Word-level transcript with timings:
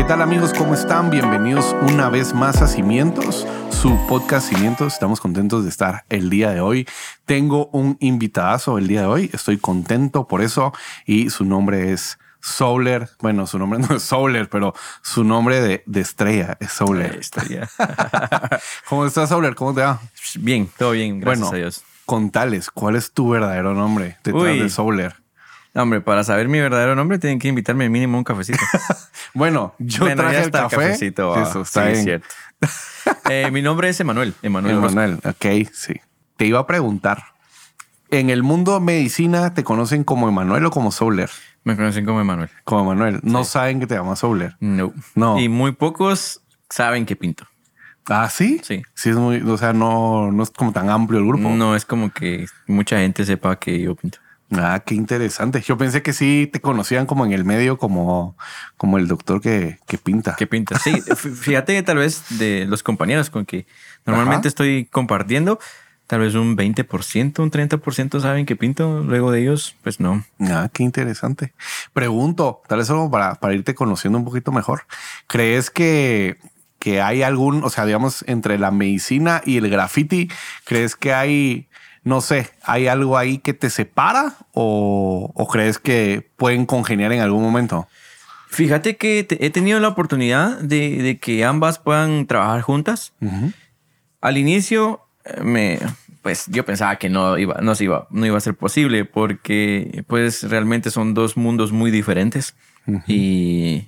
¿Qué 0.00 0.06
tal 0.06 0.22
amigos? 0.22 0.54
¿Cómo 0.56 0.72
están? 0.72 1.10
Bienvenidos 1.10 1.76
una 1.82 2.08
vez 2.08 2.32
más 2.32 2.62
a 2.62 2.66
Cimientos, 2.66 3.46
su 3.70 3.98
podcast 4.08 4.48
Cimientos. 4.48 4.94
Estamos 4.94 5.20
contentos 5.20 5.62
de 5.62 5.68
estar 5.68 6.06
el 6.08 6.30
día 6.30 6.52
de 6.52 6.62
hoy. 6.62 6.88
Tengo 7.26 7.66
un 7.66 7.98
invitadazo 8.00 8.78
el 8.78 8.88
día 8.88 9.02
de 9.02 9.06
hoy. 9.08 9.30
Estoy 9.34 9.58
contento 9.58 10.26
por 10.26 10.40
eso 10.40 10.72
y 11.04 11.28
su 11.28 11.44
nombre 11.44 11.92
es 11.92 12.18
Soler. 12.40 13.10
Bueno, 13.20 13.46
su 13.46 13.58
nombre 13.58 13.78
no 13.88 13.96
es 13.96 14.02
Soler, 14.02 14.48
pero 14.48 14.72
su 15.02 15.22
nombre 15.22 15.60
de, 15.60 15.82
de 15.84 16.00
estrella 16.00 16.56
es. 16.60 16.80
Estrella. 17.20 17.68
¿Cómo 18.88 19.04
estás, 19.04 19.28
Soler? 19.28 19.54
¿Cómo 19.54 19.74
te 19.74 19.82
va? 19.82 20.00
Bien, 20.36 20.70
todo 20.78 20.92
bien, 20.92 21.20
gracias 21.20 21.40
bueno, 21.40 21.54
a 21.54 21.58
Dios. 21.58 21.84
Contales, 22.06 22.70
¿cuál 22.70 22.96
es 22.96 23.12
tu 23.12 23.28
verdadero 23.28 23.74
nombre 23.74 24.16
detrás 24.24 24.44
Uy. 24.44 24.60
de 24.60 24.70
Soler? 24.70 25.20
No, 25.74 25.82
hombre, 25.82 26.00
para 26.00 26.24
saber 26.24 26.48
mi 26.48 26.58
verdadero 26.58 26.96
nombre 26.96 27.18
tienen 27.18 27.38
que 27.38 27.48
invitarme 27.48 27.88
mínimo 27.88 28.16
a 28.16 28.18
un 28.18 28.24
cafecito. 28.24 28.58
Bueno, 29.34 29.74
yo 29.78 30.00
Bueno, 30.04 30.22
traje 30.22 30.36
ya 30.38 30.42
el 30.44 30.50
café. 30.50 30.76
cafecito. 30.76 31.34
ah, 31.34 31.42
Eso 31.48 31.62
está 31.62 31.86
sí, 31.86 31.92
bien. 31.92 32.04
cierto. 32.04 32.26
Eh, 33.30 33.48
mi 33.52 33.62
nombre 33.62 33.88
es 33.88 33.98
Emanuel. 34.00 34.34
Emanuel. 34.42 34.76
Emanuel, 34.76 35.20
ok, 35.24 35.70
sí. 35.72 35.94
Te 36.36 36.46
iba 36.46 36.58
a 36.58 36.66
preguntar. 36.66 37.22
En 38.10 38.28
el 38.28 38.42
mundo 38.42 38.74
de 38.74 38.80
medicina, 38.80 39.54
¿te 39.54 39.62
conocen 39.62 40.02
como 40.04 40.28
Emanuel 40.28 40.66
o 40.66 40.70
como 40.70 40.90
Soler? 40.90 41.30
Me 41.62 41.76
conocen 41.76 42.04
como 42.04 42.20
Emanuel. 42.20 42.50
Como 42.64 42.82
Emanuel. 42.82 43.20
No 43.22 43.44
saben 43.44 43.78
que 43.78 43.86
te 43.86 43.94
llamas 43.94 44.18
Soler. 44.18 44.56
No. 44.58 44.92
No. 45.14 45.38
Y 45.38 45.48
muy 45.48 45.72
pocos 45.72 46.42
saben 46.68 47.06
que 47.06 47.14
pinto. 47.14 47.46
Ah, 48.08 48.28
sí. 48.28 48.60
Sí. 48.64 48.82
Sí, 48.94 49.10
es 49.10 49.16
muy, 49.16 49.40
o 49.42 49.56
sea, 49.56 49.72
no, 49.72 50.32
no 50.32 50.42
es 50.42 50.50
como 50.50 50.72
tan 50.72 50.90
amplio 50.90 51.20
el 51.20 51.26
grupo. 51.26 51.48
No 51.50 51.76
es 51.76 51.84
como 51.84 52.10
que 52.12 52.46
mucha 52.66 52.98
gente 52.98 53.24
sepa 53.24 53.56
que 53.56 53.80
yo 53.80 53.94
pinto. 53.94 54.18
Ah, 54.52 54.82
qué 54.84 54.94
interesante. 54.94 55.60
Yo 55.60 55.78
pensé 55.78 56.02
que 56.02 56.12
sí 56.12 56.48
te 56.52 56.60
conocían 56.60 57.06
como 57.06 57.24
en 57.24 57.32
el 57.32 57.44
medio, 57.44 57.78
como, 57.78 58.36
como 58.76 58.98
el 58.98 59.06
doctor 59.06 59.40
que, 59.40 59.78
que 59.86 59.96
pinta. 59.96 60.34
Que 60.36 60.46
pinta. 60.46 60.78
Sí, 60.78 61.00
fíjate 61.16 61.74
que 61.74 61.82
tal 61.82 61.98
vez 61.98 62.24
de 62.38 62.66
los 62.66 62.82
compañeros 62.82 63.30
con 63.30 63.46
que 63.46 63.66
normalmente 64.06 64.46
Ajá. 64.46 64.48
estoy 64.48 64.86
compartiendo, 64.86 65.60
tal 66.08 66.20
vez 66.20 66.34
un 66.34 66.56
20%, 66.56 67.38
un 67.38 67.50
30% 67.52 68.20
saben 68.20 68.44
que 68.44 68.56
pinto. 68.56 69.04
Luego 69.04 69.30
de 69.30 69.42
ellos, 69.42 69.76
pues 69.84 70.00
no. 70.00 70.24
Ah, 70.40 70.68
qué 70.72 70.82
interesante. 70.82 71.52
Pregunto, 71.92 72.62
tal 72.66 72.78
vez 72.78 72.88
solo 72.88 73.08
para, 73.08 73.36
para 73.36 73.54
irte 73.54 73.76
conociendo 73.76 74.18
un 74.18 74.24
poquito 74.24 74.50
mejor. 74.50 74.82
¿Crees 75.28 75.70
que, 75.70 76.38
que 76.80 77.00
hay 77.00 77.22
algún, 77.22 77.62
o 77.62 77.70
sea, 77.70 77.86
digamos, 77.86 78.24
entre 78.26 78.58
la 78.58 78.72
medicina 78.72 79.42
y 79.44 79.58
el 79.58 79.70
graffiti, 79.70 80.28
¿crees 80.64 80.96
que 80.96 81.12
hay, 81.14 81.68
no 82.02 82.20
sé, 82.20 82.48
hay 82.62 82.86
algo 82.88 83.16
ahí 83.18 83.38
que 83.38 83.52
te 83.54 83.70
separa 83.70 84.34
o, 84.52 85.30
o 85.34 85.48
crees 85.48 85.78
que 85.78 86.28
pueden 86.36 86.66
congeniar 86.66 87.12
en 87.12 87.20
algún 87.20 87.42
momento? 87.42 87.86
Fíjate 88.48 88.96
que 88.96 89.22
te- 89.24 89.44
he 89.44 89.50
tenido 89.50 89.78
la 89.80 89.88
oportunidad 89.88 90.58
de, 90.58 91.02
de 91.02 91.18
que 91.18 91.44
ambas 91.44 91.78
puedan 91.78 92.26
trabajar 92.26 92.62
juntas. 92.62 93.12
Ujú. 93.20 93.52
Al 94.20 94.38
inicio, 94.38 95.02
eh, 95.24 95.40
me, 95.42 95.78
pues 96.22 96.46
yo 96.48 96.64
pensaba 96.64 96.96
que 96.96 97.08
no 97.08 97.38
iba, 97.38 97.60
no 97.62 97.74
se 97.74 97.84
iba, 97.84 98.08
no 98.10 98.26
iba 98.26 98.36
a 98.36 98.40
ser 98.40 98.54
posible 98.54 99.04
porque, 99.04 100.04
pues, 100.08 100.42
realmente 100.50 100.90
son 100.90 101.14
dos 101.14 101.36
mundos 101.36 101.70
muy 101.70 101.90
diferentes 101.90 102.54
y 103.06 103.86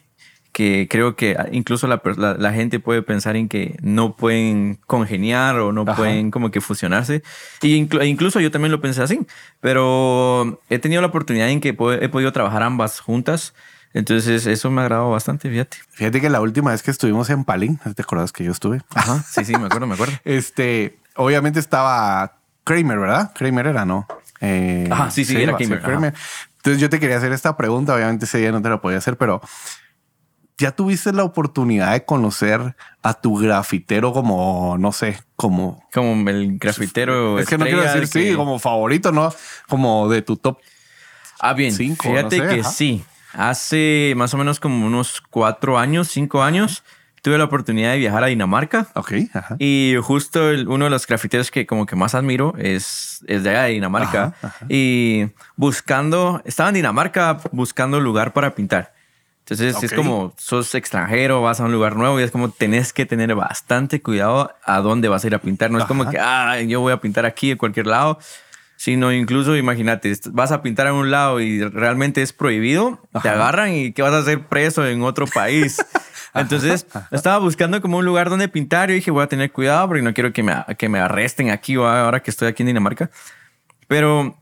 que 0.53 0.87
creo 0.91 1.17
que 1.17 1.37
incluso 1.51 1.87
la, 1.89 2.03
la- 2.17 2.35
la 2.35 2.53
gente 2.53 2.79
puede 2.79 3.01
pensar 3.03 3.37
en 3.37 3.49
que 3.49 3.77
no 3.81 4.17
pueden 4.17 4.79
congeniar 4.87 5.59
o 5.59 5.73
no 5.73 5.83
Ajá. 5.83 5.95
pueden 5.97 6.31
como 6.31 6.51
que 6.51 6.61
fusionarse. 6.61 7.23
Y 7.63 7.81
inclu- 7.83 8.03
e 8.03 8.07
incluso 8.07 8.39
yo 8.39 8.51
también 8.51 8.71
lo 8.71 8.81
pensé 8.83 9.03
así, 9.03 9.21
pero 9.61 10.61
he 10.69 10.79
tenido 10.79 11.01
la 11.01 11.09
oportunidad 11.09 11.49
en 11.49 11.61
que 11.61 11.71
he 11.71 12.09
podido 12.09 12.33
trabajar 12.33 12.63
ambas 12.63 13.01
juntas. 13.01 13.55
Entonces 13.95 14.47
eso 14.47 14.71
me 14.71 14.81
ha 14.81 14.85
agradado 14.85 15.11
bastante, 15.11 15.51
fíjate. 15.51 15.77
Fíjate 15.91 16.21
que 16.21 16.31
la 16.31 16.41
última 16.41 16.71
vez 16.71 16.83
que 16.83 16.91
estuvimos 16.91 17.29
en 17.31 17.45
Palín, 17.45 17.79
¿te 17.95 18.03
acuerdas 18.03 18.33
que 18.33 18.45
yo 18.45 18.53
estuve? 18.53 18.81
Ajá, 18.95 19.23
sí, 19.29 19.45
sí, 19.45 19.57
me 19.59 19.67
acuerdo, 19.67 19.87
me 19.87 19.95
acuerdo. 19.95 20.15
Este, 20.25 20.99
obviamente 21.17 21.61
estaba 21.61 22.37
Kramer, 22.65 22.99
¿verdad? 22.99 23.33
Kramer 23.35 23.67
era, 23.67 23.85
¿no? 23.85 24.07
Eh, 24.41 24.89
Ajá, 24.91 25.11
sí, 25.11 25.25
sí, 25.25 25.41
era 25.41 25.53
va 25.53 25.59
a 25.59 25.61
ser 25.61 25.81
Kramer, 25.81 26.15
Entonces 26.57 26.81
yo 26.81 26.89
te 26.91 26.99
quería 27.01 27.17
hacer 27.19 27.33
esta 27.33 27.57
pregunta, 27.57 27.95
obviamente 27.95 28.25
ese 28.25 28.39
día 28.39 28.51
no 28.51 28.61
te 28.63 28.69
la 28.71 28.81
podía 28.81 28.99
hacer, 28.99 29.17
pero 29.17 29.41
ya 30.59 30.71
tuviste 30.73 31.13
la 31.13 31.25
oportunidad 31.25 31.93
de 31.93 32.05
conocer 32.05 32.77
a 33.03 33.15
tu 33.15 33.37
grafitero 33.37 34.13
como, 34.13 34.77
no 34.79 34.93
sé, 34.93 35.19
como... 35.37 35.83
Como 35.93 36.29
el 36.31 36.59
grafitero. 36.59 37.39
es 37.39 37.49
que 37.49 37.59
no 37.59 37.65
quiero 37.65 37.83
decir 37.83 38.03
que- 38.03 38.31
sí, 38.31 38.37
como 38.37 38.59
favorito, 38.59 39.11
¿no? 39.13 39.33
Como 39.69 40.09
de 40.09 40.23
tu 40.23 40.37
top. 40.37 40.59
Ah, 41.41 41.53
bien. 41.55 41.73
cinco, 41.73 42.05
Fíjate 42.09 42.39
no 42.39 42.45
sé, 42.45 42.55
que 42.55 42.61
ajá. 42.61 42.71
sí. 42.71 43.05
Hace 43.33 44.13
más 44.17 44.33
o 44.35 44.39
menos 44.39 44.61
como 44.61 44.87
unos 44.87 45.21
cuatro 45.21 45.79
años, 45.79 46.09
cinco 46.09 46.43
años, 46.45 46.85
tuve 47.23 47.39
la 47.39 47.45
oportunidad 47.45 47.93
de 47.93 47.99
viajar 47.99 48.23
a 48.23 48.27
Dinamarca. 48.29 48.89
Ok, 48.95 49.13
ajá. 49.33 49.57
Y 49.59 49.95
justo 50.03 50.51
el- 50.51 50.69
uno 50.69 50.85
de 50.85 50.91
los 50.91 51.07
grafiteros 51.07 51.51
que 51.51 51.67
como 51.67 51.87
que 51.87 51.97
más 51.97 52.15
admiro 52.15 52.55
es, 52.59 53.25
es 53.27 53.43
de 53.43 53.51
allá 53.51 53.63
de 53.65 53.71
Dinamarca. 53.73 54.35
Ajá. 54.43 54.67
Y 54.69 55.31
buscando, 55.57 56.43
estaba 56.45 56.69
en 56.69 56.77
Dinamarca 56.77 57.39
buscando 57.53 57.99
lugar 58.01 58.33
para 58.33 58.55
pintar. 58.55 58.93
Entonces 59.45 59.83
es 59.83 59.93
Ok. 59.93 59.97
como 59.97 60.35
sos 60.39 60.75
extranjero, 60.75 61.43
vas 61.43 61.61
a 61.61 61.65
un 61.65 61.73
lugar 61.73 61.97
nuevo 61.97 62.19
y 62.21 62.23
es 62.23 62.31
como 62.31 62.51
tenés 62.51 62.93
que 62.93 63.07
tener 63.07 63.35
bastante 63.35 64.01
cuidado 64.01 64.53
a 64.65 64.79
dónde 64.79 65.09
vas 65.09 65.25
a 65.25 65.27
ir 65.27 65.35
a 65.35 65.39
pintar. 65.41 65.71
No 65.71 65.79
es 65.79 65.85
como 65.85 66.05
Ajá. 66.05 66.11
que, 66.13 66.19
ah, 66.21 66.61
yo 66.61 66.81
voy 66.81 66.93
a 66.93 66.99
pintar 67.01 67.27
aquí 67.27 67.51
en 67.51 67.59
cualquier 67.59 67.87
lado. 67.87 68.19
Sino 68.77 69.13
incluso, 69.13 69.57
imagínate, 69.57 70.13
vas 70.33 70.51
a 70.51 70.61
pintar 70.61 70.89
en 70.89 70.95
un 70.95 71.11
lado 71.13 71.41
y 71.41 71.63
realmente 71.63 72.21
es 72.21 72.33
prohibido, 72.33 72.99
te 73.13 73.19
Ajá. 73.19 73.33
agarran 73.35 73.73
y 73.75 73.93
que 73.93 74.03
vas 74.03 74.13
a 74.13 74.25
ser 74.25 74.47
preso 74.49 74.85
en 74.85 75.03
otro 75.03 75.27
país. 75.29 75.85
Entonces, 76.35 76.87
estaba 77.13 77.39
buscando 77.39 77.81
como 77.81 77.99
un 77.99 78.05
lugar 78.05 78.29
donde 78.29 78.49
pintar 78.49 78.91
y 78.91 78.95
dije, 78.95 79.13
voy 79.13 79.23
a 79.23 79.29
tener 79.29 79.53
cuidado 79.53 79.87
porque 79.87 80.03
no 80.03 80.13
quiero 80.15 80.33
que 80.33 80.43
me, 80.43 80.55
que 80.79 80.89
me 80.89 80.99
arresten 80.99 81.51
aquí 81.51 81.77
o 81.77 81.87
ahora 81.87 82.21
que 82.25 82.31
estoy 82.33 82.49
aquí 82.49 82.63
en 82.65 82.69
Dinamarca. 82.69 83.11
Pero 83.87 84.37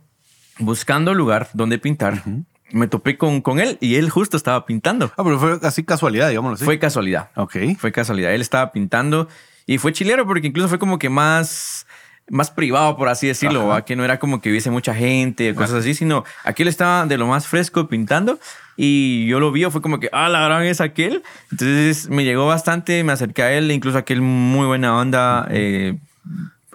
buscando 0.58 1.12
lugar 1.14 1.48
donde 1.52 1.78
pintar, 1.78 2.22
me 2.72 2.86
topé 2.86 3.16
con, 3.16 3.40
con 3.40 3.60
él 3.60 3.78
y 3.80 3.96
él 3.96 4.10
justo 4.10 4.36
estaba 4.36 4.66
pintando. 4.66 5.12
Ah, 5.16 5.24
pero 5.24 5.38
fue 5.38 5.58
así 5.62 5.84
casualidad, 5.84 6.28
digámoslo 6.28 6.54
así. 6.54 6.64
Fue 6.64 6.78
casualidad. 6.78 7.30
Ok. 7.36 7.56
Fue 7.78 7.92
casualidad. 7.92 8.32
Él 8.32 8.40
estaba 8.40 8.72
pintando 8.72 9.28
y 9.66 9.78
fue 9.78 9.92
chilero 9.92 10.26
porque 10.26 10.46
incluso 10.46 10.68
fue 10.68 10.78
como 10.78 10.98
que 10.98 11.08
más, 11.08 11.86
más 12.28 12.50
privado, 12.50 12.96
por 12.96 13.08
así 13.08 13.26
decirlo. 13.26 13.72
Ajá. 13.72 13.84
Que 13.84 13.96
no 13.96 14.04
era 14.04 14.18
como 14.18 14.40
que 14.40 14.50
hubiese 14.50 14.70
mucha 14.70 14.94
gente, 14.94 15.54
cosas 15.54 15.76
así, 15.80 15.94
sino 15.94 16.24
aquí 16.44 16.62
él 16.62 16.68
estaba 16.68 17.06
de 17.06 17.18
lo 17.18 17.26
más 17.26 17.46
fresco 17.46 17.88
pintando 17.88 18.38
y 18.76 19.26
yo 19.26 19.40
lo 19.40 19.52
vi, 19.52 19.64
fue 19.64 19.82
como 19.82 20.00
que, 20.00 20.08
ah, 20.12 20.28
la 20.28 20.40
gran 20.40 20.62
es 20.64 20.80
aquel. 20.80 21.22
Entonces 21.50 22.08
me 22.08 22.24
llegó 22.24 22.46
bastante, 22.46 23.04
me 23.04 23.12
acerqué 23.12 23.42
a 23.42 23.52
él, 23.52 23.70
incluso 23.70 23.98
aquel 23.98 24.22
muy 24.22 24.66
buena 24.66 24.96
onda. 24.96 25.46
eh, 25.50 25.98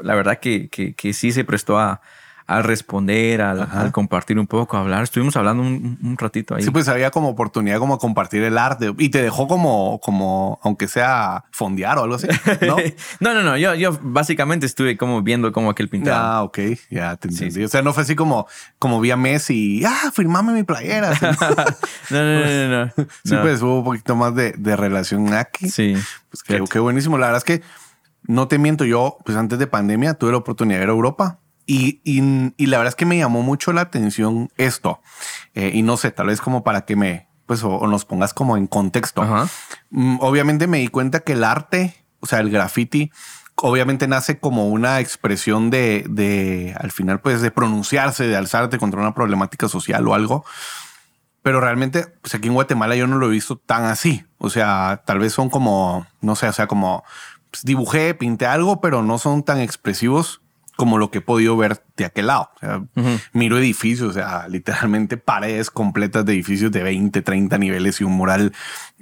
la 0.01 0.13
verdad 0.13 0.39
que, 0.39 0.67
que, 0.69 0.93
que 0.93 1.13
sí 1.13 1.31
se 1.31 1.43
prestó 1.43 1.79
a, 1.79 2.01
a 2.47 2.61
responder, 2.61 3.41
al, 3.41 3.67
al 3.71 3.91
compartir 3.91 4.37
un 4.37 4.45
poco, 4.45 4.77
a 4.77 4.81
hablar. 4.81 5.01
Estuvimos 5.03 5.35
hablando 5.35 5.63
un, 5.63 5.97
un 6.03 6.17
ratito 6.17 6.53
ahí. 6.55 6.61
Sí, 6.61 6.69
pues 6.69 6.87
había 6.87 7.09
como 7.09 7.29
oportunidad 7.29 7.79
como 7.79 7.97
compartir 7.97 8.43
el 8.43 8.59
arte 8.59 8.93
y 8.99 9.09
te 9.09 9.23
dejó 9.23 9.47
como, 9.47 9.99
como, 9.99 10.59
aunque 10.61 10.87
sea 10.87 11.45
fondear 11.51 11.97
o 11.97 12.03
algo 12.03 12.15
así, 12.15 12.27
¿no? 12.61 12.75
no, 13.19 13.33
no, 13.33 13.41
no. 13.41 13.57
Yo, 13.57 13.73
yo 13.73 13.97
básicamente 14.01 14.67
estuve 14.67 14.95
como 14.95 15.23
viendo 15.23 15.51
cómo 15.51 15.71
aquel 15.71 15.89
pintaba. 15.89 16.37
Ah, 16.37 16.43
ok, 16.43 16.59
ya 16.91 17.15
te 17.15 17.29
entendí. 17.29 17.63
O 17.63 17.67
sea, 17.67 17.81
no 17.81 17.93
fue 17.93 18.03
así 18.03 18.15
como, 18.15 18.47
como 18.77 19.01
vi 19.01 19.09
a 19.09 19.17
Messi, 19.17 19.83
ah, 19.83 20.11
firmame 20.13 20.53
mi 20.53 20.63
playera. 20.63 21.13
No, 22.11 22.23
no, 22.23 22.39
no, 22.39 22.67
no. 22.67 22.85
no. 22.85 22.91
sí, 23.23 23.33
No. 23.33 23.41
pues 23.41 23.61
hubo 23.61 23.79
un 23.79 23.83
poquito 23.83 24.15
más 24.15 24.35
de, 24.35 24.51
de 24.51 24.75
relación 24.75 25.33
aquí. 25.33 25.69
Sí. 25.69 25.95
Pues 26.29 26.43
qué, 26.43 26.63
qué 26.69 26.79
buenísimo. 26.79 27.17
La 27.17 27.27
verdad 27.27 27.39
es 27.39 27.43
que 27.43 27.63
no 28.23 28.47
te 28.47 28.59
miento, 28.59 28.85
yo, 28.85 29.17
pues 29.25 29.37
antes 29.37 29.57
de 29.57 29.67
pandemia 29.67 30.13
tuve 30.13 30.31
la 30.31 30.37
oportunidad 30.37 30.79
de 30.79 30.83
ir 30.83 30.89
a 30.89 30.93
Europa 30.93 31.39
y, 31.65 32.01
y, 32.03 32.53
y 32.57 32.65
la 32.67 32.77
verdad 32.77 32.89
es 32.89 32.95
que 32.95 33.05
me 33.05 33.17
llamó 33.17 33.41
mucho 33.41 33.73
la 33.73 33.81
atención 33.81 34.49
esto. 34.57 35.01
Eh, 35.53 35.71
y 35.73 35.81
no 35.81 35.97
sé, 35.97 36.11
tal 36.11 36.27
vez 36.27 36.41
como 36.41 36.63
para 36.63 36.85
que 36.85 36.95
me, 36.95 37.27
pues, 37.45 37.63
o, 37.63 37.69
o 37.69 37.87
nos 37.87 38.05
pongas 38.05 38.33
como 38.33 38.57
en 38.57 38.67
contexto. 38.67 39.21
Ajá. 39.21 39.47
Mm, 39.89 40.17
obviamente 40.21 40.67
me 40.67 40.79
di 40.79 40.87
cuenta 40.87 41.21
que 41.21 41.33
el 41.33 41.43
arte, 41.43 41.95
o 42.19 42.27
sea, 42.27 42.39
el 42.39 42.49
graffiti, 42.49 43.11
obviamente 43.55 44.07
nace 44.07 44.39
como 44.39 44.67
una 44.67 44.99
expresión 44.99 45.69
de, 45.69 46.05
de, 46.09 46.75
al 46.79 46.91
final, 46.91 47.19
pues, 47.19 47.41
de 47.41 47.51
pronunciarse, 47.51 48.27
de 48.27 48.35
alzarte 48.35 48.77
contra 48.77 49.01
una 49.01 49.13
problemática 49.13 49.67
social 49.67 50.07
o 50.07 50.13
algo. 50.13 50.45
Pero 51.41 51.61
realmente, 51.61 52.07
pues 52.21 52.33
aquí 52.33 52.47
en 52.47 52.55
Guatemala 52.55 52.95
yo 52.95 53.05
no 53.05 53.17
lo 53.17 53.27
he 53.27 53.31
visto 53.31 53.55
tan 53.55 53.85
así. 53.85 54.25
O 54.39 54.49
sea, 54.49 55.03
tal 55.05 55.19
vez 55.19 55.33
son 55.33 55.49
como, 55.51 56.07
no 56.21 56.35
sé, 56.35 56.47
o 56.47 56.53
sea, 56.53 56.65
como 56.65 57.03
pues, 57.51 57.63
dibujé, 57.63 58.15
pinté 58.15 58.47
algo, 58.47 58.81
pero 58.81 59.03
no 59.03 59.19
son 59.19 59.43
tan 59.43 59.59
expresivos 59.59 60.41
como 60.75 60.97
lo 60.97 61.09
que 61.11 61.19
he 61.19 61.21
podido 61.21 61.55
ver 61.57 61.81
de 61.95 62.05
aquel 62.05 62.27
lado. 62.27 62.49
O 62.55 62.59
sea, 62.59 62.83
Miro 63.33 63.57
edificios, 63.57 64.09
o 64.09 64.13
sea, 64.13 64.47
literalmente 64.49 65.17
paredes 65.17 65.71
completas 65.71 66.25
de 66.25 66.33
edificios 66.33 66.71
de 66.71 66.83
20, 66.83 67.21
30 67.21 67.57
niveles 67.57 68.01
y 68.01 68.03
un 68.03 68.13
mural, 68.13 68.51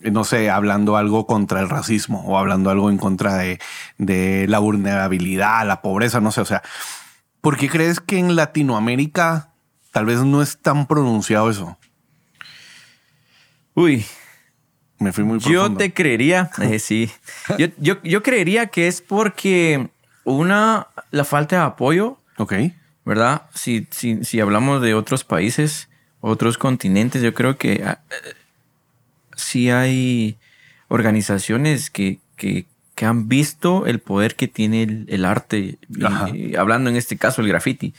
eh, 0.02 0.12
no 0.12 0.24
sé, 0.24 0.50
hablando 0.50 0.98
algo 0.98 1.26
contra 1.26 1.60
el 1.62 1.70
racismo 1.70 2.24
o 2.26 2.38
hablando 2.38 2.70
algo 2.70 2.90
en 2.90 2.98
contra 2.98 3.36
de, 3.36 3.60
de 3.98 4.46
la 4.48 4.60
vulnerabilidad, 4.60 5.66
la 5.68 5.82
pobreza, 5.82 6.22
no 6.22 6.32
sé, 6.32 6.42
o 6.42 6.46
sea, 6.46 6.62
¿por 7.42 7.58
qué 7.58 7.70
crees 7.70 8.00
que 8.00 8.20
en 8.20 8.36
Latinoamérica 8.36 9.50
tal 9.92 10.06
vez 10.06 10.20
no 10.20 10.42
es 10.42 10.58
tan 10.60 10.86
pronunciado 10.88 11.50
eso? 11.50 11.78
Uy, 13.76 14.06
Me 15.00 15.12
fui 15.12 15.24
muy 15.24 15.40
Yo 15.40 15.62
profundo. 15.62 15.78
te 15.80 15.94
creería, 15.94 16.50
eh, 16.62 16.78
sí. 16.80 17.12
Yo, 17.58 17.68
yo, 17.80 18.02
yo 18.04 18.22
creería 18.24 18.68
que 18.68 18.88
es 18.88 19.02
porque 19.02 19.90
una, 20.24 20.88
la 21.12 21.24
falta 21.24 21.58
de 21.58 21.62
apoyo, 21.64 22.20
Ok. 22.38 22.54
¿verdad? 23.06 23.44
Si, 23.54 23.88
si, 23.92 24.24
si 24.24 24.40
hablamos 24.40 24.82
de 24.82 24.94
otros 24.94 25.24
países, 25.24 25.90
otros 26.22 26.58
continentes, 26.58 27.22
yo 27.22 27.34
creo 27.34 27.58
que 27.58 27.84
ah, 27.86 28.00
eh, 28.10 28.34
sí 29.36 29.70
hay 29.70 30.38
organizaciones 30.88 31.90
que, 31.90 32.20
que, 32.38 32.66
que 32.96 33.06
han 33.06 33.28
visto 33.28 33.86
el 33.86 34.00
poder 34.00 34.36
que 34.36 34.48
tiene 34.48 34.84
el, 34.84 35.06
el 35.10 35.26
arte, 35.26 35.78
y 36.34 36.56
hablando 36.56 36.90
en 36.90 36.96
este 36.96 37.18
caso 37.18 37.42
el 37.42 37.48
graffiti. 37.48 37.94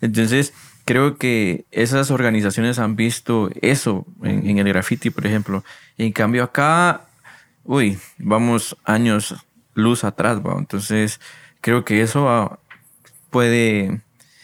Entonces, 0.00 0.52
creo 0.84 1.18
que 1.18 1.66
esas 1.70 2.10
organizaciones 2.10 2.78
han 2.78 2.96
visto 2.96 3.50
eso 3.60 4.06
en, 4.22 4.48
en 4.48 4.58
el 4.58 4.68
graffiti, 4.68 5.10
por 5.10 5.26
ejemplo. 5.26 5.64
Y 5.96 6.06
en 6.06 6.12
cambio 6.12 6.42
acá, 6.42 7.02
uy, 7.64 7.98
vamos 8.16 8.76
años 8.84 9.36
luz 9.74 10.02
atrás, 10.02 10.38
¿va? 10.38 10.56
Entonces, 10.58 11.20
creo 11.60 11.84
que 11.84 12.02
eso 12.02 12.28
ah, 12.28 12.58
puede 13.30 14.00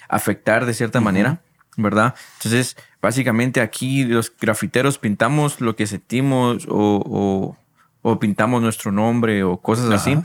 afectar 0.09 0.67
de 0.67 0.75
cierta 0.75 1.01
manera, 1.01 1.41
¿verdad? 1.77 2.15
Entonces, 2.39 2.77
básicamente 3.03 3.61
aquí 3.61 4.05
los 4.05 4.33
grafiteros 4.39 4.99
pintamos 4.99 5.61
lo 5.61 5.75
que 5.77 5.87
sentimos 5.87 6.67
o, 6.69 7.03
o- 7.05 7.57
o 8.07 8.19
pintamos 8.21 8.61
nuestro 8.61 8.93
nombre 8.93 9.43
o 9.45 9.57
cosas 9.57 9.91
así, 9.91 10.19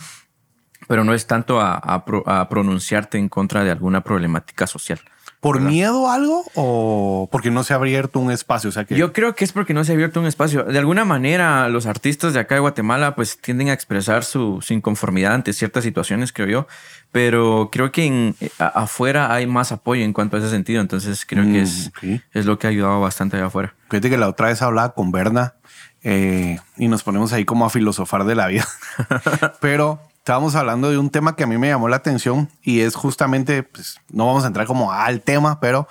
pero 0.87 1.03
no 1.05 1.13
es 1.13 1.27
tanto 1.27 1.61
a, 1.61 1.75
a 1.75 2.03
pro- 2.03 2.23
a 2.27 2.49
pronunciarte 2.49 3.17
en 3.17 3.29
contra 3.29 3.63
de 3.63 3.71
alguna 3.71 4.01
problemática 4.01 4.67
social. 4.67 4.99
¿Por 5.41 5.61
miedo 5.61 6.09
a 6.09 6.15
algo 6.15 6.43
o 6.55 7.29
porque 7.31 7.49
no 7.49 7.63
se 7.63 7.71
ha 7.73 7.77
abierto 7.77 8.19
un 8.19 8.29
espacio? 8.29 8.69
O 8.69 8.73
sea 8.73 8.83
que 8.83 8.95
Yo 8.95 9.13
creo 9.13 9.35
que 9.35 9.45
es 9.45 9.53
porque 9.53 9.73
no 9.73 9.85
se 9.85 9.93
ha 9.93 9.95
abierto 9.95 10.19
un 10.19 10.25
espacio. 10.25 10.63
De 10.65 10.77
alguna 10.77 11.05
manera, 11.05 11.69
los 11.69 11.85
artistas 11.85 12.33
de 12.33 12.41
acá 12.41 12.55
de 12.55 12.61
Guatemala 12.61 13.15
pues 13.15 13.39
tienden 13.39 13.69
a 13.69 13.73
expresar 13.73 14.25
su, 14.25 14.59
su 14.61 14.73
inconformidad 14.73 15.33
ante 15.33 15.53
ciertas 15.53 15.85
situaciones, 15.85 16.33
creo 16.33 16.47
yo. 16.47 16.67
Pero 17.13 17.69
creo 17.71 17.91
que 17.93 18.05
en, 18.05 18.35
a- 18.59 18.67
afuera 18.67 19.33
hay 19.33 19.47
más 19.47 19.71
apoyo 19.71 20.03
en 20.03 20.11
cuanto 20.11 20.35
a 20.35 20.39
ese 20.39 20.49
sentido. 20.49 20.81
Entonces 20.81 21.25
creo 21.25 21.45
Mm, 21.45 21.53
que 21.53 21.61
es, 21.61 21.87
ok. 21.87 22.21
es 22.33 22.45
lo 22.45 22.59
que 22.59 22.67
ha 22.67 22.71
ayudado 22.71 22.99
bastante 22.99 23.37
allá 23.37 23.45
afuera. 23.45 23.73
Fíjate 23.89 24.09
que 24.09 24.17
la 24.17 24.27
otra 24.27 24.47
vez 24.47 24.61
hablaba 24.61 24.93
con 24.93 25.11
Berna 25.13 25.53
eh, 26.03 26.59
y 26.77 26.89
nos 26.89 27.03
ponemos 27.03 27.31
ahí 27.31 27.45
como 27.45 27.65
a 27.65 27.69
filosofar 27.69 28.25
de 28.25 28.35
la 28.35 28.47
vida. 28.47 28.67
Pero 29.61 30.01
estábamos 30.19 30.55
hablando 30.55 30.89
de 30.91 30.97
un 30.97 31.09
tema 31.09 31.35
que 31.35 31.43
a 31.43 31.47
mí 31.47 31.57
me 31.57 31.67
llamó 31.69 31.89
la 31.89 31.95
atención 31.97 32.49
y 32.61 32.81
es 32.81 32.95
justamente, 32.95 33.63
pues 33.63 33.99
no 34.11 34.27
vamos 34.27 34.43
a 34.43 34.47
entrar 34.47 34.67
como 34.67 34.91
al 34.91 35.21
tema, 35.21 35.59
pero 35.59 35.87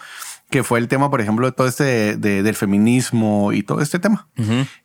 que 0.50 0.62
fue 0.62 0.78
el 0.78 0.88
tema, 0.88 1.10
por 1.10 1.20
ejemplo, 1.20 1.46
de 1.46 1.52
todo 1.52 1.66
este 1.66 1.84
de- 1.84 2.16
de- 2.16 2.42
del 2.42 2.54
feminismo 2.54 3.52
y 3.52 3.62
todo 3.62 3.80
este 3.82 3.98
tema. 3.98 4.26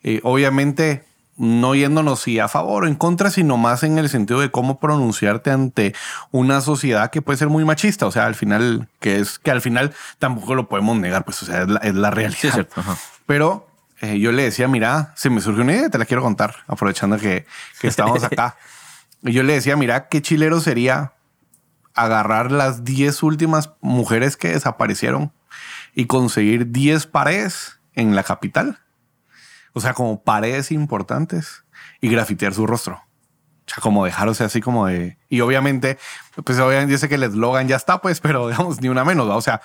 Eh, 0.04 0.20
obviamente 0.24 1.06
no 1.36 1.74
yéndonos 1.74 2.20
si 2.22 2.38
a 2.40 2.48
favor 2.48 2.84
o 2.84 2.88
en 2.88 2.94
contra, 2.96 3.32
sino 3.32 3.58
más 3.58 3.82
en 3.84 3.98
el 3.98 4.08
sentido 4.10 4.40
de 4.40 4.52
cómo 4.52 4.80
pronunciarte 4.80 5.50
ante 5.52 5.96
una 6.32 6.62
sociedad 6.62 7.10
que 7.10 7.22
puede 7.24 7.38
ser 7.38 7.50
muy 7.50 7.66
machista. 7.66 8.06
O 8.06 8.12
sea, 8.12 8.26
al 8.26 8.36
final, 8.36 8.88
que 9.00 9.20
es 9.20 9.40
que 9.40 9.50
al 9.52 9.62
final 9.62 9.94
tampoco 10.20 10.54
lo 10.54 10.68
podemos 10.70 10.96
negar, 10.98 11.26
pues, 11.26 11.42
o 11.42 11.46
sea, 11.48 11.64
es 11.64 11.70
la, 11.70 11.80
es 11.80 11.96
la 11.96 12.12
realidad. 12.12 12.38
Sí, 12.40 12.48
es. 12.50 12.66
Pero 13.26 13.68
eh, 14.02 14.20
yo 14.20 14.32
le 14.32 14.44
decía, 14.44 14.68
mira, 14.68 15.12
se 15.16 15.30
me 15.32 15.42
surgió 15.42 15.64
una 15.64 15.74
idea, 15.74 15.90
te 15.90 15.98
la 15.98 16.06
quiero 16.06 16.22
contar, 16.22 16.56
aprovechando 16.68 17.18
que, 17.18 17.46
que 17.80 17.88
estamos 17.88 18.24
acá. 18.24 18.56
y 19.24 19.32
yo 19.32 19.44
le 19.44 19.54
decía, 19.54 19.76
mira, 19.78 20.08
qué 20.08 20.22
chilero 20.22 20.60
sería 20.60 21.14
agarrar 21.94 22.52
las 22.52 22.84
10 22.84 23.24
últimas 23.24 23.72
mujeres 23.82 24.36
que 24.36 24.50
desaparecieron 24.50 25.32
y 25.96 26.08
conseguir 26.08 26.72
10 26.72 27.08
paredes 27.08 27.80
en 27.94 28.16
la 28.16 28.24
capital. 28.24 28.80
O 29.74 29.80
sea, 29.80 29.94
como 29.94 30.24
paredes 30.24 30.72
importantes 30.72 31.64
y 32.02 32.10
grafitear 32.10 32.54
su 32.54 32.68
rostro. 32.68 32.96
O 33.66 33.70
sea, 33.70 33.82
como 33.82 34.04
dejarse 34.04 34.44
así 34.44 34.60
como 34.60 34.88
de... 34.88 35.18
Y 35.30 35.40
obviamente, 35.40 35.98
pues 36.44 36.60
obviamente 36.60 36.98
sé 36.98 37.08
que 37.08 37.16
el 37.16 37.24
eslogan 37.24 37.68
ya 37.68 37.78
está, 37.78 38.02
pues, 38.02 38.20
pero 38.20 38.48
digamos, 38.50 38.82
ni 38.82 38.90
una 38.90 39.06
menos. 39.06 39.30
O 39.30 39.42
sea, 39.42 39.62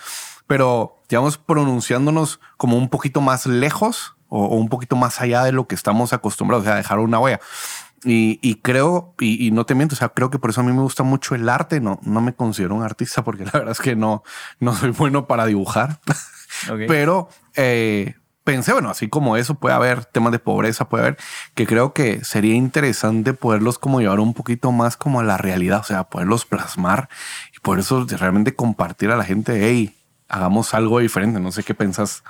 pero 0.46 1.02
digamos, 1.08 1.36
pronunciándonos 1.36 2.40
como 2.56 2.76
un 2.76 2.88
poquito 2.88 3.20
más 3.20 3.46
lejos 3.46 4.16
o, 4.28 4.44
o 4.44 4.56
un 4.56 4.68
poquito 4.68 4.94
más 4.94 5.20
allá 5.20 5.42
de 5.42 5.52
lo 5.52 5.66
que 5.66 5.74
estamos 5.74 6.12
acostumbrados, 6.12 6.64
o 6.64 6.68
sea, 6.68 6.76
dejar 6.76 7.00
una 7.00 7.18
huella. 7.18 7.40
Y, 8.04 8.38
y 8.42 8.56
creo, 8.56 9.14
y, 9.18 9.46
y 9.46 9.50
no 9.50 9.66
te 9.66 9.74
miento, 9.74 9.94
o 9.94 9.98
sea, 9.98 10.10
creo 10.10 10.30
que 10.30 10.38
por 10.38 10.50
eso 10.50 10.60
a 10.60 10.64
mí 10.64 10.72
me 10.72 10.82
gusta 10.82 11.02
mucho 11.02 11.34
el 11.34 11.48
arte. 11.48 11.80
No, 11.80 11.98
no 12.02 12.20
me 12.20 12.34
considero 12.34 12.74
un 12.74 12.82
artista 12.82 13.24
porque 13.24 13.44
la 13.44 13.52
verdad 13.52 13.72
es 13.72 13.80
que 13.80 13.96
no, 13.96 14.22
no 14.60 14.74
soy 14.74 14.90
bueno 14.90 15.26
para 15.26 15.46
dibujar. 15.46 16.00
Ok. 16.72 16.80
Pero 16.88 17.28
eh, 17.56 18.14
pensé, 18.42 18.72
bueno, 18.72 18.88
así 18.88 19.08
como 19.08 19.36
eso 19.36 19.56
puede 19.56 19.74
haber 19.74 20.06
temas 20.06 20.32
de 20.32 20.38
pobreza, 20.38 20.88
puede 20.88 21.04
haber, 21.04 21.18
que 21.54 21.66
creo 21.66 21.92
que 21.92 22.24
sería 22.24 22.54
interesante 22.54 23.34
poderlos 23.34 23.78
como 23.78 24.00
llevar 24.00 24.18
un 24.18 24.32
poquito 24.32 24.72
más 24.72 24.96
como 24.96 25.20
a 25.20 25.22
la 25.22 25.36
realidad, 25.36 25.80
o 25.80 25.84
sea, 25.84 26.04
poderlos 26.04 26.46
plasmar 26.46 27.10
y 27.54 27.60
por 27.60 27.78
eso 27.78 28.06
realmente 28.08 28.54
compartir 28.54 29.10
a 29.10 29.16
la 29.18 29.24
gente, 29.24 29.68
hey, 29.68 29.94
hagamos 30.28 30.74
algo 30.74 31.00
diferente. 31.00 31.40
No 31.40 31.52
sé 31.52 31.62
qué 31.62 31.74
pensás. 31.74 32.22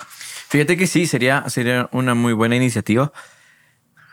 Fíjate 0.48 0.76
que 0.76 0.86
sí, 0.86 1.06
sería, 1.06 1.48
sería 1.48 1.88
una 1.92 2.14
muy 2.14 2.32
buena 2.32 2.56
iniciativa. 2.56 3.12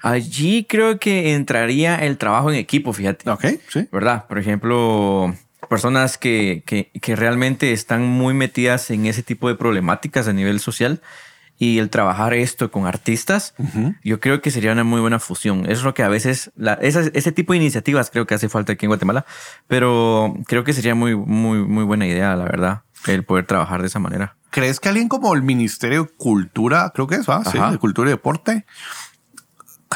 Allí 0.06 0.66
creo 0.70 1.00
que 1.00 1.34
entraría 1.34 1.96
el 1.96 2.18
trabajo 2.18 2.52
en 2.52 2.58
equipo, 2.58 2.94
fíjate. 2.94 3.30
Ok, 3.30 3.46
sí. 3.70 3.88
¿verdad? 3.92 4.28
Por 4.28 4.38
ejemplo, 4.38 5.34
personas 5.68 6.18
que, 6.20 6.62
que, 6.66 6.92
que 7.02 7.16
realmente 7.16 7.72
están 7.74 8.04
muy 8.06 8.34
metidas 8.36 8.92
en 8.92 9.08
ese 9.08 9.24
tipo 9.24 9.48
de 9.48 9.56
problemáticas 9.56 10.28
a 10.28 10.34
nivel 10.34 10.60
social 10.60 11.02
y 11.58 11.80
el 11.80 11.90
trabajar 11.90 12.34
esto 12.36 12.70
con 12.70 12.86
artistas, 12.86 13.56
yo 14.04 14.20
creo 14.20 14.42
que 14.42 14.52
sería 14.52 14.74
una 14.74 14.84
muy 14.84 15.02
buena 15.02 15.20
fusión. 15.20 15.66
Es 15.72 15.82
lo 15.84 15.94
que 15.94 16.04
a 16.04 16.10
veces, 16.10 16.52
la, 16.56 16.74
esas- 16.76 17.10
ese 17.14 17.32
tipo 17.32 17.54
de 17.54 17.58
iniciativas 17.58 18.12
creo 18.12 18.28
que 18.28 18.36
hace 18.36 18.50
falta 18.50 18.74
aquí 18.74 18.86
en 18.86 18.90
Guatemala, 18.90 19.26
pero 19.68 20.36
creo 20.48 20.64
que 20.64 20.74
sería 20.74 20.94
muy, 20.96 21.16
muy, 21.16 21.60
muy 21.60 21.84
buena 21.86 22.06
idea, 22.06 22.36
la 22.36 22.44
verdad, 22.44 22.82
el 23.08 23.24
poder 23.24 23.46
trabajar 23.46 23.82
de 23.82 23.88
esa 23.88 24.00
manera. 24.00 24.36
¿Crees 24.52 24.80
que 24.80 24.90
alguien 24.90 25.08
como 25.08 25.34
el 25.34 25.42
Ministerio 25.44 26.04
de 26.04 26.10
Cultura, 26.16 26.92
creo 26.94 27.08
que 27.08 27.16
es, 27.16 27.28
¿va? 27.30 27.44
Sí, 27.46 27.58
de 27.72 27.78
Cultura 27.78 28.10
y 28.10 28.14
Deporte, 28.14 28.66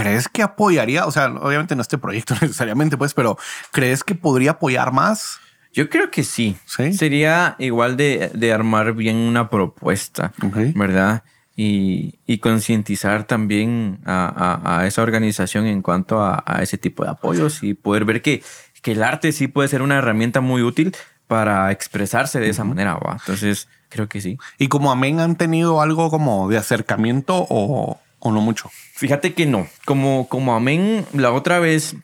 ¿crees 0.04 0.28
que 0.28 0.42
apoyaría? 0.44 1.06
O 1.06 1.12
sea, 1.12 1.28
obviamente 1.28 1.76
no 1.76 1.82
este 1.82 1.98
proyecto 1.98 2.34
necesariamente, 2.42 2.98
pues, 2.98 3.14
pero 3.14 3.38
¿crees 3.72 4.04
que 4.04 4.16
podría 4.16 4.52
apoyar 4.52 4.92
más? 4.92 5.40
Yo 5.74 5.90
creo 5.90 6.10
que 6.10 6.24
sí. 6.24 6.58
Sí. 6.66 6.94
Sería 6.94 7.56
igual 7.60 7.96
de, 7.96 8.32
de 8.34 8.52
armar 8.54 8.94
bien 8.94 9.16
una 9.18 9.50
propuesta, 9.50 10.34
Ok. 10.44 10.58
¿verdad? 10.76 11.24
Y, 11.56 12.20
y 12.26 12.38
concientizar 12.38 13.26
también 13.26 14.00
a, 14.06 14.60
a- 14.64 14.80
a 14.80 14.88
esa 14.88 15.02
organización 15.02 15.66
en 15.68 15.82
cuanto 15.82 16.22
a, 16.22 16.42
a 16.46 16.64
ese 16.64 16.78
tipo 16.78 17.04
de 17.04 17.10
apoyos 17.12 17.62
y 17.64 17.74
poder 17.74 18.06
ver 18.06 18.22
que, 18.22 18.42
que 18.82 18.94
el 18.94 19.04
arte 19.04 19.32
sí 19.34 19.48
puede 19.48 19.68
ser 19.68 19.82
una 19.82 19.98
herramienta 19.98 20.40
muy 20.42 20.62
útil 20.64 20.96
para 21.28 21.72
expresarse 21.72 22.40
de 22.40 22.50
esa 22.50 22.64
manera. 22.64 22.96
¿va? 22.96 23.18
Entonces, 23.20 23.68
creo 23.90 24.08
que 24.08 24.22
sí. 24.22 24.38
Y 24.58 24.70
como 24.70 24.92
Amén 24.92 25.20
han 25.20 25.36
tenido 25.36 25.82
algo 25.82 26.10
como 26.10 26.48
de 26.50 26.58
acercamiento 26.58 27.46
o, 27.50 28.00
o 28.20 28.32
no 28.32 28.42
mucho. 28.42 28.70
Fíjate 28.94 29.34
que 29.34 29.46
no. 29.46 29.68
Como, 29.86 30.28
como 30.28 30.56
Amén, 30.56 31.06
la 31.14 31.32
otra 31.32 31.60
vez 31.60 31.96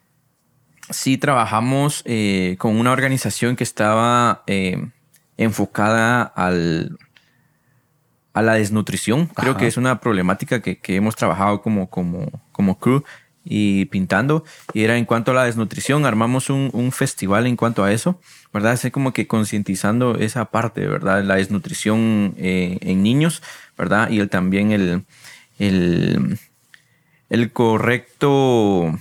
sí 0.89 1.17
trabajamos 1.17 2.03
eh, 2.05 2.55
con 2.59 2.77
una 2.77 2.91
organización 2.91 3.55
que 3.55 3.63
estaba 3.63 4.43
eh, 4.47 4.89
enfocada 5.37 6.23
al, 6.23 6.97
a 8.33 8.41
la 8.41 8.53
desnutrición. 8.53 9.27
Creo 9.27 9.51
Ajá. 9.51 9.59
que 9.59 9.67
es 9.67 9.77
una 9.77 9.99
problemática 9.99 10.61
que, 10.61 10.77
que 10.77 10.95
hemos 10.95 11.15
trabajado 11.15 11.61
como, 11.61 11.89
como, 11.89 12.29
como 12.51 12.79
crew 12.79 13.03
y 13.43 13.85
pintando. 13.85 14.43
Y 14.73 14.83
era 14.83 14.97
en 14.97 15.05
cuanto 15.05 15.31
a 15.31 15.35
la 15.35 15.43
desnutrición, 15.45 16.05
armamos 16.05 16.49
un, 16.49 16.69
un 16.73 16.91
festival 16.91 17.45
en 17.47 17.55
cuanto 17.55 17.83
a 17.83 17.91
eso, 17.91 18.19
¿verdad? 18.51 18.73
Así 18.73 18.91
como 18.91 19.13
que 19.13 19.27
concientizando 19.27 20.15
esa 20.15 20.45
parte, 20.45 20.87
¿verdad? 20.87 21.23
La 21.23 21.35
desnutrición 21.35 22.33
eh, 22.37 22.77
en 22.81 23.03
niños, 23.03 23.43
¿verdad? 23.77 24.09
Y 24.09 24.19
el, 24.19 24.29
también 24.29 24.71
el, 24.71 25.05
el, 25.59 26.39
el 27.29 27.51
correcto 27.51 28.97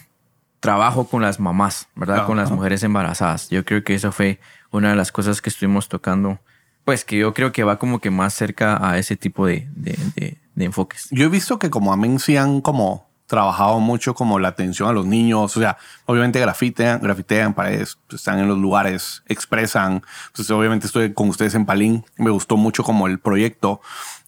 trabajo 0.60 1.06
con 1.06 1.22
las 1.22 1.40
mamás, 1.40 1.88
¿verdad? 1.94 2.26
Con 2.26 2.36
las 2.38 2.50
mujeres 2.50 2.82
embarazadas. 2.82 3.50
Yo 3.50 3.64
creo 3.64 3.84
que 3.84 3.94
eso 3.94 4.12
fue 4.12 4.40
una 4.70 4.90
de 4.90 4.96
las 4.96 5.12
cosas 5.12 5.42
que 5.42 5.50
estuvimos 5.50 5.88
tocando, 5.88 6.38
pues 6.84 7.04
que 7.04 7.18
yo 7.18 7.34
creo 7.34 7.52
que 7.52 7.64
va 7.64 7.78
como 7.78 8.00
que 8.00 8.10
más 8.10 8.34
cerca 8.34 8.78
a 8.88 8.98
ese 8.98 9.16
tipo 9.16 9.46
de, 9.46 9.68
de- 9.74 9.98
de- 10.16 10.38
de 10.54 10.64
enfoques. 10.64 11.08
Yo 11.10 11.26
he 11.26 11.28
visto 11.28 11.58
que 11.58 11.68
como 11.70 11.92
Amén 11.92 12.18
sí 12.18 12.36
han 12.36 12.60
como 12.60 13.08
trabajado 13.26 13.80
mucho 13.80 14.14
como 14.14 14.38
la 14.38 14.48
atención 14.48 14.88
a 14.88 14.92
los 14.92 15.06
niños, 15.06 15.56
o 15.56 15.60
sea, 15.60 15.76
obviamente 16.04 16.38
grafitean, 16.40 17.00
grafitean 17.00 17.54
paredes, 17.54 17.98
están 18.10 18.38
en 18.38 18.48
los 18.48 18.58
lugares, 18.58 19.22
expresan, 19.26 20.02
pues 20.34 20.48
obviamente 20.50 20.86
estoy 20.86 21.12
con 21.14 21.30
ustedes 21.30 21.54
en 21.54 21.64
Palín, 21.66 22.04
me 22.18 22.30
gustó 22.30 22.56
mucho 22.58 22.84
como 22.84 23.06
el 23.08 23.18
proyecto, 23.18 23.80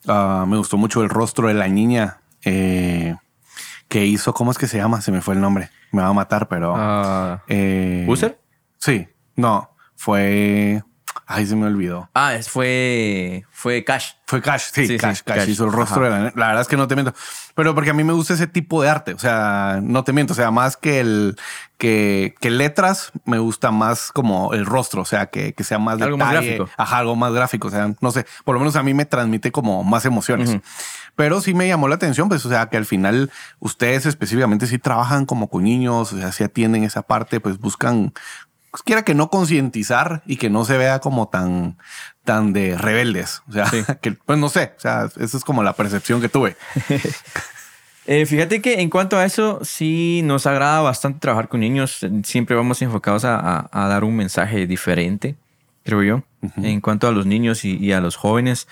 Ah, 0.06 0.44
me 0.46 0.56
gustó 0.56 0.76
mucho 0.76 1.02
el 1.02 1.08
rostro 1.08 1.48
de 1.48 1.54
la 1.54 1.68
niña 1.68 2.18
eh, 2.44 3.16
que 3.88 4.06
hizo, 4.06 4.32
¿cómo 4.34 4.50
es 4.50 4.58
que 4.58 4.66
se 4.66 4.78
llama? 4.78 5.00
Se 5.00 5.12
me 5.12 5.20
fue 5.20 5.34
el 5.34 5.40
nombre, 5.40 5.70
me 5.92 6.02
va 6.02 6.08
a 6.08 6.12
matar, 6.12 6.48
pero... 6.48 6.74
Ah, 6.76 7.42
eh, 7.48 8.06
¿User? 8.08 8.40
Sí, 8.78 9.08
no, 9.34 9.70
fue... 9.96 10.82
Ay, 11.28 11.44
se 11.44 11.56
me 11.56 11.66
olvidó. 11.66 12.08
Ah, 12.14 12.34
es- 12.36 12.48
fue, 12.48 13.44
fue 13.50 13.82
Cash. 13.82 14.12
Fue 14.28 14.40
Cash, 14.40 14.62
sí, 14.72 14.82
Sí, 14.82 14.86
sí, 14.94 14.96
Cash, 14.96 15.22
Cash, 15.24 15.38
Cash. 15.38 15.48
hizo 15.48 15.64
el 15.64 15.72
rostro 15.72 16.04
de 16.04 16.10
la. 16.10 16.18
La 16.36 16.46
verdad 16.48 16.60
es 16.62 16.68
que 16.68 16.76
no 16.76 16.86
te 16.86 16.94
miento. 16.94 17.14
Pero 17.54 17.74
porque 17.74 17.90
a 17.90 17.94
mí 17.94 18.04
me 18.04 18.12
gusta 18.12 18.34
ese 18.34 18.46
tipo 18.46 18.80
de 18.82 18.88
arte. 18.88 19.12
O 19.14 19.18
sea, 19.18 19.80
no 19.82 20.04
te 20.04 20.12
miento. 20.12 20.32
O 20.34 20.36
sea, 20.36 20.50
más 20.52 20.76
que 20.76 21.00
el 21.00 21.36
que, 21.78 22.34
que 22.40 22.50
letras, 22.50 23.12
me 23.24 23.38
gusta 23.38 23.70
más 23.72 24.12
como 24.12 24.52
el 24.54 24.66
rostro. 24.66 25.02
O 25.02 25.04
sea, 25.04 25.26
que, 25.26 25.52
que 25.52 25.64
sea 25.64 25.78
más 25.80 26.00
Algo 26.00 26.16
más 26.16 26.32
gráfico. 26.32 26.68
Ajá, 26.76 26.98
algo 26.98 27.16
más 27.16 27.32
gráfico. 27.32 27.68
O 27.68 27.70
sea, 27.72 27.92
no 28.00 28.10
sé. 28.12 28.24
Por 28.44 28.54
lo 28.54 28.60
menos 28.60 28.76
a 28.76 28.82
mí 28.84 28.94
me 28.94 29.04
transmite 29.04 29.50
como 29.52 29.82
más 29.84 30.04
emociones. 30.04 30.58
Pero 31.16 31.40
sí 31.40 31.54
me 31.54 31.66
llamó 31.66 31.88
la 31.88 31.94
atención, 31.96 32.28
pues, 32.28 32.44
o 32.46 32.48
sea, 32.50 32.66
que 32.68 32.76
al 32.76 32.84
final 32.86 33.30
ustedes 33.58 34.06
específicamente 34.06 34.66
sí 34.66 34.78
trabajan 34.78 35.24
como 35.26 35.48
con 35.48 35.64
niños, 35.64 36.12
o 36.12 36.18
sea, 36.18 36.30
sí 36.30 36.44
atienden 36.44 36.84
esa 36.84 37.02
parte, 37.02 37.40
pues 37.40 37.58
buscan, 37.58 38.12
pues, 38.76 38.82
quiera 38.84 39.02
que 39.04 39.14
no 39.14 39.30
concientizar 39.30 40.22
y 40.26 40.36
que 40.36 40.50
no 40.50 40.64
se 40.66 40.76
vea 40.76 40.98
como 41.00 41.28
tan, 41.28 41.78
tan 42.24 42.52
de 42.52 42.76
rebeldes. 42.76 43.42
O 43.48 43.52
sea, 43.52 43.66
Sí. 43.66 43.82
que, 44.02 44.12
pues 44.12 44.38
no 44.38 44.48
sé, 44.50 44.74
o 44.76 44.80
sea, 44.80 45.08
esa 45.18 45.36
es 45.38 45.44
como 45.44 45.62
la 45.62 45.72
percepción 45.72 46.20
que 46.20 46.28
tuve. 46.28 46.56
Eh, 48.08 48.24
fíjate 48.24 48.62
que 48.62 48.80
en 48.82 48.88
cuanto 48.88 49.18
a 49.18 49.24
eso, 49.24 49.58
sí 49.64 50.20
nos 50.22 50.46
agrada 50.46 50.80
bastante 50.80 51.18
trabajar 51.18 51.48
con 51.48 51.58
niños. 51.58 52.06
Siempre 52.22 52.54
vamos 52.54 52.80
enfocados 52.80 53.24
a, 53.24 53.34
a- 53.36 53.68
a 53.72 53.88
dar 53.88 54.04
un 54.04 54.14
mensaje 54.14 54.68
diferente, 54.68 55.34
creo 55.84 56.04
yo, 56.04 56.22
en 56.58 56.80
cuanto 56.80 57.08
a 57.08 57.10
los 57.10 57.26
niños 57.26 57.64
y, 57.64 57.76
y 57.76 57.90
a 57.90 58.00
los 58.00 58.14
jóvenes. 58.14 58.68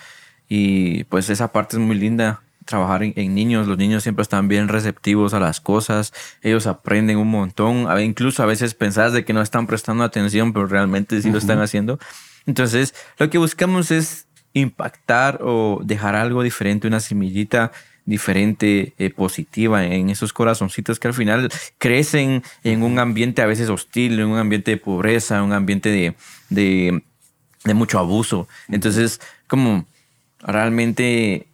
Y 0.47 1.03
pues 1.05 1.29
esa 1.29 1.51
parte 1.51 1.75
es 1.75 1.81
muy 1.81 1.97
linda, 1.97 2.43
trabajar 2.65 3.03
en, 3.03 3.13
en 3.15 3.33
niños. 3.33 3.67
Los 3.67 3.77
niños 3.77 4.03
siempre 4.03 4.23
están 4.23 4.47
bien 4.47 4.67
receptivos 4.67 5.33
a 5.33 5.39
las 5.39 5.61
cosas. 5.61 6.13
Ellos 6.41 6.67
aprenden 6.67 7.17
un 7.17 7.29
montón. 7.29 7.89
A 7.89 8.01
Incluso 8.01 8.43
a 8.43 8.45
veces 8.45 8.73
pensás 8.73 9.13
de 9.13 9.23
que 9.23 9.33
no 9.33 9.41
están 9.41 9.67
prestando 9.67 10.03
atención, 10.03 10.51
pero 10.51 10.67
realmente 10.67 11.21
sí 11.21 11.31
lo 11.31 11.37
están 11.37 11.61
haciendo. 11.61 11.99
Entonces, 12.45 12.93
lo 13.17 13.29
que 13.29 13.37
buscamos 13.37 13.91
es 13.91 14.27
impactar 14.53 15.39
o 15.41 15.81
dejar 15.83 16.15
algo 16.15 16.43
diferente, 16.43 16.87
una 16.87 16.99
semillita 16.99 17.71
diferente, 18.05 18.93
eh, 18.99 19.09
positiva 19.09 19.83
en 19.83 20.09
esos 20.09 20.31
corazoncitos 20.31 20.99
que 20.99 21.07
al 21.07 21.13
final 21.13 21.49
crecen 21.79 22.43
en 22.63 22.83
un 22.83 22.99
ambiente 22.99 23.41
a 23.41 23.47
veces 23.47 23.69
hostil, 23.69 24.19
en 24.19 24.27
un 24.27 24.37
ambiente 24.37 24.71
de 24.71 24.77
pobreza, 24.77 25.37
en 25.37 25.43
un 25.43 25.53
ambiente 25.53 25.89
de, 25.89 26.15
de, 26.49 27.03
de 27.63 27.73
mucho 27.73 27.97
abuso. 27.97 28.47
Entonces, 28.69 29.19
como 29.47 29.85
realmente 30.39 31.47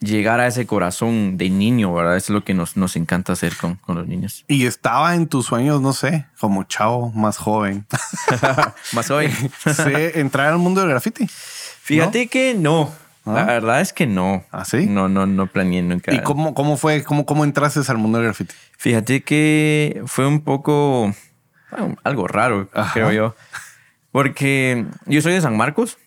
llegar 0.00 0.40
a 0.40 0.46
ese 0.46 0.66
corazón 0.66 1.36
de 1.36 1.50
niño, 1.50 1.92
¿verdad? 1.92 2.16
Es 2.16 2.30
lo 2.30 2.44
que 2.44 2.54
nos, 2.54 2.76
nos 2.76 2.96
encanta 2.96 3.32
hacer 3.32 3.56
con, 3.56 3.76
con 3.76 3.96
los 3.96 4.06
niños. 4.06 4.44
Y 4.48 4.66
estaba 4.66 5.14
en 5.14 5.26
tus 5.26 5.46
sueños, 5.46 5.80
no 5.80 5.92
sé, 5.92 6.26
como 6.38 6.64
chavo 6.64 7.10
más 7.12 7.36
joven. 7.38 7.86
Más 8.92 9.10
hoy. 9.10 9.28
sí, 9.64 9.92
entrar 10.14 10.52
al 10.52 10.58
mundo 10.58 10.80
del 10.80 10.90
graffiti. 10.90 11.26
Fíjate 11.28 12.28
que 12.28 12.54
no. 12.54 12.92
La 13.24 13.42
¿Ah? 13.42 13.44
verdad 13.44 13.80
es 13.80 13.92
que 13.92 14.06
no. 14.06 14.44
¿Ah, 14.50 14.64
sí? 14.64 14.86
No, 14.86 15.08
no, 15.08 15.26
no 15.26 15.46
planeé 15.48 15.82
nunca. 15.82 16.14
¿Y 16.14 16.22
cómo, 16.22 16.54
cómo 16.54 16.76
fue? 16.76 17.02
¿Cómo, 17.02 17.26
cómo 17.26 17.44
entraste 17.44 17.80
al 17.88 17.98
mundo 17.98 18.18
del 18.18 18.26
graffiti? 18.26 18.54
Fíjate 18.78 19.22
que 19.22 20.02
fue 20.06 20.26
un 20.26 20.40
poco 20.40 21.12
bueno, 21.70 21.96
algo 22.04 22.26
raro, 22.26 22.68
Ajá. 22.72 22.92
creo 22.92 23.12
yo. 23.12 23.34
Porque 24.10 24.86
yo 25.06 25.20
soy 25.20 25.34
de 25.34 25.40
San 25.40 25.56
Marcos. 25.56 25.98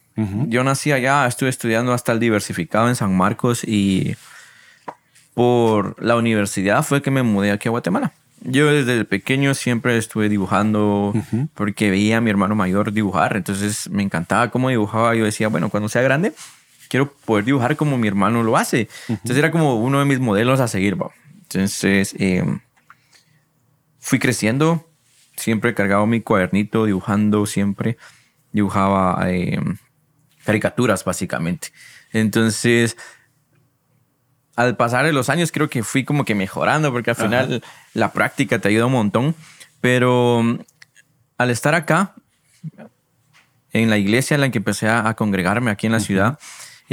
Yo 0.47 0.63
nací 0.63 0.91
allá, 0.91 1.25
estuve 1.27 1.49
estudiando 1.49 1.93
hasta 1.93 2.11
el 2.11 2.19
diversificado 2.19 2.87
en 2.87 2.95
San 2.95 3.15
Marcos 3.15 3.63
y 3.63 4.15
por 5.33 6.01
la 6.03 6.15
universidad 6.15 6.83
fue 6.83 7.01
que 7.01 7.11
me 7.11 7.23
mudé 7.23 7.51
aquí 7.51 7.67
a 7.67 7.71
Guatemala. 7.71 8.13
Yo 8.43 8.71
desde 8.71 9.05
pequeño 9.05 9.53
siempre 9.53 9.97
estuve 9.97 10.27
dibujando 10.27 11.13
porque 11.53 11.91
veía 11.91 12.17
a 12.17 12.21
mi 12.21 12.31
hermano 12.31 12.55
mayor 12.55 12.91
dibujar, 12.91 13.37
entonces 13.37 13.89
me 13.89 14.01
encantaba 14.01 14.49
cómo 14.49 14.69
dibujaba. 14.69 15.15
Yo 15.15 15.25
decía, 15.25 15.47
bueno, 15.47 15.69
cuando 15.69 15.89
sea 15.89 16.01
grande, 16.01 16.33
quiero 16.89 17.13
poder 17.13 17.45
dibujar 17.45 17.75
como 17.75 17.97
mi 17.97 18.07
hermano 18.07 18.43
lo 18.43 18.57
hace. 18.57 18.89
Entonces 19.07 19.37
era 19.37 19.51
como 19.51 19.75
uno 19.75 19.99
de 19.99 20.05
mis 20.05 20.19
modelos 20.19 20.59
a 20.59 20.67
seguir. 20.67 21.01
¿va? 21.01 21.11
Entonces 21.43 22.15
eh, 22.17 22.43
fui 23.99 24.17
creciendo, 24.17 24.89
siempre 25.37 25.71
he 25.71 25.73
cargado 25.75 26.05
mi 26.07 26.21
cuadernito, 26.21 26.85
dibujando 26.85 27.45
siempre. 27.45 27.97
Dibujaba 28.51 29.17
eh, 29.29 29.59
caricaturas, 30.45 31.03
básicamente. 31.03 31.69
Entonces, 32.11 32.97
al 34.55 34.75
pasar 34.75 35.05
de 35.05 35.13
los 35.13 35.29
años, 35.29 35.51
creo 35.51 35.69
que 35.69 35.83
fui 35.83 36.03
como 36.03 36.25
que 36.25 36.35
mejorando, 36.35 36.91
porque 36.91 37.11
al 37.11 37.15
final 37.15 37.63
la 37.93 38.11
práctica 38.11 38.59
te 38.59 38.69
ayuda 38.69 38.85
un 38.87 38.93
montón. 38.93 39.35
Pero 39.79 40.43
al 41.37 41.49
estar 41.49 41.73
acá, 41.73 42.13
en 43.71 43.89
la 43.89 43.97
iglesia 43.97 44.35
en 44.35 44.41
la 44.41 44.49
que 44.51 44.59
empecé 44.59 44.87
a, 44.87 45.07
a 45.07 45.15
congregarme 45.15 45.71
aquí 45.71 45.87
en 45.87 45.93
la 45.93 45.99
ciudad, 45.99 46.37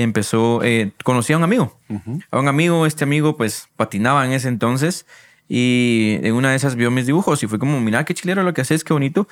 empezó, 0.03 0.63
eh, 0.63 0.93
conocí 1.05 1.33
a 1.33 1.37
un 1.37 1.43
amigo. 1.43 1.79
A 2.31 2.39
un 2.39 2.49
amigo, 2.49 2.87
este 2.87 3.05
amigo 3.05 3.37
pues 3.37 3.69
patinaba 3.77 4.25
en 4.25 4.33
ese 4.33 4.49
entonces 4.49 5.07
y 5.49 6.19
en 6.23 6.35
una 6.35 6.51
de 6.51 6.57
esas 6.57 6.77
vio 6.77 6.91
mis 6.91 7.07
dibujos 7.07 7.43
y 7.43 7.47
fue 7.47 7.59
como, 7.59 7.81
mira 7.81 8.05
qué 8.05 8.15
chilero 8.15 8.43
lo 8.43 8.55
que 8.55 8.61
haces, 8.61 8.85
qué 8.85 8.93
bonito. 8.93 9.27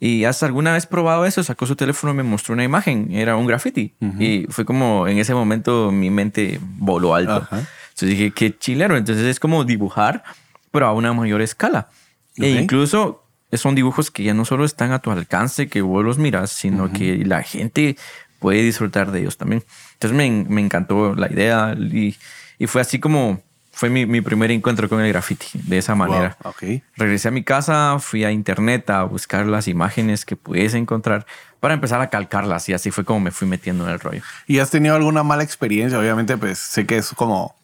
Y 0.00 0.24
¿has 0.24 0.42
alguna 0.42 0.72
vez 0.72 0.86
probado 0.86 1.24
eso? 1.24 1.42
Sacó 1.42 1.66
su 1.66 1.74
teléfono 1.74 2.12
y 2.12 2.16
me 2.16 2.22
mostró 2.22 2.54
una 2.54 2.64
imagen. 2.64 3.12
Era 3.12 3.36
un 3.36 3.46
graffiti. 3.46 3.94
Y 4.18 4.46
fue 4.48 4.64
como 4.64 5.08
en 5.08 5.18
ese 5.18 5.34
momento 5.34 5.90
mi 5.90 6.10
mente 6.10 6.60
voló 6.62 7.14
alto. 7.14 7.32
Ajá. 7.32 7.58
Entonces 7.58 8.10
dije, 8.10 8.30
qué 8.30 8.56
chilero. 8.56 8.96
Entonces 8.96 9.24
es 9.24 9.40
como 9.40 9.64
dibujar, 9.64 10.22
pero 10.70 10.86
a 10.86 10.92
una 10.92 11.12
mayor 11.12 11.42
escala. 11.42 11.88
E 12.36 12.50
incluso 12.50 13.24
son 13.52 13.74
dibujos 13.74 14.10
que 14.12 14.22
ya 14.22 14.34
no 14.34 14.44
solo 14.44 14.64
están 14.64 14.92
a 14.92 15.00
tu 15.00 15.10
alcance, 15.10 15.68
que 15.68 15.82
vos 15.82 16.04
los 16.04 16.18
miras, 16.18 16.52
sino 16.52 16.92
que 16.92 17.24
la 17.24 17.42
gente 17.42 17.96
puede 18.38 18.62
disfrutar 18.62 19.10
de 19.10 19.20
ellos 19.20 19.36
también. 19.36 19.64
Entonces 19.94 20.16
me, 20.16 20.44
me 20.48 20.60
encantó 20.60 21.16
la 21.16 21.32
idea 21.32 21.74
y, 21.76 22.16
y 22.58 22.66
fue 22.68 22.80
así 22.80 23.00
como 23.00 23.42
fue 23.78 23.90
mi, 23.90 24.06
mi 24.06 24.20
primer 24.20 24.50
encuentro 24.50 24.88
con 24.88 25.00
el 25.00 25.06
graffiti, 25.06 25.46
de 25.52 25.78
esa 25.78 25.94
manera. 25.94 26.36
Wow. 26.42 26.52
Regresé 26.96 27.28
a 27.28 27.30
mi 27.30 27.44
casa, 27.44 27.98
fui 28.00 28.24
a 28.24 28.32
internet 28.32 28.90
a 28.90 29.04
buscar 29.04 29.46
las 29.46 29.68
imágenes 29.68 30.24
que 30.24 30.34
pudiese 30.34 30.78
encontrar 30.78 31.26
para 31.60 31.74
empezar 31.74 32.00
a 32.00 32.10
calcarlas 32.10 32.68
y 32.68 32.72
así 32.72 32.90
fue 32.90 33.04
como 33.04 33.20
me 33.20 33.30
fui 33.30 33.46
metiendo 33.46 33.84
en 33.84 33.90
el 33.90 34.00
rollo. 34.00 34.20
¿Y 34.48 34.58
has 34.58 34.70
tenido 34.70 34.96
alguna 34.96 35.22
mala 35.22 35.44
experiencia? 35.44 35.96
Obviamente, 35.96 36.36
pues 36.36 36.58
sé 36.58 36.86
que 36.86 36.96
es 36.96 37.10
como 37.10 37.54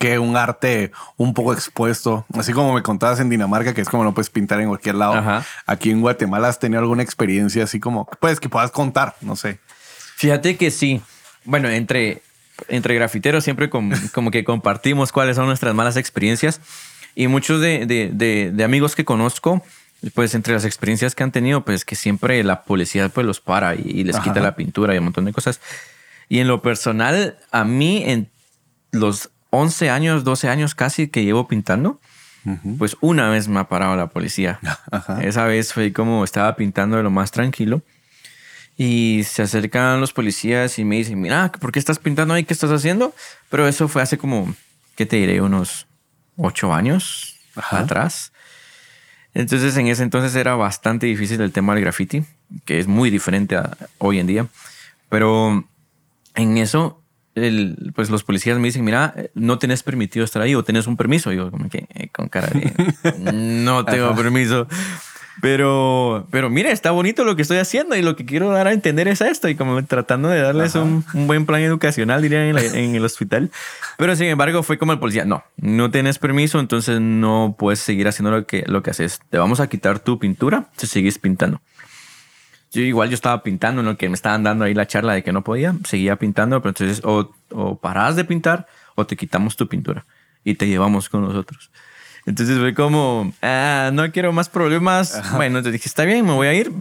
que 0.00 0.18
un 0.18 0.36
arte 0.36 0.90
un 1.16 1.32
poco 1.32 1.52
expuesto, 1.52 2.26
así 2.34 2.52
como 2.52 2.74
me 2.74 2.82
contabas 2.82 3.20
en 3.20 3.30
Dinamarca, 3.30 3.72
que 3.72 3.82
es 3.82 3.88
como 3.88 4.02
no 4.02 4.14
puedes 4.14 4.30
pintar 4.30 4.60
en 4.60 4.66
cualquier 4.66 4.96
lado. 4.96 5.14
Ajá. 5.14 5.44
Aquí 5.64 5.92
en 5.92 6.00
Guatemala 6.00 6.48
has 6.48 6.58
tenido 6.58 6.80
alguna 6.80 7.04
experiencia 7.04 7.62
así 7.62 7.78
como, 7.78 8.06
pues 8.18 8.40
que 8.40 8.48
puedas 8.48 8.72
contar, 8.72 9.14
no 9.20 9.36
sé. 9.36 9.60
Fíjate 10.16 10.56
que 10.56 10.72
sí. 10.72 11.00
Bueno, 11.44 11.68
entre, 11.68 12.20
entre 12.68 12.94
grafiteros 12.94 13.44
siempre 13.44 13.70
com- 13.70 13.92
como 14.12 14.30
que 14.30 14.44
compartimos 14.44 15.12
cuáles 15.12 15.36
son 15.36 15.46
nuestras 15.46 15.74
malas 15.74 15.96
experiencias. 15.96 16.60
Y 17.14 17.26
muchos 17.28 17.60
de, 17.60 17.86
de- 17.86 18.10
de- 18.12 18.50
de 18.52 18.64
amigos 18.64 18.94
que 18.96 19.04
conozco, 19.04 19.62
pues 20.14 20.34
entre 20.34 20.54
las 20.54 20.64
experiencias 20.64 21.14
que 21.14 21.22
han 21.22 21.30
tenido, 21.32 21.64
pues 21.64 21.84
que 21.84 21.94
siempre 21.94 22.42
la 22.42 22.62
policía 22.64 23.08
pues 23.08 23.26
los 23.26 23.40
para 23.40 23.74
y, 23.74 23.82
y 23.84 24.04
les 24.04 24.16
Ajá. 24.16 24.24
quita 24.24 24.40
la 24.40 24.56
pintura 24.56 24.94
y 24.94 24.98
un 24.98 25.04
montón 25.04 25.24
de 25.26 25.32
cosas. 25.32 25.60
Y 26.28 26.38
en 26.38 26.48
lo 26.48 26.62
personal, 26.62 27.36
a 27.50 27.64
mí 27.64 28.02
en 28.06 28.28
los 28.92 29.30
11 29.50 29.90
años, 29.90 30.24
12 30.24 30.48
años 30.48 30.74
casi 30.74 31.08
que 31.08 31.24
llevo 31.24 31.46
pintando, 31.46 32.00
pues 32.78 32.96
una 33.00 33.28
vez 33.28 33.46
me 33.48 33.60
ha 33.60 33.64
parado 33.68 33.94
la 33.94 34.08
policía. 34.08 34.58
Ajá. 34.90 35.22
Esa 35.22 35.44
vez 35.44 35.72
fue 35.72 35.92
como 35.92 36.24
estaba 36.24 36.56
pintando 36.56 36.96
de 36.96 37.02
lo 37.02 37.10
más 37.10 37.30
tranquilo. 37.30 37.82
Y 38.76 39.22
se 39.24 39.42
acercan 39.42 40.00
los 40.00 40.12
policías 40.12 40.78
y 40.78 40.84
me 40.84 40.96
dicen, 40.96 41.20
mira, 41.20 41.52
¿por 41.52 41.72
qué 41.72 41.78
estás 41.78 41.98
pintando 41.98 42.34
ahí? 42.34 42.44
¿Qué 42.44 42.54
estás 42.54 42.70
haciendo? 42.70 43.14
Pero 43.50 43.68
eso 43.68 43.86
fue 43.88 44.02
hace 44.02 44.16
como, 44.18 44.54
¿qué 44.96 45.04
te 45.06 45.16
diré? 45.16 45.40
Unos 45.40 45.86
ocho 46.36 46.72
años 46.74 47.36
Ajá. 47.54 47.80
atrás. 47.80 48.32
Entonces 49.34 49.76
en 49.76 49.86
ese 49.88 50.02
entonces 50.02 50.34
era 50.34 50.54
bastante 50.56 51.06
difícil 51.06 51.40
el 51.40 51.52
tema 51.52 51.74
del 51.74 51.84
graffiti, 51.84 52.24
que 52.64 52.78
es 52.78 52.86
muy 52.86 53.10
diferente 53.10 53.56
a 53.56 53.76
hoy 53.98 54.18
en 54.18 54.26
día. 54.26 54.46
Pero 55.08 55.64
en 56.34 56.58
eso, 56.58 57.02
el- 57.34 57.92
pues 57.94 58.10
los 58.10 58.24
policías 58.24 58.58
me 58.58 58.68
dicen, 58.68 58.84
mira, 58.84 59.14
no 59.34 59.58
tenés 59.58 59.82
permitido 59.82 60.24
estar 60.24 60.42
ahí 60.42 60.54
o 60.54 60.64
tenés 60.64 60.86
un 60.86 60.96
permiso. 60.96 61.32
Y 61.32 61.36
yo 61.36 61.50
como 61.50 61.68
que 61.68 61.86
eh, 61.94 62.08
con 62.08 62.28
cara 62.28 62.48
de, 62.48 62.72
no 63.18 63.84
tengo 63.84 64.14
permiso. 64.16 64.66
Pero, 65.40 66.28
pero 66.30 66.50
mira, 66.50 66.70
está 66.70 66.90
bonito 66.90 67.24
lo 67.24 67.34
que 67.36 67.42
estoy 67.42 67.56
haciendo 67.58 67.96
y 67.96 68.02
lo 68.02 68.16
que 68.16 68.24
quiero 68.26 68.50
dar 68.50 68.66
a 68.68 68.72
entender 68.72 69.08
es 69.08 69.20
esto 69.22 69.48
y 69.48 69.54
como 69.54 69.82
tratando 69.84 70.28
de 70.28 70.40
darles 70.40 70.74
un, 70.74 71.04
un 71.14 71.26
buen 71.26 71.46
plan 71.46 71.62
educacional, 71.62 72.20
dirían 72.22 72.42
en, 72.42 72.54
la- 72.54 72.62
en 72.78 72.94
el 72.94 73.04
hospital. 73.04 73.50
Pero 73.96 74.14
sin 74.14 74.26
embargo 74.26 74.62
fue 74.62 74.78
como 74.78 74.92
el 74.92 74.98
policía, 74.98 75.24
no, 75.24 75.42
no 75.56 75.90
tienes 75.90 76.18
permiso, 76.18 76.60
entonces 76.60 77.00
no 77.00 77.56
puedes 77.58 77.78
seguir 77.80 78.08
haciendo 78.08 78.30
lo 78.30 78.46
que, 78.46 78.64
lo 78.66 78.82
que 78.82 78.90
haces. 78.90 79.20
Te 79.30 79.38
vamos 79.38 79.60
a 79.60 79.68
quitar 79.68 79.98
tu 80.00 80.18
pintura 80.18 80.66
si 80.76 80.86
sigues 80.86 81.18
pintando. 81.18 81.60
Yo 82.72 82.80
igual 82.82 83.10
yo 83.10 83.14
estaba 83.14 83.42
pintando 83.42 83.80
en 83.80 83.86
lo 83.86 83.96
que 83.98 84.08
me 84.08 84.14
estaban 84.14 84.42
dando 84.42 84.64
ahí 84.64 84.72
la 84.74 84.86
charla 84.86 85.12
de 85.12 85.22
que 85.22 85.32
no 85.32 85.42
podía, 85.44 85.74
seguía 85.84 86.16
pintando, 86.16 86.60
pero 86.62 86.70
entonces 86.70 87.02
o, 87.04 87.30
o 87.50 87.78
parás 87.78 88.16
de 88.16 88.24
pintar 88.24 88.66
o 88.94 89.06
te 89.06 89.16
quitamos 89.16 89.56
tu 89.56 89.68
pintura 89.68 90.06
y 90.44 90.54
te 90.54 90.66
llevamos 90.66 91.08
con 91.10 91.22
nosotros. 91.22 91.70
Entonces 92.26 92.58
fue 92.58 92.74
como, 92.74 93.32
ah, 93.42 93.90
no 93.92 94.10
quiero 94.12 94.32
más 94.32 94.48
problemas. 94.48 95.20
Bueno, 95.34 95.58
entonces 95.58 95.72
dije, 95.72 95.88
está 95.88 96.04
bien, 96.04 96.24
me 96.24 96.32
voy 96.32 96.46
a 96.46 96.54
ir. 96.54 96.72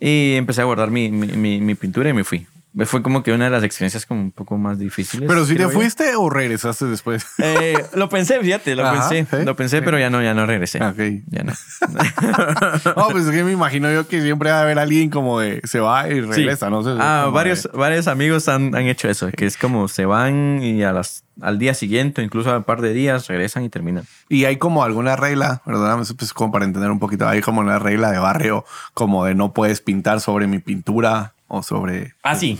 Y 0.00 0.34
empecé 0.34 0.60
a 0.60 0.64
guardar 0.64 0.90
mi, 0.90 1.10
mi, 1.10 1.28
mi, 1.28 1.60
mi 1.60 1.74
pintura 1.74 2.08
y 2.10 2.12
me 2.12 2.24
fui. 2.24 2.46
Fue 2.84 3.02
como 3.02 3.22
que 3.22 3.32
una 3.32 3.46
de 3.46 3.50
las 3.50 3.64
experiencias 3.64 4.04
como 4.06 4.20
un 4.20 4.30
poco 4.30 4.56
más 4.58 4.78
difíciles. 4.78 5.26
Pero 5.28 5.44
si 5.46 5.54
te 5.54 5.62
yo. 5.62 5.70
fuiste 5.70 6.14
o 6.16 6.28
regresaste 6.30 6.84
después. 6.84 7.26
Eh, 7.38 7.74
lo 7.94 8.08
pensé, 8.08 8.38
fíjate, 8.40 8.76
lo 8.76 8.86
Ajá, 8.86 9.08
pensé. 9.08 9.26
sí, 9.38 9.44
Lo 9.44 9.56
pensé, 9.56 9.82
pero 9.82 9.98
ya 9.98 10.10
no, 10.10 10.22
ya 10.22 10.34
no 10.34 10.44
regresé. 10.46 10.78
Ok. 10.84 10.98
Ya 11.28 11.42
no. 11.44 11.52
No, 12.96 13.08
pues 13.10 13.24
es 13.26 13.30
que 13.30 13.44
me 13.44 13.52
imagino 13.52 13.90
yo 13.92 14.06
que 14.06 14.20
siempre 14.22 14.50
va 14.50 14.58
a 14.58 14.62
haber 14.62 14.78
alguien 14.78 15.10
como 15.10 15.40
de 15.40 15.60
se 15.64 15.80
va 15.80 16.08
y 16.08 16.20
regresa, 16.20 16.66
Sí. 16.66 16.72
no 16.72 16.82
sé. 16.82 16.90
Ah, 17.00 17.30
varios, 17.32 17.64
de- 17.64 17.70
varios 17.76 18.06
amigos 18.08 18.48
han, 18.48 18.74
han 18.74 18.86
hecho 18.86 19.08
eso, 19.08 19.28
que 19.32 19.46
es 19.46 19.56
como 19.56 19.88
se 19.88 20.04
van 20.06 20.60
y 20.62 20.82
a 20.82 20.92
las, 20.92 21.24
al 21.40 21.58
día 21.58 21.74
siguiente, 21.74 22.22
incluso 22.22 22.50
a 22.52 22.58
un 22.58 22.64
par 22.64 22.80
de 22.80 22.92
días, 22.92 23.26
regresan 23.28 23.64
y 23.64 23.68
terminan. 23.68 24.04
Y 24.28 24.44
hay 24.44 24.56
como 24.56 24.84
alguna 24.84 25.16
regla, 25.16 25.62
perdóname, 25.64 26.02
eso 26.02 26.14
pues 26.16 26.32
como 26.32 26.52
para 26.52 26.64
entender 26.64 26.90
un 26.90 26.98
poquito, 26.98 27.26
hay 27.28 27.40
como 27.40 27.60
una 27.60 27.78
regla 27.78 28.10
de 28.10 28.18
barrio, 28.18 28.64
como 28.94 29.24
de 29.24 29.34
no 29.34 29.52
puedes 29.52 29.80
pintar 29.80 30.20
sobre 30.20 30.46
mi 30.46 30.58
pintura 30.58 31.32
o 31.48 31.62
sobre. 31.62 32.14
Ah, 32.22 32.34
sí. 32.36 32.58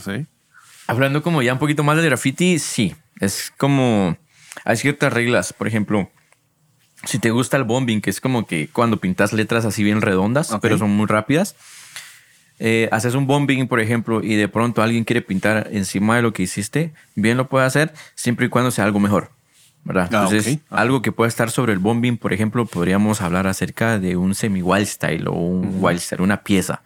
Hablando 0.87 1.21
como 1.23 1.41
ya 1.41 1.53
un 1.53 1.59
poquito 1.59 1.83
más 1.83 1.97
de 1.97 2.03
graffiti, 2.05 2.59
sí. 2.59 2.95
Es 3.19 3.53
como. 3.57 4.17
Hay 4.65 4.77
ciertas 4.77 5.13
reglas. 5.13 5.53
Por 5.53 5.67
ejemplo, 5.67 6.09
si 7.05 7.19
te 7.19 7.29
gusta 7.31 7.55
el 7.57 7.63
bombing, 7.63 8.01
que 8.01 8.09
es 8.09 8.19
como 8.19 8.45
que 8.45 8.67
cuando 8.67 8.97
pintas 8.99 9.31
letras 9.33 9.63
así 9.65 9.83
bien 9.83 10.01
redondas, 10.01 10.51
Ok. 10.51 10.61
pero 10.61 10.77
son 10.77 10.89
muy 10.91 11.05
rápidas. 11.07 11.55
eh, 12.61 12.89
haces 12.91 13.15
un 13.15 13.25
bombing, 13.25 13.69
por 13.69 13.79
ejemplo, 13.79 14.21
y 14.21 14.35
de 14.35 14.49
pronto 14.49 14.81
alguien 14.83 15.05
quiere 15.05 15.21
pintar 15.21 15.69
encima 15.71 16.17
de 16.17 16.21
lo 16.23 16.33
que 16.33 16.43
hiciste, 16.43 16.91
bien 17.15 17.37
lo 17.37 17.47
puede 17.47 17.65
hacer, 17.65 17.93
siempre 18.15 18.47
y 18.47 18.49
cuando 18.49 18.69
sea 18.69 18.83
algo 18.83 18.99
mejor. 18.99 19.31
¿Verdad? 19.85 20.09
Ah, 20.11 20.25
Entonces, 20.25 20.55
ok. 20.57 20.61
Ah. 20.69 20.81
algo 20.81 21.01
que 21.01 21.13
pueda 21.13 21.29
estar 21.29 21.51
sobre 21.51 21.71
el 21.71 21.79
bombing, 21.79 22.17
por 22.17 22.33
ejemplo, 22.33 22.65
podríamos 22.65 23.21
hablar 23.21 23.47
acerca 23.47 23.97
de 23.97 24.17
un 24.17 24.35
semi-wild 24.35 24.87
style 24.87 25.27
o 25.29 25.31
un 25.35 25.77
wild 25.81 26.01
style, 26.01 26.21
una 26.21 26.43
pieza. 26.43 26.81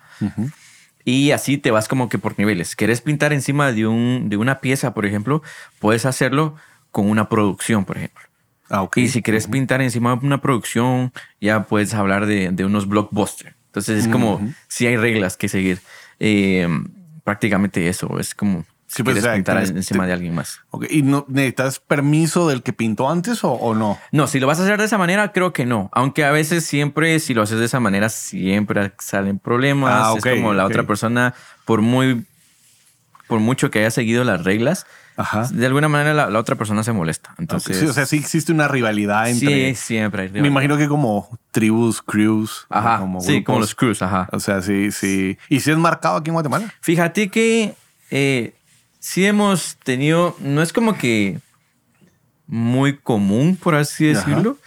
Y 1.06 1.32
así 1.32 1.58
te 1.58 1.72
vas 1.72 1.88
como 1.88 2.10
que 2.10 2.18
por 2.18 2.38
niveles. 2.38 2.76
¿Querés 2.76 3.02
pintar 3.02 3.34
encima 3.34 3.72
de, 3.72 3.88
un, 3.88 4.30
de 4.30 4.38
una 4.38 4.60
pieza, 4.60 4.94
por 4.94 5.06
ejemplo? 5.06 5.42
Puedes 5.80 6.06
hacerlo 6.06 6.56
con 6.92 7.10
una 7.10 7.30
producción, 7.30 7.86
por 7.86 7.98
ejemplo. 7.98 8.24
Ah, 8.70 8.82
ok. 8.82 8.98
Y 8.98 9.08
si 9.10 9.22
querés 9.22 9.48
pintar 9.48 9.82
encima 9.82 10.16
de 10.16 10.26
una 10.26 10.42
producción, 10.42 11.12
ya 11.42 11.64
puedes 11.64 11.94
hablar 11.94 12.26
de, 12.26 12.52
de 12.52 12.66
unos 12.66 12.88
blockbusters. 12.88 13.56
Entonces 13.66 14.06
es 14.06 14.08
como, 14.08 14.40
si 14.68 14.86
hay 14.88 14.98
reglas 14.98 15.36
que 15.36 15.50
seguir. 15.50 15.80
Eh, 16.20 16.68
prácticamente 17.24 17.88
eso. 17.88 18.20
Es 18.20 18.36
como, 18.36 18.66
si 18.94 18.98
Sí, 18.98 19.04
pues, 19.04 19.14
quieres 19.16 19.24
o 19.24 19.28
sea, 19.28 19.34
pintar 19.36 19.56
tienes- 19.64 19.72
encima 19.76 20.04
te- 20.04 20.08
de 20.08 20.14
alguien 20.14 20.36
más. 20.36 20.60
¿Y 20.90 21.02
no, 21.02 21.26
necesitas 21.28 21.80
permiso 21.80 22.48
del 22.48 22.62
que 22.62 22.74
pintó 22.74 23.10
antes 23.10 23.44
o, 23.44 23.52
o 23.54 23.74
no? 23.74 23.98
No, 24.12 24.28
si 24.28 24.40
lo 24.40 24.46
vas 24.46 24.60
a 24.60 24.64
hacer 24.64 24.78
de 24.78 24.86
esa 24.86 24.98
manera, 25.00 25.32
creo 25.32 25.52
que 25.52 25.66
no. 25.66 25.90
Aunque 25.94 26.24
a 26.26 26.32
veces 26.32 26.64
siempre, 26.66 27.20
si 27.20 27.34
lo 27.34 27.42
haces 27.42 27.58
de 27.58 27.66
esa 27.66 27.80
manera, 27.80 28.10
siempre 28.10 28.94
salen 29.00 29.40
problemas. 29.40 29.92
Ah, 29.96 30.14
ok, 30.14 30.26
es 30.28 30.36
como 30.36 30.54
la 30.54 30.66
otra 30.66 30.84
persona, 30.84 31.34
por 31.66 31.82
muy, 31.82 32.24
por 33.28 33.40
mucho 33.40 33.72
que 33.72 33.80
haya 33.80 33.90
seguido 33.92 34.24
las 34.24 34.44
reglas, 34.44 34.86
Ajá. 35.16 35.48
de 35.52 35.66
alguna 35.66 35.88
manera 35.88 36.14
la, 36.14 36.30
la 36.30 36.40
otra 36.40 36.56
persona 36.56 36.84
se 36.84 36.92
molesta. 36.92 37.34
Entonces, 37.40 37.78
Ok, 37.78 37.84
sí, 37.84 37.90
o 37.90 37.94
sea, 37.94 38.06
sí 38.06 38.18
existe 38.18 38.52
una 38.52 38.68
rivalidad 38.68 39.30
entre. 39.30 39.74
sí, 39.74 39.82
siempre 39.82 40.24
hay 40.24 40.30
me 40.30 40.48
imagino 40.48 40.78
que 40.78 40.88
como 40.88 41.30
tribus, 41.52 42.02
crews. 42.02 42.66
Ajá, 42.70 43.00
como 43.00 43.22
sí, 43.22 43.44
como 43.44 43.58
grupos. 43.58 43.60
los 43.60 43.76
crews, 43.76 44.02
ajá. 44.02 44.28
O 44.32 44.40
sea, 44.40 44.62
sí, 44.62 44.92
sí. 44.92 45.38
¿Y 45.50 45.62
si 45.62 45.72
es 45.72 45.78
marcado 45.78 46.18
aquí 46.18 46.30
en 46.30 46.34
Guatemala? 46.34 46.72
Fíjate 46.82 47.30
que 47.30 47.74
eh, 48.12 48.54
sí 49.04 49.26
hemos 49.26 49.76
tenido, 49.84 50.34
no 50.40 50.62
es 50.62 50.72
como 50.72 50.98
que 50.98 51.40
muy 52.48 52.96
común, 52.98 53.58
por 53.58 53.76
así 53.76 54.10
Ajá. 54.10 54.20
decirlo, 54.20 54.58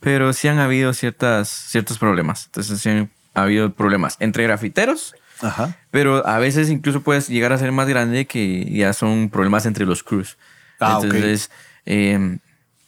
pero 0.00 0.32
sí 0.32 0.48
han 0.48 0.58
habido 0.58 0.92
ciertas, 0.92 1.48
ciertos 1.48 1.98
problemas. 1.98 2.46
Entonces 2.46 2.80
sí 2.80 2.88
han 2.88 3.10
habido 3.34 3.72
problemas 3.72 4.16
entre 4.18 4.42
grafiteros, 4.42 5.14
Ajá. 5.40 5.76
pero 5.92 6.26
a 6.26 6.38
veces 6.40 6.70
incluso 6.70 7.02
puedes 7.02 7.28
llegar 7.28 7.52
a 7.52 7.58
ser 7.58 7.70
más 7.70 7.86
grande 7.88 8.26
que 8.26 8.64
ya 8.64 8.92
son 8.92 9.30
problemas 9.30 9.64
entre 9.64 9.86
los 9.86 10.02
crews. 10.02 10.38
Ah. 10.80 10.98
Entonces, 11.00 11.50
eh, 11.86 12.38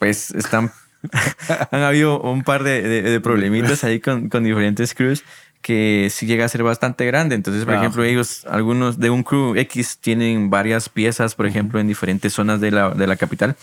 pues 0.00 0.32
están, 0.32 0.72
han 1.70 1.82
habido 1.82 2.20
un 2.20 2.42
par 2.42 2.64
de, 2.64 2.82
de- 2.82 3.02
de 3.02 3.20
problemitas 3.20 3.84
ahí 3.84 4.00
con, 4.00 4.28
con 4.28 4.42
diferentes 4.42 4.92
crews 4.92 5.22
que 5.66 6.10
sí 6.12 6.26
llega 6.26 6.44
a 6.44 6.48
ser 6.48 6.62
bastante 6.62 7.04
grande. 7.06 7.34
Entonces, 7.34 7.64
por 7.64 7.74
Ah, 7.74 7.78
ejemplo, 7.78 8.04
ellos, 8.04 8.44
algunos 8.48 9.00
de 9.00 9.10
un 9.10 9.24
crew 9.24 9.56
X 9.56 9.98
tienen 10.00 10.48
varias 10.48 10.88
piezas, 10.88 11.34
por 11.34 11.44
ejemplo, 11.44 11.80
en 11.80 11.88
diferentes 11.88 12.32
zonas 12.32 12.60
de 12.60 12.70
la, 12.70 12.90
de 12.90 13.04
la 13.08 13.16
capital. 13.16 13.56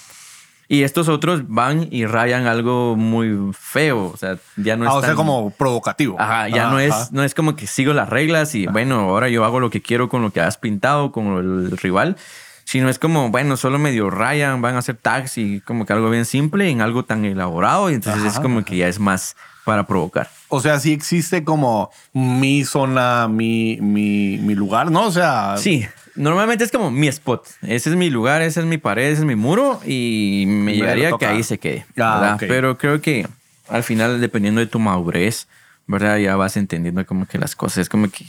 Y 0.68 0.84
estos 0.84 1.08
otros 1.08 1.48
van 1.48 1.88
y 1.92 2.06
rayan 2.06 2.46
algo 2.46 2.98
muy 2.98 3.54
feo. 3.58 4.12
O 4.14 4.18
sea, 4.18 4.38
ya 4.58 4.76
no 4.76 4.84
es 4.84 4.92
ah, 4.92 4.96
o 4.96 5.00
sea, 5.00 5.10
tan- 5.12 5.16
como 5.16 5.50
provocativo. 5.52 6.18
Ajá, 6.20 6.50
ya 6.50 6.64
no, 6.70 6.76
Ajá. 6.78 6.84
es, 7.04 7.12
no 7.14 7.24
es 7.24 7.34
como 7.34 7.56
que 7.56 7.68
sigo 7.68 7.94
las 7.94 8.10
reglas 8.10 8.54
y 8.54 8.68
bueno, 8.68 9.00
ahora 9.00 9.30
yo 9.30 9.46
hago 9.46 9.62
lo 9.62 9.70
que 9.70 9.82
quiero 9.82 10.10
con 10.10 10.22
lo 10.22 10.32
que 10.32 10.42
has 10.42 10.58
pintado, 10.58 11.14
con 11.14 11.38
el 11.38 11.78
rival, 11.78 12.18
sino 12.66 12.90
es 12.90 13.00
como, 13.00 13.30
bueno, 13.30 13.56
solo 13.56 13.80
medio 13.80 14.10
rayan, 14.10 14.62
van 14.62 14.76
a 14.76 14.80
hacer 14.80 14.98
tags 14.98 15.38
y 15.38 15.62
como 15.62 15.86
que 15.86 15.94
algo 15.94 16.10
bien 16.10 16.26
simple 16.26 16.70
en 16.70 16.82
algo 16.82 17.04
tan 17.06 17.24
elaborado 17.24 17.90
y 17.90 17.94
entonces 17.94 18.24
es 18.26 18.40
como 18.42 18.66
que 18.66 18.76
ya 18.76 18.90
es 18.90 19.00
más 19.00 19.38
para 19.64 19.86
provocar. 19.88 20.30
O 20.56 20.60
sea, 20.60 20.80
sí 20.80 20.94
existe 20.94 21.44
como 21.44 21.90
mi 22.14 22.64
zona, 22.64 23.28
mi, 23.28 23.80
mi, 23.82 24.38
mi 24.38 24.54
lugar, 24.54 24.92
¿no? 24.92 25.08
O 25.08 25.12
sea, 25.12 25.56
Sí, 25.58 25.84
normalmente 26.14 26.64
es 26.64 26.72
como 26.72 26.92
mi 26.92 27.08
spot, 27.08 27.48
ese 27.64 27.90
es 27.90 27.96
mi 27.96 28.12
lugar, 28.12 28.44
esa 28.44 28.60
es 28.60 28.68
mi 28.68 28.78
pared, 28.78 29.06
ese 29.06 29.22
es 29.22 29.26
mi 29.26 29.36
muro 29.36 29.80
y 29.84 30.44
me 30.46 30.54
Me 30.66 30.74
llegaría 30.76 31.12
que 31.18 31.26
ahí 31.26 31.42
se 31.42 31.58
quede. 31.58 31.88
Ah. 31.98 32.38
Pero 32.40 32.78
creo 32.78 33.02
que 33.02 33.28
al 33.68 33.82
final, 33.82 34.22
dependiendo 34.22 34.62
de 34.62 34.68
tu 34.68 34.78
madurez, 34.78 35.48
¿verdad? 35.88 36.18
Ya 36.18 36.36
vas 36.36 36.56
entendiendo 36.56 37.04
como 37.08 37.26
que 37.26 37.40
las 37.40 37.56
cosas, 37.56 37.80
es 37.80 37.90
como 37.90 38.12
que 38.12 38.24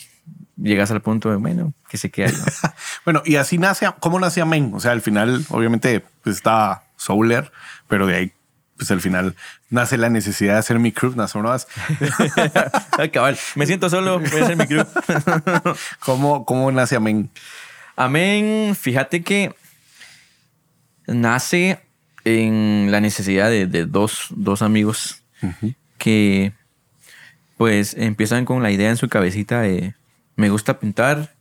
llegas 0.56 0.90
al 0.92 1.02
punto 1.02 1.28
de, 1.28 1.37
bueno, 1.37 1.74
que 1.90 1.98
se 1.98 2.10
quede 2.10 2.28
ahí. 2.28 2.32
¿no? 2.32 2.70
Bueno, 3.04 3.22
y 3.26 3.37
así 3.37 3.58
nace, 3.58 3.87
¿cómo 4.00 4.18
nace 4.18 4.40
Amén? 4.40 4.72
O 4.74 4.80
sea, 4.80 4.92
al 4.92 5.02
final, 5.02 5.44
obviamente, 5.50 6.02
pues 6.22 6.37
está 6.37 6.84
Souler, 6.96 7.52
pero 7.87 8.06
de 8.06 8.16
ahí, 8.16 8.32
pues 8.76 8.90
al 8.90 9.00
final 9.00 9.34
nace 9.70 9.96
la 9.96 10.08
necesidad 10.08 10.54
de 10.54 10.58
hacer 10.58 10.78
mi 10.78 10.92
crew, 10.92 11.14
nace 11.14 11.38
más. 11.38 11.66
Ay, 12.98 13.10
cabal, 13.10 13.38
me 13.54 13.66
siento 13.66 13.88
solo, 13.88 14.18
voy 14.18 14.40
a 14.40 14.44
hacer 14.44 14.56
mi 14.56 14.66
crew. 14.66 14.84
¿Cómo, 16.00 16.44
¿Cómo 16.44 16.70
nace 16.72 16.96
Amén? 16.96 17.30
Amén, 17.96 18.74
fíjate 18.74 19.22
que 19.22 19.54
nace 21.06 21.80
en 22.24 22.88
la 22.90 23.00
necesidad 23.00 23.50
de, 23.50 23.66
de 23.66 23.87
dos, 23.87 24.28
dos 24.30 24.62
amigos 24.62 25.22
que 25.98 26.52
pues 27.56 27.94
empiezan 27.94 28.44
con 28.44 28.62
la 28.62 28.70
idea 28.70 28.90
en 28.90 28.96
su 28.96 29.08
cabecita 29.08 29.60
de 29.60 29.94
me 30.37 30.48
gusta 30.48 30.78
pintar, 30.78 31.34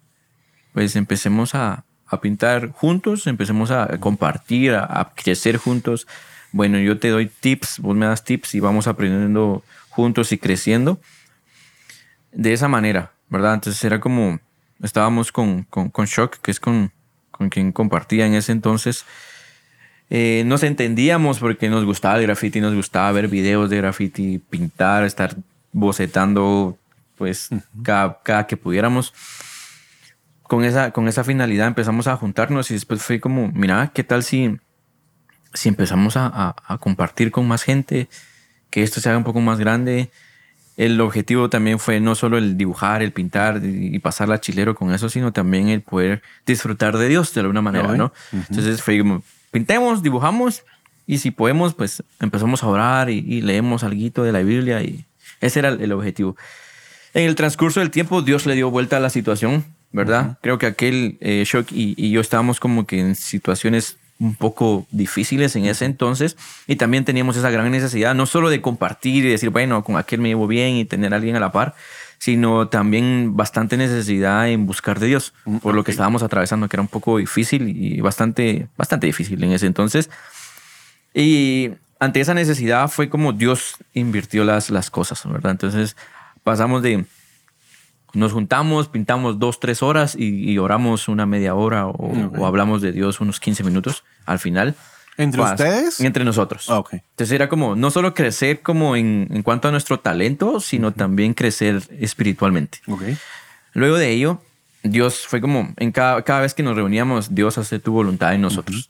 pues 0.73 0.95
empecemos 0.95 1.55
a, 1.55 1.85
a 2.05 2.21
pintar 2.21 2.69
juntos, 2.71 3.27
empecemos 3.27 3.71
a 3.71 3.97
compartir, 3.99 4.73
a, 4.73 4.83
a 4.99 5.13
crecer 5.15 5.57
juntos. 5.57 6.07
Bueno, 6.53 6.77
yo 6.77 6.99
te 6.99 7.09
doy 7.09 7.25
tips, 7.25 7.79
vos 7.79 7.95
me 7.95 8.05
das 8.05 8.23
tips 8.23 8.53
y 8.53 8.59
vamos 8.59 8.85
aprendiendo 8.85 9.63
juntos 9.89 10.31
y 10.31 10.37
creciendo. 10.37 11.01
De 12.31 12.53
esa 12.53 12.67
manera, 12.67 13.11
¿verdad? 13.27 13.55
Entonces 13.55 13.83
era 13.83 13.99
como, 13.99 14.39
estábamos 14.81 15.31
con, 15.31 15.63
con, 15.63 15.89
con 15.89 16.05
Shock, 16.05 16.37
que 16.37 16.51
es 16.51 16.59
con, 16.59 16.91
con 17.31 17.49
quien 17.49 17.71
compartía 17.71 18.27
en 18.27 18.35
ese 18.35 18.51
entonces. 18.51 19.03
Eh, 20.11 20.43
nos 20.45 20.61
entendíamos 20.61 21.39
porque 21.39 21.69
nos 21.69 21.85
gustaba 21.85 22.17
el 22.17 22.21
graffiti, 22.21 22.61
nos 22.61 22.75
gustaba 22.75 23.11
ver 23.11 23.29
videos 23.29 23.71
de 23.71 23.77
graffiti, 23.77 24.37
pintar, 24.37 25.05
estar 25.05 25.35
bocetando, 25.71 26.77
pues 27.17 27.49
cada, 27.81 28.21
cada 28.21 28.45
que 28.45 28.57
pudiéramos. 28.57 29.11
Con 30.43 30.65
esa, 30.65 30.91
con 30.91 31.07
esa 31.07 31.23
finalidad 31.23 31.65
empezamos 31.65 32.05
a 32.05 32.15
juntarnos 32.15 32.69
y 32.69 32.75
después 32.75 33.01
fue 33.01 33.19
como, 33.19 33.51
mira, 33.55 33.89
¿qué 33.91 34.03
tal 34.03 34.21
si, 34.21 34.59
si 35.53 35.69
empezamos 35.69 36.17
a, 36.17 36.25
a- 36.27 36.55
a 36.67 36.77
compartir 36.77 37.31
con 37.31 37.47
más 37.47 37.63
gente? 37.63 38.07
Que 38.69 38.83
esto 38.83 38.99
se 39.01 39.09
haga 39.09 39.17
un 39.17 39.23
poco 39.23 39.39
más 39.41 39.59
grande. 39.59 40.09
El 40.75 40.99
objetivo 41.01 41.49
también 41.49 41.77
fue 41.77 41.99
no 41.99 42.15
solo 42.15 42.37
el 42.39 42.57
dibujar, 42.57 43.03
el 43.03 43.11
pintar 43.11 43.61
y 43.63 43.99
pasarla 43.99 44.41
chilero 44.41 44.73
con 44.73 44.91
eso, 44.91 45.07
sino 45.09 45.31
también 45.31 45.69
el 45.69 45.81
poder 45.81 46.23
disfrutar 46.47 46.97
de 46.97 47.07
Dios 47.07 47.33
de 47.35 47.41
alguna 47.41 47.61
manera. 47.61 47.89
¿no? 47.97 48.13
Entonces 48.49 48.81
fue 48.81 48.97
como, 48.97 49.21
pintemos, 49.51 50.01
dibujamos 50.01 50.63
y 51.05 51.19
si 51.19 51.29
podemos, 51.29 51.75
pues 51.75 52.01
empezamos 52.19 52.63
a 52.63 52.67
orar 52.67 53.09
y, 53.11 53.19
y 53.19 53.41
leemos 53.41 53.83
algo 53.83 54.23
de 54.23 54.31
la 54.31 54.39
Biblia 54.39 54.81
y 54.81 55.05
ese 55.41 55.59
era 55.59 55.69
el, 55.69 55.81
el 55.81 55.91
objetivo. 55.91 56.35
En 57.13 57.25
el 57.27 57.35
transcurso 57.35 57.79
del 57.79 57.91
tiempo, 57.91 58.23
Dios 58.23 58.47
le 58.47 58.55
dio 58.55 58.71
vuelta 58.71 58.97
a 58.97 58.99
la 58.99 59.11
situación, 59.11 59.65
¿verdad? 59.91 60.39
Creo 60.41 60.57
que 60.57 60.65
aquel 60.65 61.17
eh, 61.21 61.43
Shock 61.45 61.71
y, 61.71 61.93
y 61.95 62.09
yo 62.09 62.19
estábamos 62.21 62.59
como 62.59 62.87
que 62.87 62.99
en 62.99 63.13
situaciones 63.15 63.97
un 64.19 64.35
poco 64.35 64.85
difíciles 64.91 65.55
en 65.55 65.65
ese 65.65 65.85
entonces 65.85 66.37
y 66.67 66.75
también 66.75 67.05
teníamos 67.05 67.35
esa 67.35 67.49
gran 67.49 67.69
necesidad 67.71 68.15
no 68.15 68.25
solo 68.25 68.49
de 68.49 68.61
compartir 68.61 69.25
y 69.25 69.29
decir, 69.29 69.49
bueno, 69.49 69.83
con 69.83 69.97
aquel 69.97 70.21
me 70.21 70.29
llevo 70.29 70.47
bien 70.47 70.75
y 70.75 70.85
tener 70.85 71.13
a 71.13 71.17
alguien 71.17 71.35
a 71.35 71.39
la 71.39 71.51
par, 71.51 71.75
sino 72.19 72.69
también 72.69 73.35
bastante 73.35 73.75
necesidad 73.75 74.47
en 74.49 74.65
buscar 74.65 74.99
de 74.99 75.07
Dios 75.07 75.33
por 75.61 75.75
lo 75.75 75.83
que 75.83 75.91
estábamos 75.91 76.23
atravesando, 76.23 76.69
que 76.69 76.77
era 76.77 76.81
un 76.81 76.87
poco 76.87 77.17
difícil 77.17 77.67
y 77.67 77.99
bastante, 77.99 78.67
bastante 78.77 79.07
difícil 79.07 79.43
en 79.43 79.51
ese 79.51 79.65
entonces. 79.65 80.09
Y 81.13 81.71
ante 81.99 82.21
esa 82.21 82.33
necesidad 82.33 82.87
fue 82.87 83.09
como 83.09 83.33
Dios 83.33 83.75
invirtió 83.93 84.45
las, 84.45 84.69
las 84.69 84.89
cosas, 84.89 85.21
¿verdad? 85.29 85.51
Entonces 85.51 85.97
pasamos 86.43 86.81
de 86.81 87.05
nos 88.13 88.31
juntamos, 88.31 88.87
pintamos 88.87 89.39
dos, 89.39 89.59
tres 89.59 89.83
horas 89.83 90.15
y, 90.17 90.57
oramos 90.57 91.07
una 91.07 91.25
media 91.25 91.55
hora 91.55 91.87
o, 91.87 92.45
hablamos 92.45 92.81
de 92.81 92.91
Dios 92.91 93.19
unos 93.21 93.39
15 93.39 93.63
minutos 93.63 94.03
al 94.25 94.39
final. 94.39 94.75
¿Entre 95.17 95.41
ustedes? 95.41 95.99
Entre 95.99 96.25
nosotros. 96.25 96.69
Ah, 96.69 96.79
okay. 96.79 97.01
Entonces 97.11 97.33
era 97.33 97.47
como 97.47 97.75
no 97.75 97.91
solo 97.91 98.15
crecer 98.15 98.61
como 98.61 98.95
en, 98.95 99.27
en 99.29 99.43
cuanto 99.43 99.67
a 99.67 99.71
nuestro 99.71 99.99
talento, 99.99 100.59
sino 100.59 100.91
también 100.91 101.35
crecer 101.35 101.83
espiritualmente. 101.99 102.79
Okay. 102.87 103.17
Luego 103.73 103.97
de 103.97 104.09
ello, 104.09 104.41
Dios 104.83 105.25
fue 105.27 105.39
como, 105.39 105.73
en 105.77 105.91
cada, 105.91 106.21
cada 106.23 106.41
vez 106.41 106.53
que 106.53 106.63
nos 106.63 106.75
reuníamos, 106.75 107.33
Dios 107.33 107.57
hace 107.57 107.79
tu 107.79 107.93
voluntad 107.93 108.33
en 108.33 108.41
nosotros. 108.41 108.89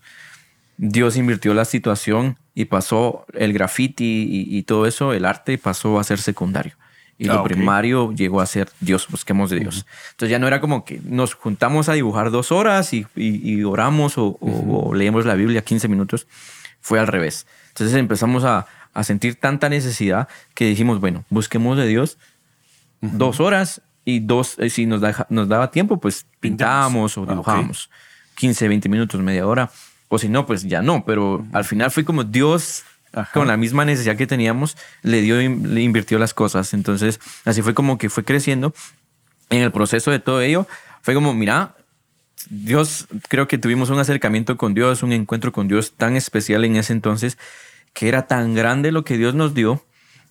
Dios 0.78 1.18
invirtió 1.18 1.54
la 1.54 1.66
situación 1.66 2.38
y 2.56 2.66
pasó 2.66 3.26
el 3.34 3.54
graffiti 3.54 4.28
y, 4.50 4.64
todo 4.64 4.86
eso, 4.88 5.14
el 5.14 5.26
arte 5.26 5.58
pasó 5.58 6.00
a 6.00 6.04
ser 6.04 6.20
secundario. 6.20 6.76
Y 7.18 7.26
lo 7.26 7.40
ah, 7.40 7.44
primario 7.44 8.12
llegó 8.12 8.42
a 8.42 8.46
ser 8.46 8.70
Dios, 8.80 9.08
busquemos 9.08 9.50
de 9.50 9.60
Dios. 9.60 9.86
Entonces 10.12 10.32
ya 10.32 10.40
no 10.40 10.48
era 10.48 10.60
como 10.60 10.84
que 10.84 11.00
nos 11.06 11.36
juntamos 11.36 11.88
a 11.88 11.94
dibujar 11.94 12.32
dos 12.32 12.52
horas 12.52 12.92
y, 12.94 13.64
oramos 13.64 14.14
o, 14.18 14.92
leemos 14.94 15.26
la 15.26 15.36
Biblia 15.36 15.62
15 15.62 15.88
minutos. 15.88 16.28
Fue 16.82 17.00
al 17.00 17.08
revés. 17.08 17.48
Entonces 17.70 17.96
empezamos 17.96 18.44
a, 18.44 18.66
sentir 19.04 19.36
tanta 19.36 19.70
necesidad 19.70 20.28
que 20.54 20.66
dijimos, 20.66 21.00
bueno, 21.00 21.24
busquemos 21.30 21.78
de 21.78 21.88
Dios 21.88 22.18
dos 23.02 23.40
horas 23.40 23.82
y 24.06 24.20
dos, 24.20 24.58
eh, 24.60 24.70
si 24.70 24.86
nos, 24.86 25.02
nos 25.30 25.48
daba 25.48 25.72
tiempo, 25.72 25.98
pues 25.98 26.26
pintábamos 26.40 27.18
o 27.18 27.24
ah, 27.24 27.30
dibujábamos. 27.30 27.90
15, 28.36 28.68
20 28.68 28.90
minutos, 28.90 29.22
media 29.22 29.48
hora. 29.48 29.70
O 30.10 30.18
si 30.18 30.30
no, 30.30 30.46
pues 30.46 30.64
ya 30.64 30.82
no. 30.82 31.06
Pero 31.06 31.46
al 31.54 31.66
final 31.66 31.92
fue 31.92 32.04
como 32.04 32.24
Dios, 32.24 32.84
con 33.34 33.48
la 33.48 33.58
misma 33.58 33.86
necesidad 33.86 34.16
que 34.16 34.28
teníamos, 34.28 34.78
le 35.02 35.22
dio, 35.22 35.38
le 35.38 35.82
invirtió 35.82 36.20
las 36.20 36.34
cosas. 36.34 36.74
Entonces, 36.74 37.20
así 37.46 37.62
fue 37.62 37.74
como 37.74 37.98
que 37.98 38.10
fue 38.10 38.24
creciendo. 38.24 38.74
En 39.50 39.62
el 39.62 39.72
proceso 39.72 40.10
de 40.10 40.20
todo 40.20 40.42
ello, 40.42 40.68
fue 41.02 41.14
como, 41.14 41.34
mira, 41.34 41.76
Dios, 42.50 43.08
creo 43.30 43.48
que 43.48 43.58
tuvimos 43.58 43.90
un 43.90 44.00
acercamiento 44.00 44.58
con 44.58 44.74
Dios, 44.74 45.04
un 45.04 45.12
encuentro 45.12 45.52
con 45.52 45.68
Dios 45.68 45.94
tan 45.96 46.16
especial 46.16 46.66
en 46.66 46.76
ese 46.76 46.94
entonces, 46.94 47.38
que 47.94 48.08
era 48.08 48.28
tan 48.28 48.56
grande 48.56 48.92
lo 48.92 49.04
que 49.04 49.18
Dios 49.18 49.36
nos 49.36 49.54
dio, 49.54 49.86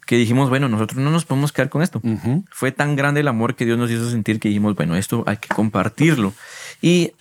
que 0.06 0.16
dijimos, 0.16 0.48
bueno, 0.48 0.68
nosotros 0.68 0.98
no 0.98 1.10
nos 1.10 1.24
podemos 1.24 1.52
quedar 1.52 1.68
con 1.68 1.82
esto. 1.82 2.02
Fue 2.50 2.72
tan 2.72 2.96
grande 2.96 3.20
el 3.20 3.28
amor 3.28 3.54
que 3.54 3.64
Dios 3.64 3.78
nos 3.78 3.90
hizo 3.90 4.10
sentir 4.10 4.40
que 4.40 4.48
dijimos, 4.48 4.74
bueno, 4.74 4.96
esto 4.96 5.22
hay 5.26 5.36
que 5.36 5.48
compartirlo. 5.48 6.34
Y 6.80 7.12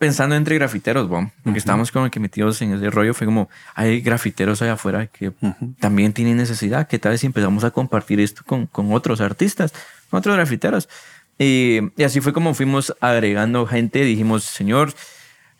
pensando 0.00 0.34
entre 0.34 0.54
grafiteros, 0.54 1.08
porque 1.08 1.28
estamos 1.34 1.58
estábamos 1.58 1.92
como 1.92 2.10
que 2.10 2.18
metidos 2.20 2.62
en 2.62 2.72
ese 2.72 2.88
rollo, 2.88 3.12
fue 3.12 3.26
como, 3.26 3.50
hay 3.74 4.00
grafiteros 4.00 4.62
allá 4.62 4.72
afuera 4.72 5.08
que 5.08 5.30
también 5.78 6.14
tienen 6.14 6.38
necesidad, 6.38 6.88
¿qué 6.88 6.98
tal 6.98 7.18
si 7.18 7.26
empezamos 7.26 7.64
a 7.64 7.70
compartir 7.70 8.18
esto 8.18 8.42
con, 8.46 8.64
con 8.66 8.94
otros 8.94 9.20
artistas, 9.20 9.74
con 10.08 10.20
otros 10.20 10.36
grafiteros? 10.36 10.88
Y, 11.38 11.80
y, 11.98 12.04
así 12.04 12.22
fue 12.22 12.32
como 12.32 12.54
fuimos 12.54 12.96
agregando 13.02 13.66
gente, 13.66 14.02
dijimos, 14.02 14.44
Señor, 14.44 14.94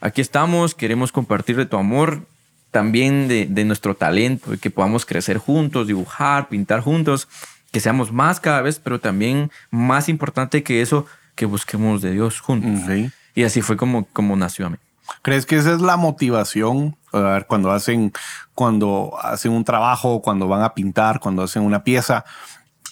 aquí 0.01 0.23
estamos, 0.23 0.75
queremos 0.75 1.13
compartir 1.13 1.57
de 1.57 1.67
tu 1.67 1.77
amor, 1.77 2.27
también 2.71 3.29
de, 3.29 3.45
de 3.45 3.65
nuestro 3.67 3.95
talento, 3.95 4.53
que 4.59 4.71
podamos 4.71 5.05
crecer 5.05 5.37
juntos, 5.37 5.87
dibujar, 5.87 6.49
pintar 6.49 6.81
juntos, 6.81 7.29
que 7.73 7.81
seamos 7.81 8.11
más 8.11 8.41
cada 8.41 8.63
vez, 8.63 8.79
pero 8.79 9.01
también 9.01 9.51
más 9.71 10.09
importante 10.09 10.63
que 10.63 10.81
eso, 10.81 11.05
que 11.35 11.45
busquemos 11.45 12.01
de 12.01 12.13
Dios 12.13 12.41
juntos. 12.41 12.89
Y 13.35 13.45
así 13.45 13.63
fue 13.63 13.77
como, 13.77 14.07
como 14.07 14.37
nació 14.37 14.67
a 14.67 14.71
mí. 14.71 14.77
¿Crees 15.23 15.47
que 15.47 15.57
esa 15.57 15.73
es 15.73 15.81
la 15.81 15.97
motivación? 15.97 16.97
A 17.13 17.19
ver, 17.19 17.47
cuando 17.47 17.71
hacen, 17.73 18.13
cuando 18.55 19.19
hacen 19.21 19.53
un 19.53 19.65
trabajo, 19.65 20.23
cuando 20.23 20.49
van 20.49 20.63
a 20.63 20.75
pintar, 20.75 21.21
cuando 21.21 21.43
hacen 21.43 21.63
una 21.63 21.83
pieza, 21.83 22.25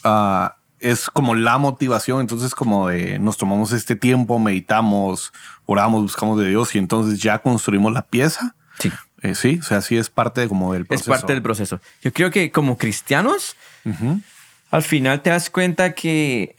ah, 0.03 0.55
es 0.79 1.09
como 1.09 1.35
la 1.35 1.57
motivación. 1.57 2.21
Entonces, 2.21 2.55
como 2.55 2.89
de 2.89 3.19
nos 3.19 3.37
tomamos 3.37 3.71
este 3.71 3.95
tiempo, 3.95 4.39
meditamos, 4.39 5.31
oramos, 5.65 6.01
buscamos 6.01 6.39
de 6.39 6.49
Dios 6.49 6.75
y 6.75 6.77
entonces 6.77 7.19
ya 7.19 7.39
construimos 7.39 7.93
la 7.93 8.03
pieza. 8.03 8.55
Sí. 8.79 8.91
Eh, 9.21 9.35
sí, 9.35 9.59
o 9.59 9.63
sea, 9.63 9.81
sí 9.81 9.97
es 9.97 10.09
parte 10.09 10.47
como 10.47 10.73
del 10.73 10.85
proceso. 10.85 11.13
Es 11.13 11.19
parte 11.19 11.33
del 11.33 11.41
proceso. 11.41 11.81
Yo 12.01 12.13
creo 12.13 12.31
que 12.31 12.51
como 12.51 12.77
cristianos, 12.77 13.55
al 14.71 14.83
final 14.83 15.21
te 15.21 15.29
das 15.29 15.49
cuenta 15.49 15.93
que 15.93 16.55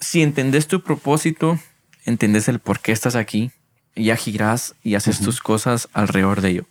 si 0.00 0.22
entendés 0.22 0.66
tu 0.66 0.82
propósito, 0.82 1.58
entendés 2.04 2.48
el 2.48 2.58
por 2.58 2.80
qué 2.80 2.92
estás 2.92 3.16
aquí, 3.16 3.50
ya 3.96 4.16
girás 4.16 4.74
y 4.82 4.94
haces 4.94 5.20
tus 5.20 5.40
cosas 5.40 5.88
alrededor 5.92 6.40
de 6.40 6.50
ello. 6.50 6.64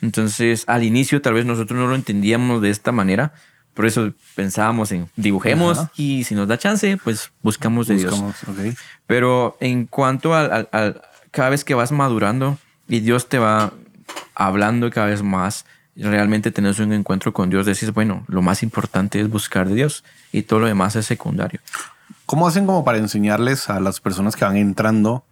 Entonces, 0.00 0.64
al 0.66 0.82
inicio 0.84 1.22
tal 1.22 1.34
vez 1.34 1.46
nosotros 1.46 1.78
no 1.78 1.86
lo 1.86 1.94
entendíamos 1.94 2.60
de 2.60 2.70
esta 2.70 2.92
manera, 2.92 3.32
por 3.74 3.86
eso 3.86 4.12
pensábamos 4.34 4.92
en 4.92 5.08
dibujemos 5.16 5.86
y 5.96 6.24
si 6.24 6.34
nos 6.34 6.46
da 6.46 6.58
chance, 6.58 6.98
pues 7.02 7.30
buscamos 7.42 7.86
de 7.86 7.96
Dios. 7.96 8.14
Pero 9.06 9.56
en 9.60 9.86
cuanto 9.86 10.34
al, 10.34 10.68
cada 11.30 11.48
vez 11.48 11.64
que 11.64 11.74
vas 11.74 11.92
madurando 11.92 12.58
y 12.88 13.00
Dios 13.00 13.28
te 13.28 13.38
va 13.38 13.72
hablando 14.34 14.90
cada 14.90 15.06
vez 15.06 15.22
más, 15.22 15.64
realmente 15.96 16.50
tenés 16.50 16.78
un 16.80 16.92
encuentro 16.92 17.32
con 17.32 17.48
Dios, 17.48 17.64
decís, 17.64 17.92
bueno, 17.92 18.24
lo 18.28 18.42
más 18.42 18.62
importante 18.62 19.20
es 19.20 19.28
buscar 19.28 19.68
de 19.68 19.74
Dios 19.74 20.04
y 20.32 20.42
todo 20.42 20.60
lo 20.60 20.66
demás 20.66 20.96
es 20.96 21.06
secundario. 21.06 21.60
¿Cómo 22.26 22.46
hacen 22.46 22.66
como 22.66 22.84
para 22.84 22.98
enseñarles 22.98 23.68
a 23.68 23.80
las 23.80 24.00
personas 24.00 24.36
que 24.36 24.44
van 24.44 24.56
entrando 24.56 25.24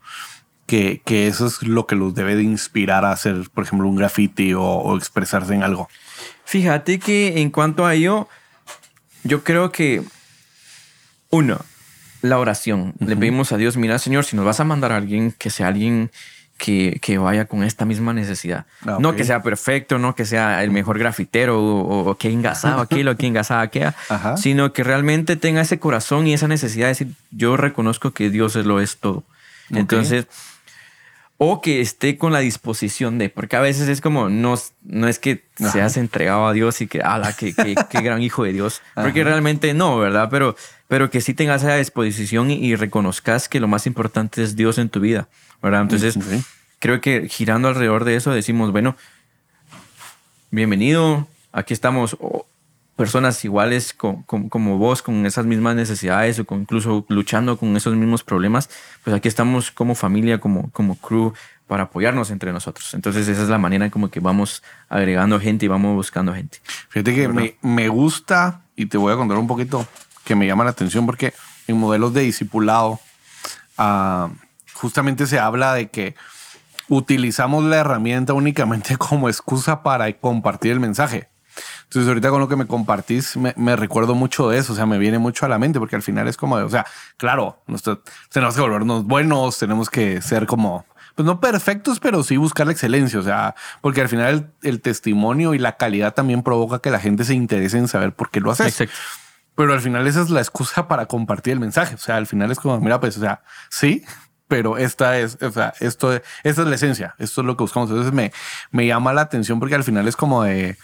que, 0.66 1.03
que 1.05 1.26
eso 1.26 1.46
es 1.46 1.62
lo 1.62 1.87
que 1.87 1.96
los 1.96 2.14
debe 2.14 2.37
de 2.37 2.42
inspirar 2.42 3.05
a 3.05 3.12
hacer, 3.12 3.48
por 3.53 3.64
ejemplo, 3.64 3.88
un 3.88 3.96
graffiti 3.96 4.55
o, 4.55 4.96
expresarse 4.96 5.55
en 5.55 5.62
algo? 5.62 5.88
Fíjate 6.44 6.98
que 6.98 7.40
en 7.40 7.50
cuanto 7.50 7.87
a 7.87 7.94
ello, 7.94 8.29
yo 9.24 9.42
creo 9.44 9.72
que 9.72 10.03
uno, 11.31 11.61
la 12.22 12.38
oración. 12.38 12.94
Le 12.98 13.16
pedimos 13.16 13.53
a 13.53 13.57
Dios, 13.57 13.76
mira, 13.76 13.98
Señor, 13.98 14.24
si 14.24 14.37
nos 14.37 14.44
vas 14.44 14.61
a 14.61 14.64
mandar 14.64 14.92
a 14.92 14.96
alguien, 14.96 15.33
que 15.33 15.50
sea 15.50 15.68
alguien 15.68 16.11
que, 16.61 17.18
vaya 17.18 17.46
con 17.46 17.64
esta 17.64 17.85
misma 17.85 18.12
necesidad. 18.12 18.66
Ah, 18.87 18.99
no 19.01 19.16
que 19.16 19.25
sea 19.25 19.42
perfecto, 19.42 19.99
no 19.99 20.14
que 20.14 20.27
sea 20.27 20.62
el 20.62 20.70
mejor 20.70 20.99
grafitero 20.99 21.62
o, 21.62 22.14
que 22.16 22.31
engasado 22.31 22.81
aquí 22.81 23.07
o 23.07 23.16
que 23.16 23.27
engasado 23.27 23.61
aquella, 23.62 23.94
sino 24.37 24.73
que 24.73 24.85
realmente 24.85 25.37
tenga 25.37 25.62
ese 25.62 25.79
corazón 25.79 26.27
y 26.27 26.35
esa 26.35 26.49
necesidad 26.49 26.87
de 26.87 26.90
decir, 26.90 27.09
yo 27.31 27.57
reconozco 27.57 28.11
que 28.12 28.31
Dios 28.31 28.55
lo 28.57 28.81
es 28.81 28.99
todo. 28.99 29.25
Entonces, 29.70 30.27
o 31.42 31.62
que 31.62 31.81
esté 31.81 32.18
con 32.18 32.35
la 32.35 32.40
disposición 32.40 33.16
de, 33.16 33.31
porque 33.31 33.57
a 33.57 33.61
veces 33.61 33.88
es 33.88 34.03
como, 34.03 34.29
no, 34.29 34.57
no 34.83 35.09
es 35.09 35.18
que 35.18 35.42
seas 35.72 35.96
entregado 35.96 36.46
a 36.46 36.53
Dios 36.53 36.83
y 36.83 36.87
que, 36.87 37.00
ala, 37.00 37.35
qué, 37.35 37.55
qué, 37.55 37.74
gran 38.03 38.20
hijo 38.20 38.44
de 38.44 38.53
Dios, 38.53 38.83
porque 38.94 39.24
realmente 39.24 39.72
no, 39.72 39.98
¿verdad? 39.98 40.29
Pero, 40.31 40.55
pero 40.87 41.09
que 41.09 41.22
sí 41.22 41.33
tengas 41.33 41.62
esa 41.62 41.76
disposición 41.76 42.50
y, 42.50 42.74
reconozcas 42.74 43.48
que 43.48 43.59
lo 43.59 43.68
más 43.68 43.87
importante 43.87 44.42
es 44.42 44.55
Dios 44.55 44.76
en 44.76 44.90
tu 44.90 45.00
vida, 45.00 45.29
¿verdad? 45.62 45.81
Entonces, 45.81 46.18
creo 46.79 47.00
que 47.00 47.26
girando 47.31 47.68
alrededor 47.68 48.05
de 48.05 48.16
eso 48.16 48.33
decimos, 48.33 48.70
bueno, 48.70 48.94
bienvenido, 50.50 51.26
aquí 51.53 51.72
estamos 51.72 52.18
personas 53.01 53.43
iguales 53.47 53.95
como 53.95 54.77
vos, 54.77 55.01
con 55.01 55.25
esas 55.25 55.47
mismas 55.47 55.75
necesidades 55.75 56.39
o 56.39 56.45
incluso 56.55 57.07
luchando 57.09 57.57
con 57.57 57.75
esos 57.75 57.97
mismos 57.97 58.23
problemas, 58.23 58.69
pues 59.03 59.17
aquí 59.17 59.27
estamos 59.27 59.71
como 59.71 59.95
familia, 59.95 60.39
como, 60.39 60.71
como 60.73 60.97
crew, 60.97 61.33
para 61.67 61.85
apoyarnos 61.85 62.31
entre 62.31 62.53
nosotros. 62.53 62.93
Entonces 62.93 63.27
esa 63.27 63.43
es 63.43 63.49
la 63.49 63.57
manera 63.57 63.89
como 63.89 64.11
que 64.11 64.21
vamos 64.21 64.63
agregando 64.91 65.41
gente 65.41 65.65
y 65.65 65.69
vamos 65.69 65.95
buscando 65.95 66.35
gente. 66.35 66.59
Fíjate 66.91 67.15
que 67.15 67.29
me, 67.29 67.57
me, 67.63 67.89
gusta 67.89 68.61
y 68.77 68.85
te 68.85 68.99
voy 68.99 69.15
a 69.15 69.17
contar 69.17 69.39
un 69.39 69.47
poquito 69.47 69.87
que 70.23 70.35
me 70.35 70.47
llama 70.47 70.65
la 70.65 70.71
atención 70.71 71.07
porque 71.07 71.33
en 71.69 71.79
modelos 71.79 72.13
de 72.13 72.21
discipulado 72.21 73.01
uh, 73.79 74.29
justamente 74.75 75.27
se 75.27 75.39
habla 75.39 75.73
de 75.73 75.89
que 75.89 76.17
utilizamos 76.91 77.65
la 77.65 77.77
herramienta 77.77 78.35
únicamente 78.35 78.97
como 78.99 79.31
excusa 79.31 79.83
para 79.83 80.13
compartir 80.13 80.73
el 80.73 80.81
mensaje. 80.81 81.31
Entonces 81.90 82.07
ahorita 82.07 82.31
con 82.31 82.38
lo 82.38 82.46
que 82.46 82.55
me 82.55 82.68
compartís 82.68 83.37
me, 83.37 83.74
recuerdo 83.74 84.14
mucho 84.14 84.48
de 84.48 84.59
eso, 84.59 84.74
o 84.74 84.76
sea, 84.76 84.87
me 84.87 84.96
viene 84.96 85.18
mucho 85.18 85.44
a 85.44 85.48
la 85.48 85.59
mente 85.59 85.81
porque 85.81 85.96
al 85.96 86.03
final 86.03 86.29
es 86.29 86.37
como, 86.37 86.55
o 86.55 86.68
sea, 86.68 86.87
claro, 87.16 87.64
tenemos 88.31 88.55
que 88.55 88.61
volvernos 88.61 89.05
buenos, 89.07 89.59
tenemos 89.59 89.90
que 89.90 90.22
ser 90.22 90.46
como, 90.46 90.87
pues 91.16 91.26
no 91.26 91.40
perfectos, 91.40 91.98
pero 91.98 92.22
sí 92.22 92.37
buscar 92.37 92.66
la 92.66 92.72
excelencia, 92.74 93.18
o 93.18 93.24
sea, 93.24 93.57
porque 93.81 94.03
al 94.03 94.09
final 94.09 94.53
el, 94.62 94.81
testimonio 94.81 95.53
y 95.53 95.59
la 95.59 95.79
calidad 95.79 96.14
también 96.14 96.44
provoca 96.44 96.79
que 96.79 96.92
la 96.92 97.00
gente 97.00 97.24
se 97.24 97.35
interese 97.35 97.79
en 97.79 97.88
saber 97.88 98.12
por 98.14 98.31
qué 98.31 98.38
lo 98.38 98.53
haces. 98.53 98.68
Exacto. 98.68 98.94
Pero 99.57 99.72
al 99.72 99.81
final 99.81 100.07
esa 100.07 100.22
es 100.22 100.31
la 100.31 100.38
excusa 100.38 100.87
para 100.87 101.07
compartir 101.07 101.55
el 101.55 101.59
mensaje, 101.59 101.96
o 101.96 101.98
sea, 101.98 102.18
al 102.18 102.29
final 102.29 102.53
es 102.53 102.61
como, 102.61 102.79
mira, 102.79 103.00
pues, 103.00 103.16
o 103.16 103.20
sea, 103.20 103.42
sí, 103.68 104.05
pero 104.46 104.79
esta 104.79 105.18
es, 105.18 105.38
o 105.42 105.50
sea, 105.50 105.74
esto, 105.81 106.12
esta 106.44 106.62
es 106.62 106.68
la 106.68 106.74
esencia, 106.76 107.16
esto 107.18 107.40
es 107.40 107.46
lo 107.48 107.57
que 107.57 107.64
buscamos. 107.64 107.90
Entonces 107.90 108.12
me, 108.12 108.33
me 108.70 108.87
llama 108.87 109.12
la 109.12 109.22
atención 109.22 109.59
porque 109.59 109.74
al 109.74 109.85
final 109.85 110.07
es 110.07 110.14
como 110.14 110.44
de, 110.44 110.76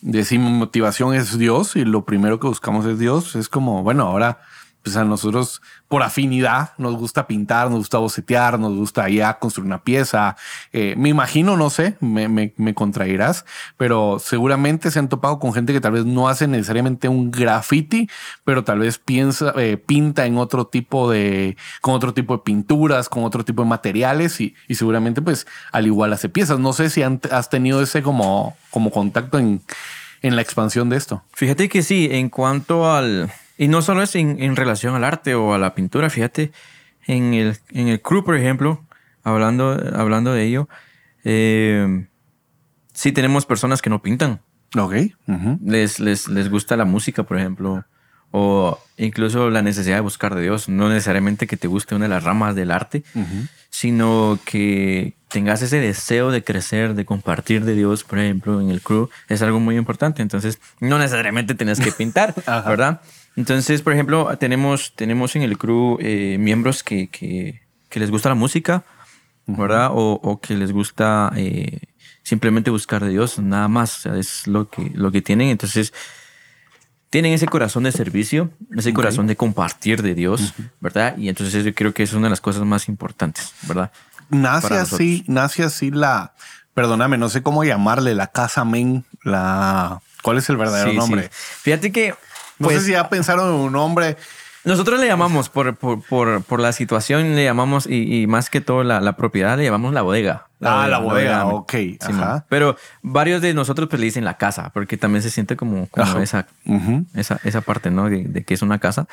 de 0.00 0.24
si 0.24 0.38
mi 0.38 0.50
motivación 0.50 1.14
es 1.14 1.38
Dios 1.38 1.76
y 1.76 1.84
lo 1.84 2.04
primero 2.04 2.38
que 2.38 2.46
buscamos 2.46 2.86
es 2.86 2.98
Dios, 2.98 3.36
es 3.36 3.48
como, 3.48 3.82
bueno, 3.82 4.04
ahora 4.04 4.40
pues 4.86 4.94
a 4.96 5.04
nosotros 5.04 5.62
por 5.88 6.04
afinidad 6.04 6.70
nos 6.78 6.94
gusta 6.94 7.26
pintar, 7.26 7.68
nos 7.68 7.80
gusta 7.80 7.98
bocetear, 7.98 8.56
nos 8.56 8.72
gusta 8.72 9.08
ya 9.08 9.36
construir 9.40 9.66
una 9.66 9.82
pieza. 9.82 10.36
Eh, 10.72 10.94
me 10.96 11.08
imagino, 11.08 11.56
no 11.56 11.70
sé, 11.70 11.96
me, 11.98 12.28
me, 12.28 12.52
me, 12.56 12.72
contrairás, 12.72 13.44
pero 13.76 14.20
seguramente 14.20 14.92
se 14.92 15.00
han 15.00 15.08
topado 15.08 15.40
con 15.40 15.52
gente 15.52 15.72
que 15.72 15.80
tal 15.80 15.90
vez 15.90 16.04
no 16.04 16.28
hace 16.28 16.46
necesariamente 16.46 17.08
un 17.08 17.32
graffiti, 17.32 18.08
pero 18.44 18.62
tal 18.62 18.78
vez 18.78 18.98
piensa, 18.98 19.52
eh, 19.56 19.76
pinta 19.76 20.24
en 20.24 20.38
otro 20.38 20.68
tipo 20.68 21.10
de, 21.10 21.56
con 21.80 21.94
otro 21.94 22.14
tipo 22.14 22.36
de 22.36 22.44
pinturas, 22.44 23.08
con 23.08 23.24
otro 23.24 23.44
tipo 23.44 23.62
de 23.62 23.68
materiales 23.68 24.40
y, 24.40 24.54
y 24.68 24.76
seguramente 24.76 25.20
pues 25.20 25.48
al 25.72 25.86
igual 25.86 26.12
hace 26.12 26.28
piezas. 26.28 26.60
No 26.60 26.72
sé 26.72 26.90
si 26.90 27.02
has 27.02 27.50
tenido 27.50 27.82
ese 27.82 28.04
como, 28.04 28.56
como 28.70 28.92
contacto 28.92 29.40
en, 29.40 29.62
en 30.22 30.36
la 30.36 30.42
expansión 30.42 30.88
de 30.90 30.96
esto. 30.96 31.24
Fíjate 31.32 31.68
que 31.68 31.82
sí, 31.82 32.08
en 32.12 32.28
cuanto 32.28 32.88
al 32.88 33.32
y 33.58 33.68
no 33.68 33.82
solo 33.82 34.02
es 34.02 34.14
en, 34.14 34.56
relación 34.56 34.94
al 34.94 35.04
arte 35.04 35.34
o 35.34 35.54
a 35.54 35.58
la 35.58 35.74
pintura, 35.74 36.10
fíjate, 36.10 36.52
en 37.06 37.34
el, 37.34 37.56
en 37.70 37.88
el 37.88 38.02
crew, 38.02 38.24
por 38.24 38.36
ejemplo, 38.36 38.84
hablando, 39.22 39.80
hablando 39.94 40.32
de 40.32 40.44
ello, 40.44 40.68
eh, 41.24 42.06
sí 42.92 43.12
tenemos 43.12 43.46
personas 43.46 43.82
que 43.82 43.90
no 43.90 44.02
pintan. 44.02 44.40
Ok. 44.76 44.94
les, 45.64 46.00
les, 46.00 46.28
les 46.28 46.50
gusta 46.50 46.76
la 46.76 46.84
música, 46.84 47.22
por 47.22 47.38
ejemplo, 47.38 47.84
o 48.30 48.78
incluso 48.96 49.48
la 49.50 49.62
necesidad 49.62 49.96
de 49.96 50.00
buscar 50.02 50.34
de 50.34 50.42
Dios. 50.42 50.68
No 50.68 50.88
necesariamente 50.88 51.46
que 51.46 51.56
te 51.56 51.68
guste 51.68 51.94
una 51.94 52.06
de 52.06 52.08
las 52.10 52.24
ramas 52.24 52.54
del 52.54 52.70
arte, 52.70 53.04
sino 53.70 54.38
que 54.44 55.14
tengas 55.28 55.62
ese 55.62 55.80
deseo 55.80 56.30
de 56.30 56.44
crecer, 56.44 56.94
de 56.94 57.04
compartir 57.04 57.64
de 57.64 57.74
Dios, 57.74 58.04
por 58.04 58.18
ejemplo, 58.18 58.60
en 58.60 58.70
el 58.70 58.82
crew, 58.82 59.08
es 59.28 59.42
algo 59.42 59.60
muy 59.60 59.76
importante. 59.76 60.22
Entonces, 60.22 60.60
no 60.80 60.98
necesariamente 60.98 61.54
tienes 61.54 61.80
que 61.80 61.92
pintar, 61.92 62.34
¿verdad? 62.46 63.00
Entonces, 63.36 63.82
por 63.82 63.92
ejemplo, 63.92 64.36
tenemos, 64.38 64.94
tenemos 64.96 65.36
en 65.36 65.42
el 65.42 65.58
crew 65.58 65.98
eh, 66.00 66.38
miembros 66.40 66.82
que, 66.82 67.08
que, 67.08 67.60
que, 67.88 68.00
les 68.00 68.10
gusta 68.10 68.30
la 68.30 68.34
música, 68.34 68.84
¿verdad? 69.46 69.90
O, 69.92 70.18
o, 70.22 70.40
que 70.40 70.54
les 70.54 70.72
gusta 70.72 71.30
eh, 71.36 71.80
simplemente 72.22 72.70
buscar 72.70 73.04
de 73.04 73.10
Dios, 73.10 73.38
nada 73.38 73.68
más. 73.68 73.98
O 73.98 74.00
sea, 74.00 74.16
es 74.16 74.46
lo 74.46 74.70
que, 74.70 74.90
lo 74.94 75.12
que 75.12 75.20
tienen. 75.20 75.48
Entonces, 75.48 75.92
tienen 77.10 77.32
ese 77.32 77.46
corazón 77.46 77.84
de 77.84 77.92
servicio, 77.92 78.50
ese 78.76 78.92
corazón 78.92 79.26
de 79.26 79.36
compartir 79.36 80.02
de 80.02 80.14
Dios, 80.14 80.54
¿verdad? 80.80 81.16
Y 81.16 81.28
entonces 81.28 81.64
yo 81.64 81.74
creo 81.74 81.94
que 81.94 82.02
es 82.02 82.12
una 82.12 82.26
de 82.26 82.30
las 82.30 82.40
cosas 82.40 82.64
más 82.64 82.88
importantes, 82.88 83.52
¿verdad? 83.62 83.92
Nace 84.28 84.74
así, 84.74 85.24
nace 85.28 85.62
así 85.62 85.90
la, 85.90 86.34
perdóname, 86.74 87.16
no 87.16 87.28
sé 87.28 87.42
cómo 87.42 87.64
llamarle, 87.64 88.14
la 88.14 88.26
casa 88.26 88.64
men, 88.64 89.04
la, 89.22 90.02
¿cuál 90.22 90.38
es 90.38 90.50
el 90.50 90.56
verdadero 90.56 90.92
nombre? 90.94 91.30
Fíjate 91.30 91.92
que 91.92 92.14
no 92.58 92.68
sé 92.68 92.74
pues, 92.74 92.84
si 92.84 92.92
ya 92.92 93.08
pensaron 93.08 93.48
en 93.48 93.60
un 93.60 93.72
nombre. 93.72 94.16
Nosotros 94.64 94.98
le 94.98 95.06
llamamos, 95.06 95.48
por, 95.48 95.76
por, 95.76 96.02
por, 96.02 96.42
por 96.42 96.58
la 96.58 96.72
situación, 96.72 97.36
le 97.36 97.44
llamamos, 97.44 97.86
y, 97.88 98.26
más 98.26 98.50
que 98.50 98.60
todo 98.60 98.82
la, 98.82 99.00
la, 99.00 99.16
propiedad, 99.16 99.56
le 99.56 99.62
llamamos 99.62 99.94
la 99.94 100.02
bodega. 100.02 100.48
ah, 100.60 100.88
la 100.88 100.98
bodega, 100.98 101.46
ok. 101.46 101.74
Pero 102.48 102.76
varios 103.00 103.40
de 103.42 103.54
nosotros 103.54 103.88
pues, 103.88 104.00
le 104.00 104.06
dicen 104.06 104.24
la 104.24 104.38
casa, 104.38 104.70
porque 104.74 104.96
también 104.96 105.22
se 105.22 105.30
siente 105.30 105.54
como, 105.54 105.86
como 105.86 106.18
esa, 106.18 106.48
esa, 107.14 107.38
esa, 107.44 107.60
parte, 107.60 107.92
¿no? 107.92 108.10
De, 108.10 108.42
que 108.42 108.54
es 108.54 108.62
una 108.62 108.80
casa. 108.80 109.06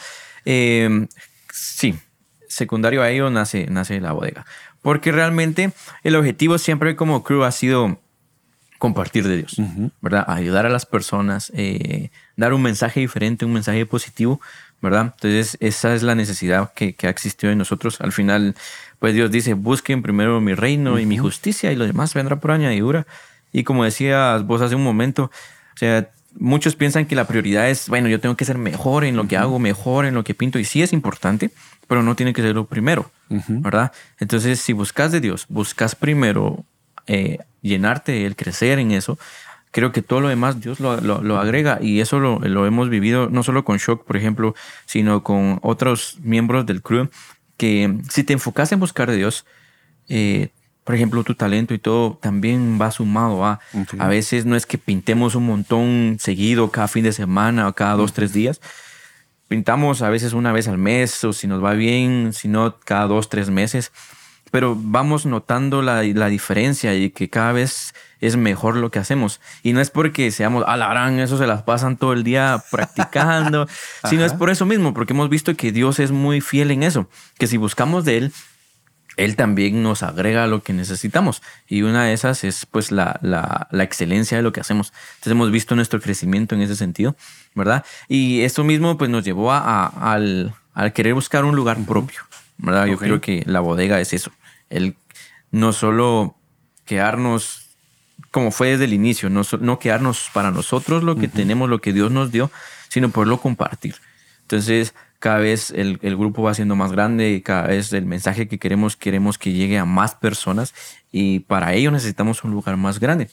Eh, 0.43 1.05
sí, 1.51 1.99
secundario 2.47 3.03
a 3.03 3.11
ello 3.11 3.29
nace, 3.29 3.67
nace 3.69 4.01
la 4.01 4.11
bodega. 4.11 4.47
Porque 4.81 5.11
realmente 5.11 5.71
el 6.03 6.15
objetivo 6.15 6.57
siempre 6.57 6.95
como 6.95 7.23
crew 7.23 7.43
ha 7.43 7.51
sido 7.51 7.99
compartir 8.79 9.27
de 9.27 9.37
Dios, 9.37 9.55
¿verdad? 10.01 10.25
Ayudar 10.27 10.65
a 10.65 10.69
las 10.69 10.85
personas, 10.85 11.51
eh, 11.55 12.09
dar 12.35 12.53
un 12.53 12.61
mensaje 12.61 12.99
diferente, 12.99 13.45
un 13.45 13.53
mensaje 13.53 13.85
positivo, 13.85 14.41
¿verdad? 14.81 15.13
Entonces, 15.15 15.57
esa 15.59 15.93
es 15.95 16.03
la 16.03 16.15
necesidad 16.15 16.73
que, 16.73 16.93
que 16.93 17.07
ha 17.07 17.09
existido 17.09 17.51
en 17.51 17.57
nosotros. 17.57 18.01
Al 18.01 18.11
final, 18.11 18.55
pues 18.99 19.13
Dios 19.13 19.31
dice, 19.31 19.53
busquen 19.53 20.01
primero 20.01 20.41
mi 20.41 20.53
reino 20.53 20.99
y 20.99 21.05
mi 21.05 21.17
justicia 21.17 21.71
y 21.71 21.75
lo 21.75 21.85
demás 21.85 22.13
vendrá 22.13 22.37
por 22.37 22.51
añadidura. 22.51 23.05
Y 23.51 23.63
como 23.63 23.83
decías 23.83 24.45
vos 24.45 24.61
hace 24.61 24.75
un 24.75 24.83
momento, 24.83 25.25
o 25.25 25.77
sea, 25.77 26.09
muchos 26.39 26.75
piensan 26.75 27.05
que 27.05 27.15
la 27.15 27.25
prioridad 27.25 27.69
es, 27.69 27.89
bueno, 27.89 28.07
yo 28.07 28.19
tengo 28.19 28.35
que 28.35 28.45
ser 28.45 28.57
mejor 28.57 29.03
en 29.03 29.15
lo 29.15 29.27
que 29.27 29.37
hago, 29.37 29.59
mejor 29.59 30.05
en 30.05 30.15
lo 30.15 30.23
que 30.23 30.33
pinto, 30.33 30.59
y 30.59 30.65
sí 30.65 30.81
es 30.81 30.93
importante, 30.93 31.51
pero 31.87 32.03
no 32.03 32.15
tiene 32.15 32.33
que 32.33 32.41
ser 32.41 32.55
lo 32.55 32.65
primero, 32.65 33.11
¿verdad? 33.29 33.91
Entonces, 34.19 34.59
si 34.59 34.73
buscas 34.73 35.11
de 35.11 35.21
Dios, 35.21 35.45
buscas 35.49 35.95
primero 35.95 36.65
eh, 37.07 37.39
llenarte, 37.61 38.25
el 38.25 38.35
crecer 38.35 38.79
en 38.79 38.91
eso, 38.91 39.17
creo 39.73 39.91
que 39.91 40.03
todo 40.03 40.21
lo 40.21 40.29
demás 40.29 40.61
Dios 40.61 40.79
lo, 40.79 41.01
lo, 41.01 41.39
agrega 41.39 41.79
y 41.81 41.99
eso 41.99 42.19
lo, 42.19 42.39
lo, 42.39 42.67
hemos 42.67 42.89
vivido 42.89 43.27
no 43.29 43.41
solo 43.41 43.65
con 43.65 43.79
Shock, 43.79 44.05
por 44.05 44.15
ejemplo, 44.15 44.53
sino 44.85 45.23
con 45.23 45.59
otros 45.63 46.19
miembros 46.21 46.67
del 46.67 46.83
crew, 46.83 47.09
que 47.57 47.97
si 48.09 48.23
te 48.23 48.33
enfocas 48.33 48.71
en 48.71 48.79
buscar 48.79 49.09
a 49.09 49.13
Dios, 49.13 49.45
eh, 50.09 50.49
por 50.83 50.93
ejemplo, 50.93 51.23
tu 51.23 51.33
talento 51.33 51.73
y 51.73 51.79
todo 51.79 52.19
también 52.21 52.77
va 52.79 52.91
sumado 52.91 53.45
a... 53.45 53.59
A 53.97 54.07
veces 54.07 54.45
no 54.45 54.55
es 54.55 54.67
que 54.67 54.77
pintemos 54.77 55.33
un 55.33 55.47
montón 55.47 56.17
seguido 56.19 56.69
cada 56.69 56.87
fin 56.87 57.03
de 57.03 57.13
semana 57.13 57.67
o 57.67 57.73
cada 57.73 57.95
dos, 57.95 58.13
tres 58.13 58.31
días. 58.31 58.61
Pintamos 59.47 60.03
a 60.03 60.09
veces 60.09 60.33
una 60.33 60.51
vez 60.51 60.67
al 60.67 60.77
mes 60.77 61.23
o 61.23 61.33
si 61.33 61.47
nos 61.47 61.63
va 61.63 61.73
bien, 61.73 62.31
si 62.33 62.47
no, 62.47 62.77
cada 62.79 63.07
dos, 63.07 63.27
tres 63.29 63.49
meses 63.49 63.91
pero 64.53 64.77
vamos 64.79 65.25
notando 65.25 65.81
la, 65.81 66.03
la, 66.03 66.27
diferencia 66.27 66.93
y 66.93 67.09
que 67.09 67.27
cada 67.27 67.53
vez 67.53 67.95
es 68.19 68.37
mejor 68.37 68.75
lo 68.75 68.91
que 68.91 68.99
hacemos. 68.99 69.41
Y 69.63 69.73
no 69.73 69.81
es 69.81 69.89
porque 69.89 70.29
seamos, 70.29 70.63
a 70.67 70.77
la 70.77 70.89
gran, 70.89 71.19
eso 71.19 71.39
se 71.39 71.47
las 71.47 71.63
pasan 71.63 71.97
todo 71.97 72.13
el 72.13 72.23
día 72.23 72.63
practicando, 72.69 73.67
sino 74.07 74.23
es 74.23 74.33
por 74.33 74.51
eso 74.51 74.67
mismo, 74.67 74.93
porque 74.93 75.13
hemos 75.13 75.27
visto 75.27 75.55
que 75.55 75.71
Dios 75.71 75.97
es 75.97 76.11
muy 76.11 76.39
fiel 76.39 76.69
en 76.69 76.83
eso, 76.83 77.09
que 77.39 77.47
si 77.47 77.57
buscamos 77.57 78.05
de 78.05 78.17
Él, 78.17 78.33
Él 79.17 79.35
también 79.35 79.81
nos 79.81 80.03
agrega 80.03 80.45
lo 80.45 80.61
que 80.61 80.71
necesitamos. 80.71 81.41
Y 81.67 81.81
una 81.81 82.03
de 82.03 82.13
esas 82.13 82.43
es 82.43 82.67
pues 82.67 82.91
la, 82.91 83.17
la, 83.23 83.67
la 83.71 83.83
excelencia 83.83 84.37
de 84.37 84.43
lo 84.43 84.53
que 84.53 84.59
hacemos. 84.59 84.93
Entonces 85.15 85.31
hemos 85.31 85.49
visto 85.49 85.75
nuestro 85.75 85.99
crecimiento 85.99 86.53
en 86.53 86.61
ese 86.61 86.75
sentido, 86.75 87.15
¿verdad? 87.55 87.83
Y 88.07 88.41
esto 88.41 88.63
mismo 88.63 88.99
pues 88.99 89.09
nos 89.09 89.23
llevó 89.23 89.51
a, 89.51 89.87
al, 89.87 90.53
al 90.75 90.93
querer 90.93 91.15
buscar 91.15 91.43
un 91.43 91.55
lugar 91.55 91.79
propio. 91.87 92.21
¿verdad? 92.59 92.85
Yo 92.85 92.99
creo 92.99 93.19
que 93.19 93.41
la 93.47 93.61
bodega 93.61 93.99
es 93.99 94.13
eso 94.13 94.31
el 94.73 94.95
no 95.51 95.71
solo 95.71 96.35
quedarnos 96.85 97.63
como 98.31 98.51
fue 98.51 98.69
desde 98.69 98.85
el 98.85 98.93
inicio, 98.93 99.29
no, 99.29 99.43
no 99.59 99.79
quedarnos 99.79 100.29
para 100.33 100.51
nosotros 100.51 101.03
lo 101.03 101.15
que 101.15 101.27
tenemos, 101.27 101.69
lo 101.69 101.81
que 101.81 101.93
Dios 101.93 102.11
nos 102.11 102.31
dio, 102.31 102.49
sino 102.89 103.09
poderlo 103.09 103.39
compartir. 103.39 103.95
Entonces, 104.41 104.95
cada 105.19 105.37
vez 105.37 105.71
el, 105.71 105.99
el, 106.01 106.17
grupo 106.17 106.41
va 106.41 106.53
siendo 106.53 106.75
más 106.75 106.91
grande 106.91 107.31
y 107.31 107.41
cada 107.41 107.67
vez 107.67 107.93
el 107.93 108.05
mensaje 108.05 108.47
que 108.47 108.57
queremos, 108.57 108.97
queremos 108.97 109.37
que 109.37 109.53
llegue 109.53 109.77
a 109.77 109.85
más 109.85 110.15
personas 110.15 110.73
y 111.11 111.41
para 111.41 111.73
ello 111.73 111.91
necesitamos 111.91 112.43
un 112.43 112.51
lugar 112.51 112.75
más 112.75 112.99
grande. 112.99 113.29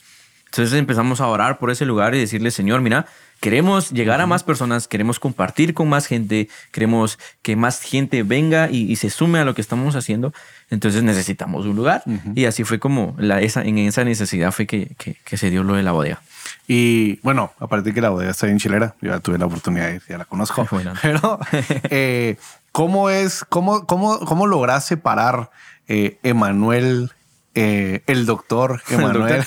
Entonces 0.51 0.77
empezamos 0.77 1.21
a 1.21 1.29
orar 1.29 1.59
por 1.59 1.71
ese 1.71 1.85
lugar 1.85 2.13
y 2.17 2.19
decirle, 2.19 2.51
Señor, 2.51 2.81
mira, 2.81 3.07
queremos 3.41 3.91
llegar 3.91 4.21
a 4.21 4.27
más 4.27 4.43
personas, 4.43 4.89
queremos 4.89 5.21
compartir 5.21 5.75
con 5.75 5.89
más 5.89 6.07
gente, 6.07 6.49
queremos 6.73 7.21
que 7.43 7.55
más 7.55 7.81
gente 7.83 8.25
venga 8.25 8.69
y, 8.69 8.97
se 8.97 9.11
sume 9.11 9.39
a 9.39 9.45
lo 9.45 9.55
que 9.55 9.61
estamos 9.61 9.95
haciendo. 9.95 10.33
Entonces 10.71 11.03
necesitamos 11.03 11.67
un 11.67 11.75
lugar. 11.75 12.05
Y 12.35 12.45
así 12.45 12.63
fue 12.63 12.79
como 12.79 13.15
la, 13.19 13.41
esa, 13.41 13.63
en 13.63 13.77
esa 13.79 14.05
necesidad 14.05 14.53
fue 14.53 14.67
que, 14.67 14.95
que, 14.97 15.37
se 15.37 15.51
dio 15.51 15.65
lo 15.65 15.75
de 15.75 15.83
la 15.83 15.91
bodega. 15.91 16.23
Y 16.69 17.19
bueno, 17.23 17.53
aparte 17.59 17.91
de 17.91 17.95
que 17.95 18.01
la 18.01 18.11
bodega 18.11 18.31
está 18.31 18.47
en 18.47 18.59
Chilera, 18.59 18.95
yo 19.01 19.11
ya 19.11 19.19
tuve 19.19 19.37
la 19.37 19.47
oportunidad 19.47 19.89
de 19.89 20.01
ya 20.09 20.19
la 20.19 20.25
conozco. 20.25 20.67
Pero, 21.03 21.41
eh, 21.91 22.37
¿cómo 22.71 23.11
es, 23.11 23.45
cómo, 23.49 23.85
cómo, 23.85 24.21
cómo 24.21 24.47
logras 24.47 24.87
separar 24.87 25.51
eh, 25.89 26.19
Emanuel, 26.23 27.11
eh, 27.57 28.05
el 28.07 28.25
doctor 28.25 28.81
Emanuel? 28.91 29.45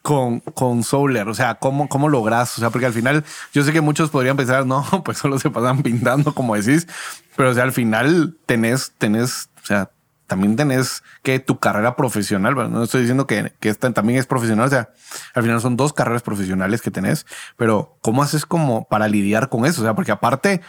con, 0.00 0.40
con 0.40 0.82
Souler? 0.82 1.28
O 1.28 1.34
sea, 1.34 1.56
¿cómo, 1.56 1.90
¿cómo 1.90 2.08
logras? 2.08 2.56
O 2.56 2.60
sea, 2.60 2.70
porque 2.70 2.86
al 2.86 2.94
final 2.94 3.22
yo 3.52 3.62
sé 3.64 3.74
que 3.74 3.82
muchos 3.82 4.08
podrían 4.08 4.38
pensar, 4.38 4.64
no, 4.64 4.82
pues 5.04 5.18
solo 5.18 5.38
se 5.38 5.50
pasan 5.50 5.82
pintando, 5.82 6.34
como 6.34 6.56
decís, 6.56 6.88
pero 7.36 7.50
o 7.50 7.54
sea, 7.54 7.64
al 7.64 7.72
final 7.72 8.34
tenés, 8.46 8.92
tenés, 8.96 9.50
o 9.62 9.66
sea, 9.66 9.90
también 10.26 10.56
tenés 10.56 11.02
que 11.22 11.38
tu 11.38 11.58
carrera 11.58 11.96
profesional, 11.96 12.54
no 12.70 12.82
estoy 12.82 13.02
diciendo 13.02 13.26
que, 13.26 13.52
que 13.60 13.68
esta 13.68 13.92
también 13.92 14.18
es 14.18 14.26
profesional, 14.26 14.66
o 14.66 14.70
sea, 14.70 14.90
al 15.34 15.42
final 15.42 15.60
son 15.60 15.76
dos 15.76 15.92
carreras 15.92 16.22
profesionales 16.22 16.82
que 16.82 16.90
tenés, 16.90 17.26
pero 17.56 17.96
¿cómo 18.02 18.22
haces 18.22 18.44
como 18.46 18.86
para 18.88 19.08
lidiar 19.08 19.48
con 19.48 19.66
eso? 19.66 19.82
O 19.82 19.84
sea, 19.84 19.94
porque 19.94 20.12
aparte, 20.12 20.60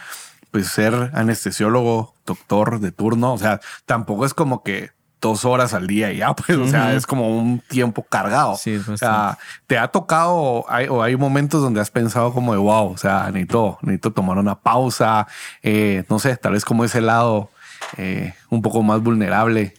pues 0.50 0.68
ser 0.68 1.10
anestesiólogo, 1.14 2.14
doctor 2.24 2.80
de 2.80 2.92
turno, 2.92 3.32
o 3.32 3.38
sea, 3.38 3.60
tampoco 3.86 4.24
es 4.24 4.34
como 4.34 4.62
que 4.62 4.90
dos 5.20 5.44
horas 5.44 5.74
al 5.74 5.86
día 5.86 6.12
y 6.12 6.18
ya, 6.18 6.32
pues, 6.34 6.58
o 6.58 6.66
sea, 6.66 6.94
es 6.94 7.06
como 7.06 7.36
un 7.36 7.60
tiempo 7.60 8.02
cargado. 8.02 8.56
Sí, 8.56 8.76
pues, 8.76 8.88
o 8.88 8.96
sea, 8.96 9.38
te 9.66 9.78
ha 9.78 9.88
tocado 9.88 10.64
hay, 10.68 10.86
o 10.88 11.02
hay 11.02 11.16
momentos 11.16 11.62
donde 11.62 11.80
has 11.80 11.90
pensado 11.90 12.32
como 12.32 12.52
de 12.52 12.58
wow, 12.58 12.92
o 12.92 12.96
sea, 12.96 13.26
necesito, 13.26 13.78
necesito 13.82 14.12
tomar 14.12 14.38
una 14.38 14.60
pausa, 14.60 15.26
eh, 15.62 16.04
no 16.08 16.18
sé, 16.18 16.36
tal 16.36 16.52
vez 16.52 16.64
como 16.64 16.84
ese 16.84 17.00
lado 17.00 17.50
eh, 17.96 18.34
un 18.50 18.62
poco 18.62 18.82
más 18.82 19.02
vulnerable. 19.02 19.74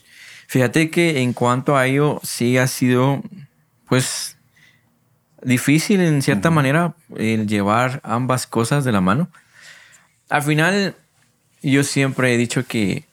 Fíjate 0.47 0.89
que 0.89 1.21
en 1.21 1.33
cuanto 1.33 1.77
a 1.77 1.85
ello, 1.87 2.19
sí 2.23 2.57
ha 2.57 2.67
sido, 2.67 3.21
pues, 3.87 4.37
difícil 5.43 6.01
en 6.01 6.21
cierta 6.21 6.49
manera 6.49 6.95
el 7.15 7.47
llevar 7.47 8.01
ambas 8.03 8.47
cosas 8.47 8.83
de 8.83 8.91
la 8.91 9.01
mano. 9.01 9.29
Al 10.29 10.43
final, 10.43 10.95
yo 11.61 11.83
siempre 11.83 12.33
he 12.33 12.37
dicho 12.37 12.65
que 12.65 13.05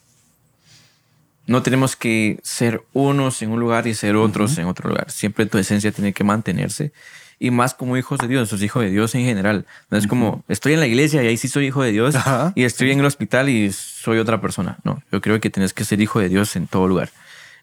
no 1.47 1.63
tenemos 1.63 1.95
que 1.95 2.41
ser 2.43 2.83
unos 2.93 3.41
en 3.43 3.51
un 3.51 3.61
lugar 3.61 3.87
y 3.87 3.95
ser 3.95 4.17
otros 4.17 4.59
en 4.59 4.67
otro 4.67 4.89
lugar. 4.89 5.11
Siempre 5.11 5.47
tu 5.47 5.59
esencia 5.59 5.93
tiene 5.93 6.13
que 6.13 6.25
mantenerse. 6.25 6.93
Y 7.39 7.51
más 7.51 7.75
como 7.75 7.97
hijos 7.97 8.19
de 8.19 8.29
Dios, 8.29 8.49
sos 8.49 8.63
hijo 8.63 8.81
de 8.81 8.91
Dios 8.91 9.15
en 9.15 9.25
general. 9.25 9.67
No 9.91 9.99
es 9.99 10.07
como, 10.07 10.43
estoy 10.49 10.73
en 10.73 10.81
la 10.81 10.87
iglesia 10.87 11.23
y 11.23 11.27
ahí 11.27 11.37
sí 11.37 11.49
soy 11.49 11.67
hijo 11.67 11.83
de 11.83 11.93
Dios 11.93 12.15
y 12.55 12.65
estoy 12.65 12.93
en 12.93 13.01
el 13.01 13.05
hospital 13.05 13.49
y 13.49 13.71
soy 13.73 14.19
otra 14.19 14.41
persona. 14.41 14.79
No, 14.85 15.03
yo 15.13 15.21
creo 15.21 15.41
que 15.41 15.51
tienes 15.51 15.75
que 15.75 15.85
ser 15.85 16.01
hijo 16.01 16.19
de 16.19 16.29
Dios 16.29 16.57
en 16.57 16.67
todo 16.67 16.89
lugar 16.89 17.11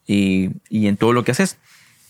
y, 0.06 0.52
y 0.70 0.88
en 0.88 0.98
todo 0.98 1.14
lo 1.14 1.24
que 1.24 1.32
haces. 1.32 1.58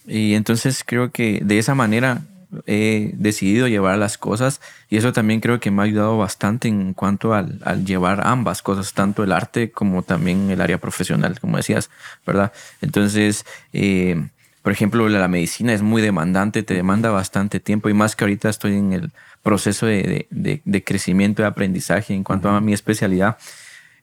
Y 0.05 0.33
entonces 0.33 0.83
creo 0.85 1.11
que 1.11 1.39
de 1.43 1.57
esa 1.57 1.75
manera 1.75 2.21
he 2.67 3.11
decidido 3.15 3.67
llevar 3.67 3.97
las 3.97 4.17
cosas 4.17 4.61
y 4.89 4.97
eso 4.97 5.13
también 5.13 5.39
creo 5.39 5.59
que 5.59 5.71
me 5.71 5.81
ha 5.81 5.85
ayudado 5.85 6.17
bastante 6.17 6.67
en 6.67 6.93
cuanto 6.93 7.33
al, 7.33 7.59
al, 7.63 7.85
llevar 7.85 8.25
ambas 8.27 8.61
cosas, 8.61 8.93
tanto 8.93 9.23
el 9.23 9.31
arte 9.31 9.71
como 9.71 10.03
también 10.03 10.51
el 10.51 10.61
área 10.61 10.77
profesional, 10.77 11.39
como 11.39 11.57
decías, 11.57 11.89
¿verdad? 12.25 12.51
Entonces, 12.81 13.45
eh, 13.71 14.27
por 14.63 14.71
ejemplo, 14.71 15.07
la, 15.09 15.27
medicina 15.27 15.73
es 15.73 15.81
muy 15.81 16.01
demandante, 16.01 16.63
te 16.63 16.73
demanda 16.73 17.11
bastante 17.11 17.59
tiempo 17.59 17.89
y 17.89 17.93
más 17.93 18.15
que 18.15 18.23
ahorita 18.23 18.49
estoy 18.49 18.77
en 18.77 18.93
el 18.93 19.11
proceso 19.43 19.85
de, 19.85 20.25
de, 20.31 20.61
de 20.63 20.83
crecimiento 20.83 21.41
y 21.41 21.45
aprendizaje 21.45 22.13
en 22.13 22.23
cuanto 22.23 22.49
a 22.49 22.61
mi 22.61 22.73
especialidad. 22.73 23.37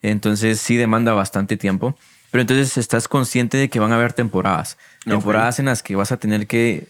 Entonces 0.03 0.61
sí 0.61 0.77
demanda 0.77 1.13
bastante 1.13 1.57
tiempo, 1.57 1.97
pero 2.31 2.43
entonces 2.43 2.77
estás 2.77 3.09
consciente 3.09 3.57
de 3.57 3.69
que 3.69 3.81
van 3.81 3.93
a 3.93 3.97
haber 3.97 4.13
temporadas, 4.13 4.79
temporadas 5.05 5.59
en 5.59 5.67
las 5.67 5.83
que 5.83 5.97
vas 5.97 6.13
a 6.13 6.17
tener 6.17 6.47
que 6.47 6.87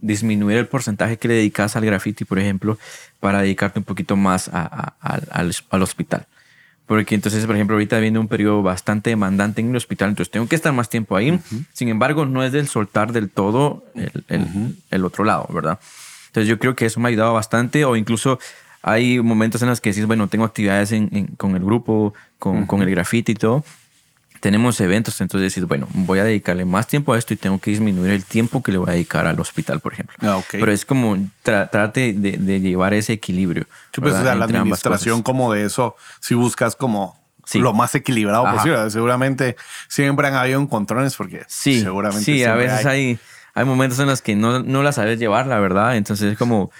disminuir 0.00 0.58
el 0.58 0.66
porcentaje 0.66 1.16
que 1.16 1.28
le 1.28 1.34
dedicas 1.34 1.76
al 1.76 1.84
graffiti, 1.84 2.24
por 2.24 2.38
ejemplo, 2.38 2.78
para 3.20 3.40
dedicarte 3.40 3.78
un 3.78 3.84
poquito 3.84 4.16
más 4.16 4.50
al, 4.52 5.82
hospital. 5.82 6.26
Porque 6.86 7.14
entonces, 7.14 7.46
por 7.46 7.54
ejemplo, 7.54 7.76
ahorita 7.76 7.98
viene 7.98 8.18
un 8.18 8.28
periodo 8.28 8.62
bastante 8.62 9.10
demandante 9.10 9.62
en 9.62 9.70
el 9.70 9.76
hospital, 9.76 10.10
entonces 10.10 10.30
tengo 10.30 10.46
que 10.46 10.54
estar 10.54 10.72
más 10.72 10.90
tiempo 10.90 11.16
ahí. 11.16 11.40
Sin 11.72 11.88
embargo, 11.88 12.26
no 12.26 12.44
es 12.44 12.52
del 12.52 12.68
soltar 12.68 13.12
del 13.12 13.30
todo 13.30 13.84
el, 14.90 15.04
otro 15.04 15.24
lado, 15.24 15.48
¿verdad? 15.50 15.78
Entonces 16.26 16.48
yo 16.48 16.58
creo 16.58 16.74
que 16.74 16.86
eso 16.86 17.00
me 17.00 17.08
ha 17.08 17.10
ayudado 17.10 17.32
bastante 17.32 17.84
o 17.86 17.96
incluso 17.96 18.38
hay 18.82 19.18
momentos 19.20 19.62
en 19.62 19.70
los 19.70 19.80
que 19.80 19.90
dices, 19.90 20.06
bueno, 20.06 20.28
tengo 20.28 20.44
actividades 20.44 20.92
con 21.38 21.56
el 21.56 21.64
grupo, 21.64 22.12
con, 22.38 22.66
con 22.66 22.82
el 22.82 22.90
graffiti 22.90 23.32
y 23.32 23.36
todo, 23.36 23.64
tenemos 24.44 24.78
eventos, 24.82 25.22
entonces 25.22 25.54
decir, 25.54 25.64
bueno, 25.64 25.88
voy 25.94 26.18
a 26.18 26.24
dedicarle 26.24 26.66
más 26.66 26.86
tiempo 26.86 27.14
a 27.14 27.18
esto 27.18 27.32
y 27.32 27.38
tengo 27.38 27.58
que 27.58 27.70
disminuir 27.70 28.12
el 28.12 28.26
tiempo 28.26 28.62
que 28.62 28.72
le 28.72 28.76
voy 28.76 28.90
a 28.90 28.92
dedicar 28.92 29.26
al 29.26 29.40
hospital, 29.40 29.80
por 29.80 29.94
ejemplo. 29.94 30.14
Ah, 30.20 30.38
Pero 30.50 30.70
es 30.70 30.84
como 30.84 31.16
trate 31.42 32.12
de, 32.12 32.60
llevar 32.60 32.92
ese 32.92 33.14
equilibrio. 33.14 33.64
Sí, 33.94 34.02
pues, 34.02 34.12
la 34.22 34.32
administración 34.32 35.22
como 35.22 35.50
de 35.50 35.64
eso, 35.64 35.96
si 36.20 36.34
buscas 36.34 36.76
como 36.76 37.18
lo 37.54 37.72
más 37.72 37.94
equilibrado 37.94 38.44
posible. 38.44 38.90
Seguramente 38.90 39.56
siempre 39.88 40.28
han 40.28 40.34
habido 40.34 40.60
encontrones 40.60 41.16
porque 41.16 41.44
sí, 41.48 41.80
seguramente. 41.80 42.26
Sí, 42.26 42.44
a 42.44 42.54
veces 42.54 42.84
hay. 42.84 43.18
hay, 43.54 43.64
momentos 43.64 43.98
en 43.98 44.08
los 44.08 44.20
que 44.20 44.36
no, 44.36 44.62
no 44.62 44.82
la 44.82 44.92
sabes 44.92 45.18
llevar, 45.18 45.46
la 45.46 45.58
verdad. 45.58 45.96
Entonces 45.96 46.32
es 46.32 46.36
como 46.36 46.70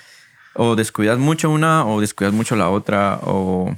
o 0.53 0.77
descuidas 0.77 1.17
mucho 1.17 1.49
una 1.49 1.87
o 1.87 2.03
descuidas 2.03 2.35
mucho 2.35 2.57
la 2.57 2.69
otra 2.69 3.21
o 3.23 3.75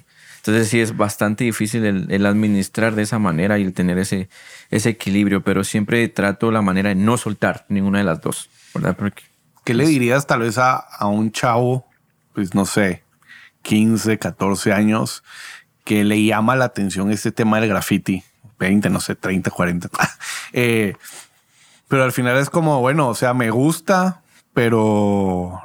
entonces 0.46 0.68
sí 0.68 0.80
es 0.80 0.96
bastante 0.96 1.42
difícil 1.42 2.06
el, 2.08 2.26
administrar 2.26 2.94
de 2.94 3.02
esa 3.02 3.18
manera 3.18 3.58
y 3.58 3.62
el 3.62 3.72
tener 3.72 3.98
ese, 3.98 4.28
ese 4.70 4.90
equilibrio, 4.90 5.42
pero 5.42 5.64
siempre 5.64 6.06
trato 6.08 6.52
la 6.52 6.62
manera 6.62 6.90
de 6.90 6.94
no 6.94 7.16
soltar 7.16 7.66
ninguna 7.68 7.98
de 7.98 8.04
las 8.04 8.20
dos, 8.20 8.48
¿verdad? 8.72 8.96
¿Qué 9.64 9.74
le 9.74 9.86
dirías 9.86 10.28
tal 10.28 10.40
vez 10.40 10.58
a, 10.58 10.76
a 10.76 11.06
un 11.06 11.32
chavo, 11.32 11.88
pues 12.32 12.54
no 12.54 12.64
sé, 12.64 13.02
15, 13.62 14.18
14 14.18 14.72
años, 14.72 15.24
que 15.84 16.04
le 16.04 16.24
llama 16.24 16.54
la 16.54 16.66
atención 16.66 17.10
este 17.10 17.32
tema 17.32 17.58
del 17.58 17.68
graffiti? 17.68 18.22
20, 18.60 18.88
no 18.90 19.00
sé, 19.00 19.16
30, 19.16 19.50
40. 19.50 19.90
eh, 20.52 20.94
pero 21.88 22.04
al 22.04 22.12
final 22.12 22.36
es 22.36 22.50
como, 22.50 22.80
bueno, 22.80 23.08
o 23.08 23.14
sea, 23.16 23.34
me 23.34 23.50
gusta, 23.50 24.22
pero 24.54 25.60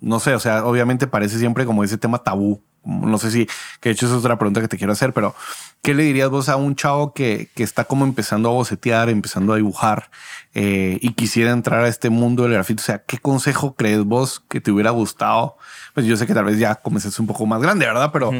no 0.00 0.18
sé, 0.18 0.34
o 0.34 0.40
sea, 0.40 0.64
obviamente 0.64 1.06
parece 1.06 1.38
siempre 1.38 1.66
como 1.66 1.84
ese 1.84 1.98
tema 1.98 2.22
tabú 2.22 2.62
no 2.84 3.18
sé 3.18 3.30
si, 3.30 3.46
que 3.80 3.88
de 3.88 3.92
hecho 3.92 4.06
es 4.06 4.12
otra 4.12 4.38
pregunta 4.38 4.60
que 4.60 4.68
te 4.68 4.76
quiero 4.76 4.92
hacer, 4.92 5.12
pero 5.12 5.34
¿qué 5.82 5.94
le 5.94 6.02
dirías 6.02 6.30
vos 6.30 6.48
a 6.48 6.56
un 6.56 6.76
chavo 6.76 7.12
que, 7.12 7.48
que 7.54 7.62
está 7.62 7.84
como 7.84 8.04
empezando 8.04 8.48
a 8.48 8.52
bocetear, 8.52 9.08
empezando 9.08 9.52
a 9.52 9.56
dibujar 9.56 10.10
eh, 10.54 10.98
y 11.00 11.12
quisiera 11.12 11.50
entrar 11.50 11.84
a 11.84 11.88
este 11.88 12.10
mundo 12.10 12.44
del 12.44 12.52
grafito? 12.52 12.80
O 12.80 12.84
sea, 12.84 12.98
¿qué 12.98 13.18
consejo 13.18 13.74
crees 13.74 14.04
vos 14.04 14.42
que 14.48 14.60
te 14.60 14.70
hubiera 14.70 14.90
gustado? 14.90 15.56
Pues 15.94 16.06
yo 16.06 16.16
sé 16.16 16.26
que 16.26 16.34
tal 16.34 16.44
vez 16.44 16.58
ya 16.58 16.74
comenzaste 16.76 17.20
un 17.20 17.28
poco 17.28 17.46
más 17.46 17.60
grande, 17.60 17.86
¿verdad? 17.86 18.10
Pero 18.12 18.32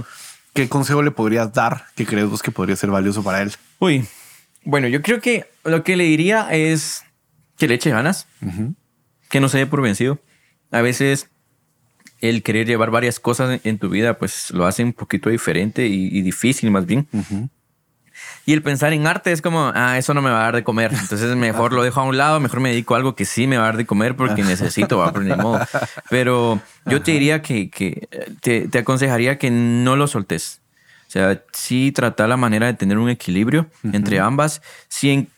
¿qué 0.52 0.68
consejo 0.68 1.02
le 1.02 1.10
podrías 1.10 1.52
dar 1.52 1.86
que 1.94 2.06
crees 2.06 2.28
vos 2.28 2.42
que 2.42 2.50
podría 2.50 2.76
ser 2.76 2.90
valioso 2.90 3.22
para 3.22 3.42
él? 3.42 3.52
Uy, 3.78 4.06
bueno, 4.64 4.88
yo 4.88 5.02
creo 5.02 5.20
que 5.20 5.50
lo 5.64 5.84
que 5.84 5.96
le 5.96 6.04
diría 6.04 6.48
es 6.50 7.04
que 7.56 7.68
le 7.68 7.74
eche 7.74 7.90
ganas, 7.90 8.26
que 9.28 9.40
no 9.40 9.48
se 9.48 9.58
dé 9.58 9.66
por 9.66 9.82
vencido. 9.82 10.18
A 10.70 10.80
veces 10.80 11.28
el 12.28 12.42
querer 12.42 12.66
llevar 12.66 12.90
varias 12.90 13.20
cosas 13.20 13.60
en 13.64 13.78
tu 13.78 13.90
vida, 13.90 14.18
pues 14.18 14.50
lo 14.50 14.66
hace 14.66 14.82
un 14.82 14.92
poquito 14.92 15.28
diferente 15.28 15.86
y, 15.86 16.22
difícil 16.22 16.70
más 16.70 16.86
bien. 16.86 17.06
Y 18.46 18.52
el 18.52 18.62
pensar 18.62 18.92
en 18.92 19.06
arte 19.06 19.32
es 19.32 19.42
como, 19.42 19.72
ah, 19.74 19.98
eso 19.98 20.14
no 20.14 20.22
me 20.22 20.30
va 20.30 20.40
a 20.40 20.44
dar 20.44 20.56
de 20.56 20.64
comer. 20.64 20.92
Entonces 20.92 21.34
mejor 21.36 21.72
lo 21.72 21.82
dejo 21.82 22.00
a 22.00 22.04
un 22.04 22.16
lado, 22.16 22.40
mejor 22.40 22.60
me 22.60 22.70
dedico 22.70 22.94
a 22.94 22.98
algo 22.98 23.14
que 23.14 23.24
sí 23.24 23.46
me 23.46 23.58
va 23.58 23.64
a 23.64 23.66
dar 23.66 23.76
de 23.76 23.86
comer 23.86 24.16
porque 24.16 24.42
necesito, 24.44 24.98
va 24.98 25.08
a 25.08 25.36
modo. 25.36 25.60
Pero 26.08 26.60
yo 26.86 27.02
te 27.02 27.12
diría 27.12 27.42
que, 27.42 27.68
que 27.68 28.08
te, 28.40 28.68
te, 28.68 28.78
aconsejaría 28.78 29.38
que 29.38 29.50
no 29.50 29.96
lo 29.96 30.06
soltes. 30.06 30.60
O 31.08 31.10
sea, 31.10 31.42
sí 31.52 31.92
tratar 31.92 32.28
la 32.28 32.36
manera 32.36 32.66
de 32.66 32.74
tener 32.74 32.98
un 32.98 33.10
equilibrio 33.10 33.68
entre 33.92 34.18
ambas. 34.18 34.62
Sí, 34.88 35.28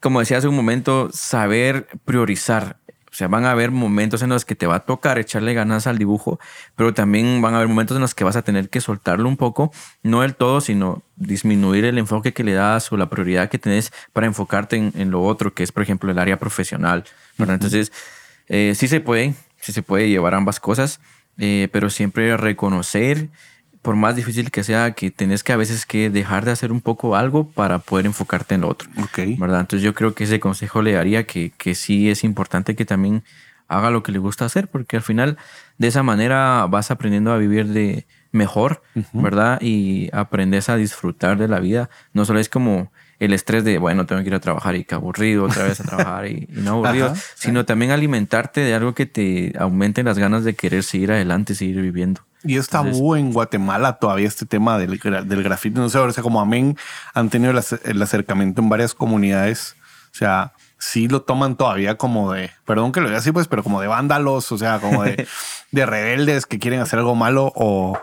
como 0.00 0.20
decía 0.20 0.38
hace 0.38 0.48
un 0.48 0.56
momento, 0.56 1.10
saber 1.12 1.88
priorizar 2.04 2.78
o 3.16 3.18
sea, 3.18 3.28
van 3.28 3.46
a 3.46 3.50
haber 3.50 3.70
momentos 3.70 4.20
en 4.20 4.28
los 4.28 4.44
que 4.44 4.54
te 4.54 4.66
va 4.66 4.74
a 4.74 4.80
tocar 4.80 5.18
echarle 5.18 5.54
ganas 5.54 5.86
al 5.86 5.96
dibujo, 5.96 6.38
pero 6.74 6.92
también 6.92 7.40
van 7.40 7.54
a 7.54 7.56
haber 7.56 7.68
momentos 7.68 7.96
en 7.96 8.02
los 8.02 8.14
que 8.14 8.24
vas 8.24 8.36
a 8.36 8.42
tener 8.42 8.68
que 8.68 8.82
soltarlo 8.82 9.26
un 9.26 9.38
poco, 9.38 9.72
no 10.02 10.20
del 10.20 10.34
todo, 10.34 10.60
sino 10.60 11.02
disminuir 11.16 11.86
el 11.86 11.96
enfoque 11.96 12.34
que 12.34 12.44
le 12.44 12.52
das 12.52 12.92
o 12.92 12.98
la 12.98 13.08
prioridad 13.08 13.48
que 13.48 13.58
tenés 13.58 13.90
para 14.12 14.26
enfocarte 14.26 14.76
en, 14.76 15.10
lo 15.10 15.22
otro, 15.22 15.54
que 15.54 15.62
es, 15.62 15.72
por 15.72 15.82
ejemplo, 15.82 16.10
el 16.10 16.18
área 16.18 16.38
profesional. 16.38 17.04
Entonces, 17.38 17.90
eh, 18.48 18.74
sí 18.76 18.86
se 18.86 19.00
puede, 19.00 19.32
sí 19.62 19.72
se 19.72 19.82
puede 19.82 20.10
llevar 20.10 20.34
ambas 20.34 20.60
cosas, 20.60 21.00
eh, 21.38 21.70
pero 21.72 21.88
siempre 21.88 22.36
reconocer 22.36 23.30
por 23.86 23.94
más 23.94 24.16
difícil 24.16 24.50
que 24.50 24.64
sea, 24.64 24.94
que 24.94 25.12
tenés 25.12 25.44
que 25.44 25.52
a 25.52 25.56
veces 25.56 25.86
que 25.86 26.10
dejar 26.10 26.44
de 26.44 26.50
hacer 26.50 26.72
un 26.72 26.80
poco 26.80 27.14
algo 27.14 27.48
para 27.48 27.78
poder 27.78 28.06
enfocarte 28.06 28.56
en 28.56 28.62
lo 28.62 28.68
otro. 28.68 28.90
Ok. 29.00 29.38
¿Verdad? 29.38 29.60
Entonces 29.60 29.82
yo 29.82 29.94
creo 29.94 30.12
que 30.12 30.24
ese 30.24 30.40
consejo 30.40 30.82
le 30.82 30.94
daría 30.94 31.22
que, 31.22 31.52
que 31.56 31.76
sí 31.76 32.10
es 32.10 32.24
importante 32.24 32.74
que 32.74 32.84
también 32.84 33.22
haga 33.68 33.92
lo 33.92 34.02
que 34.02 34.10
le 34.10 34.18
gusta 34.18 34.44
hacer, 34.44 34.66
porque 34.66 34.96
al 34.96 35.04
final 35.04 35.38
de 35.78 35.86
esa 35.86 36.02
manera 36.02 36.66
vas 36.68 36.90
aprendiendo 36.90 37.32
a 37.32 37.38
vivir 37.38 37.68
de 37.68 38.08
mejor, 38.32 38.82
¿verdad? 39.12 39.60
Y 39.62 40.10
aprendes 40.12 40.68
a 40.68 40.74
disfrutar 40.74 41.38
de 41.38 41.46
la 41.46 41.60
vida. 41.60 41.88
No 42.12 42.24
solo 42.24 42.40
es 42.40 42.48
como 42.48 42.90
el 43.20 43.32
estrés 43.32 43.62
de, 43.62 43.78
bueno, 43.78 44.04
tengo 44.04 44.20
que 44.20 44.26
ir 44.26 44.34
a 44.34 44.40
trabajar 44.40 44.74
y 44.74 44.82
que 44.82 44.96
aburrido, 44.96 45.44
otra 45.44 45.62
vez 45.62 45.78
a 45.78 45.84
trabajar 45.88 46.26
y, 46.26 46.48
no 46.50 46.84
aburrido, 46.84 47.14
sino 47.36 47.64
también 47.64 47.92
alimentarte 47.92 48.62
de 48.62 48.74
algo 48.74 48.96
que 48.96 49.06
te 49.06 49.52
aumente 49.56 50.02
las 50.02 50.18
ganas 50.18 50.42
de 50.42 50.54
querer 50.54 50.82
seguir 50.82 51.12
adelante, 51.12 51.54
seguir 51.54 51.80
viviendo. 51.80 52.25
Y 52.44 52.56
es 52.56 52.68
tabú 52.68 53.16
en 53.16 53.32
Guatemala 53.32 53.94
todavía 53.94 54.28
este 54.28 54.46
tema 54.46 54.78
del, 54.78 54.98
del 54.98 55.42
grafiti. 55.42 55.78
No 55.78 55.88
sé, 55.88 55.98
o 55.98 56.12
sea, 56.12 56.22
como 56.22 56.40
amén 56.40 56.76
han 57.14 57.30
tenido 57.30 57.52
el, 57.84 58.02
acercamiento 58.02 58.60
en 58.60 58.68
varias 58.68 58.94
comunidades. 58.94 59.76
O 60.12 60.16
sea, 60.16 60.52
sí 60.78 61.08
lo 61.08 61.22
toman 61.22 61.56
todavía 61.56 61.96
como 61.96 62.32
de, 62.32 62.50
perdón 62.64 62.92
que 62.92 63.00
lo 63.00 63.08
diga 63.08 63.18
así, 63.18 63.32
pues, 63.32 63.48
pero 63.48 63.62
como 63.62 63.80
de 63.80 63.88
vándalos, 63.88 64.52
o 64.52 64.58
sea, 64.58 64.78
como 64.78 65.02
de, 65.02 65.26
de 65.72 65.86
rebeldes 65.86 66.46
que 66.46 66.58
quieren 66.58 66.80
hacer 66.80 66.98
algo 66.98 67.14
malo 67.14 67.52
o, 67.56 67.98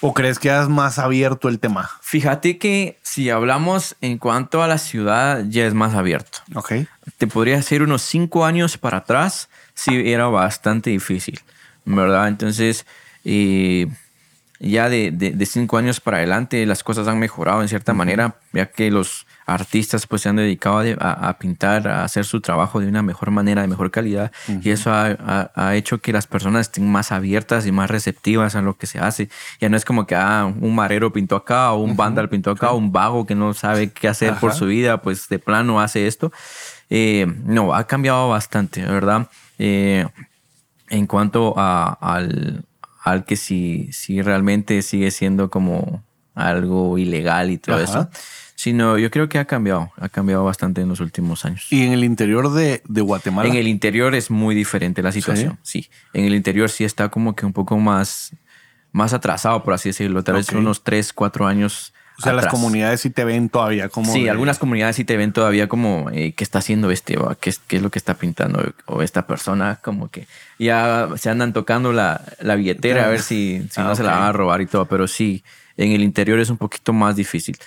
o 0.00 0.14
crees 0.14 0.38
que 0.38 0.50
has 0.50 0.68
más 0.68 0.98
abierto 0.98 1.48
el 1.48 1.58
tema? 1.58 1.90
Fíjate 2.00 2.58
que 2.58 2.98
si 3.02 3.30
hablamos 3.30 3.96
en 4.00 4.18
cuanto 4.18 4.62
a 4.62 4.66
la 4.66 4.78
ciudad, 4.78 5.44
ya 5.48 5.66
es 5.66 5.74
más 5.74 5.94
abierto. 5.94 6.38
Ok. 6.54 6.72
Te 7.18 7.26
podría 7.26 7.56
decir 7.56 7.82
unos 7.82 8.02
cinco 8.02 8.44
años 8.44 8.78
para 8.78 8.98
atrás, 8.98 9.48
sí 9.74 10.10
era 10.12 10.26
bastante 10.26 10.90
difícil, 10.90 11.40
¿verdad? 11.84 12.28
Entonces, 12.28 12.86
y 13.28 13.88
ya 14.60 14.88
de, 14.88 15.10
de, 15.10 15.46
cinco 15.46 15.76
años 15.78 16.00
para 16.00 16.18
adelante 16.18 16.64
las 16.64 16.84
cosas 16.84 17.08
han 17.08 17.18
mejorado 17.18 17.60
en 17.60 17.68
cierta 17.68 17.92
manera, 17.92 18.36
ya 18.52 18.66
que 18.66 18.90
los 18.90 19.26
artistas 19.46 20.06
pues 20.06 20.22
se 20.22 20.28
han 20.28 20.36
dedicado 20.36 20.82
a, 21.00 21.36
pintar, 21.38 21.88
a 21.88 22.04
hacer 22.04 22.24
su 22.24 22.40
trabajo 22.40 22.80
de 22.80 22.86
una 22.86 23.02
mejor 23.02 23.32
manera, 23.32 23.62
de 23.62 23.68
mejor 23.68 23.90
calidad, 23.90 24.30
y 24.62 24.70
eso 24.70 24.92
ha, 24.92 25.50
ha, 25.54 25.74
hecho 25.74 25.98
que 25.98 26.12
las 26.12 26.26
personas 26.26 26.68
estén 26.68 26.90
más 26.90 27.12
abiertas 27.12 27.66
y 27.66 27.72
más 27.72 27.90
receptivas 27.90 28.54
a 28.54 28.62
lo 28.62 28.76
que 28.76 28.86
se 28.86 28.98
hace. 28.98 29.28
Ya 29.60 29.68
no 29.68 29.76
es 29.76 29.84
como 29.84 30.06
que 30.06 30.14
ah, 30.14 30.52
un 30.60 30.74
marero 30.74 31.12
pintó 31.12 31.36
acá, 31.36 31.72
o 31.72 31.78
un 31.78 31.96
vándal 31.96 32.28
pintó 32.28 32.52
acá, 32.52 32.70
o 32.70 32.76
un 32.76 32.92
vago 32.92 33.26
que 33.26 33.34
no 33.34 33.54
sabe 33.54 33.90
qué 33.90 34.08
hacer 34.08 34.34
por 34.34 34.54
su 34.54 34.66
vida, 34.66 35.02
pues 35.02 35.28
de 35.28 35.38
plano 35.38 35.80
hace 35.80 36.06
esto. 36.06 36.32
Eh, 36.90 37.26
no, 37.44 37.74
ha 37.74 37.86
cambiado 37.86 38.28
bastante, 38.28 38.84
¿verdad? 38.84 39.28
Eh, 39.58 40.06
en 40.88 41.06
cuanto 41.06 41.54
a, 41.56 41.92
al, 42.00 42.64
al 43.06 43.24
que 43.24 43.36
si, 43.36 43.88
si 43.92 44.20
realmente 44.20 44.82
sigue 44.82 45.12
siendo 45.12 45.48
como 45.48 46.02
algo 46.34 46.98
ilegal 46.98 47.50
y 47.52 47.56
todo 47.56 47.80
eso. 47.80 48.10
Sino 48.56 48.98
yo 48.98 49.12
creo 49.12 49.28
que 49.28 49.38
ha 49.38 49.44
cambiado, 49.44 49.92
ha 49.96 50.08
cambiado 50.08 50.42
bastante 50.44 50.80
en 50.80 50.88
los 50.88 50.98
últimos 50.98 51.44
años. 51.44 51.68
¿Y 51.70 51.84
en 51.84 51.92
el 51.92 52.02
interior 52.02 52.52
de, 52.52 52.82
Guatemala? 52.84 53.48
En 53.48 53.54
el 53.54 53.68
interior 53.68 54.16
es 54.16 54.28
muy 54.28 54.56
diferente 54.56 55.04
la 55.04 55.12
situación, 55.12 55.56
¿Sí? 55.62 55.88
En 56.14 56.24
el 56.24 56.34
interior 56.34 56.68
sí 56.68 56.82
está 56.82 57.08
como 57.08 57.36
que 57.36 57.46
un 57.46 57.52
poco 57.52 57.78
más, 57.78 58.32
más 58.90 59.12
atrasado, 59.12 59.62
por 59.62 59.74
así 59.74 59.90
decirlo. 59.90 60.24
Tal 60.24 60.34
vez 60.34 60.50
unos 60.50 60.82
3, 60.82 61.12
4 61.12 61.46
años 61.46 61.92
o 62.18 62.22
sea, 62.22 62.32
las 62.32 62.46
comunidades 62.46 63.00
sí 63.00 63.10
te 63.10 63.24
ven 63.24 63.50
todavía 63.50 63.88
como. 63.88 64.12
Sí, 64.12 64.28
algunas 64.28 64.58
comunidades 64.58 64.96
sí 64.96 65.04
te 65.04 65.16
ven 65.16 65.32
todavía 65.32 65.68
como 65.68 66.08
eh, 66.12 66.32
qué 66.32 66.44
está 66.44 66.60
haciendo 66.60 66.90
este, 66.90 67.18
o 67.18 67.36
qué, 67.38 67.52
qué, 67.66 67.76
es 67.76 67.82
lo 67.82 67.90
que 67.90 67.98
está 67.98 68.14
pintando, 68.14 68.72
o 68.86 69.02
esta 69.02 69.26
persona, 69.26 69.80
como 69.82 70.08
que 70.08 70.26
ya 70.58 71.08
se 71.16 71.28
andan 71.28 71.52
tocando 71.52 71.92
la, 71.92 72.22
la 72.40 72.56
billetera 72.56 73.06
a 73.06 73.08
ver 73.08 73.20
si, 73.20 73.66
si 73.70 73.80
no 73.80 73.94
se 73.94 74.02
la 74.02 74.12
van 74.12 74.22
a 74.22 74.32
robar 74.32 74.62
y 74.62 74.66
todo. 74.66 74.86
Pero 74.86 75.06
sí, 75.06 75.44
en 75.76 75.92
el 75.92 76.02
interior 76.02 76.40
es 76.40 76.48
un 76.48 76.56
poquito 76.56 76.94
más 76.94 77.16
difícil. 77.16 77.58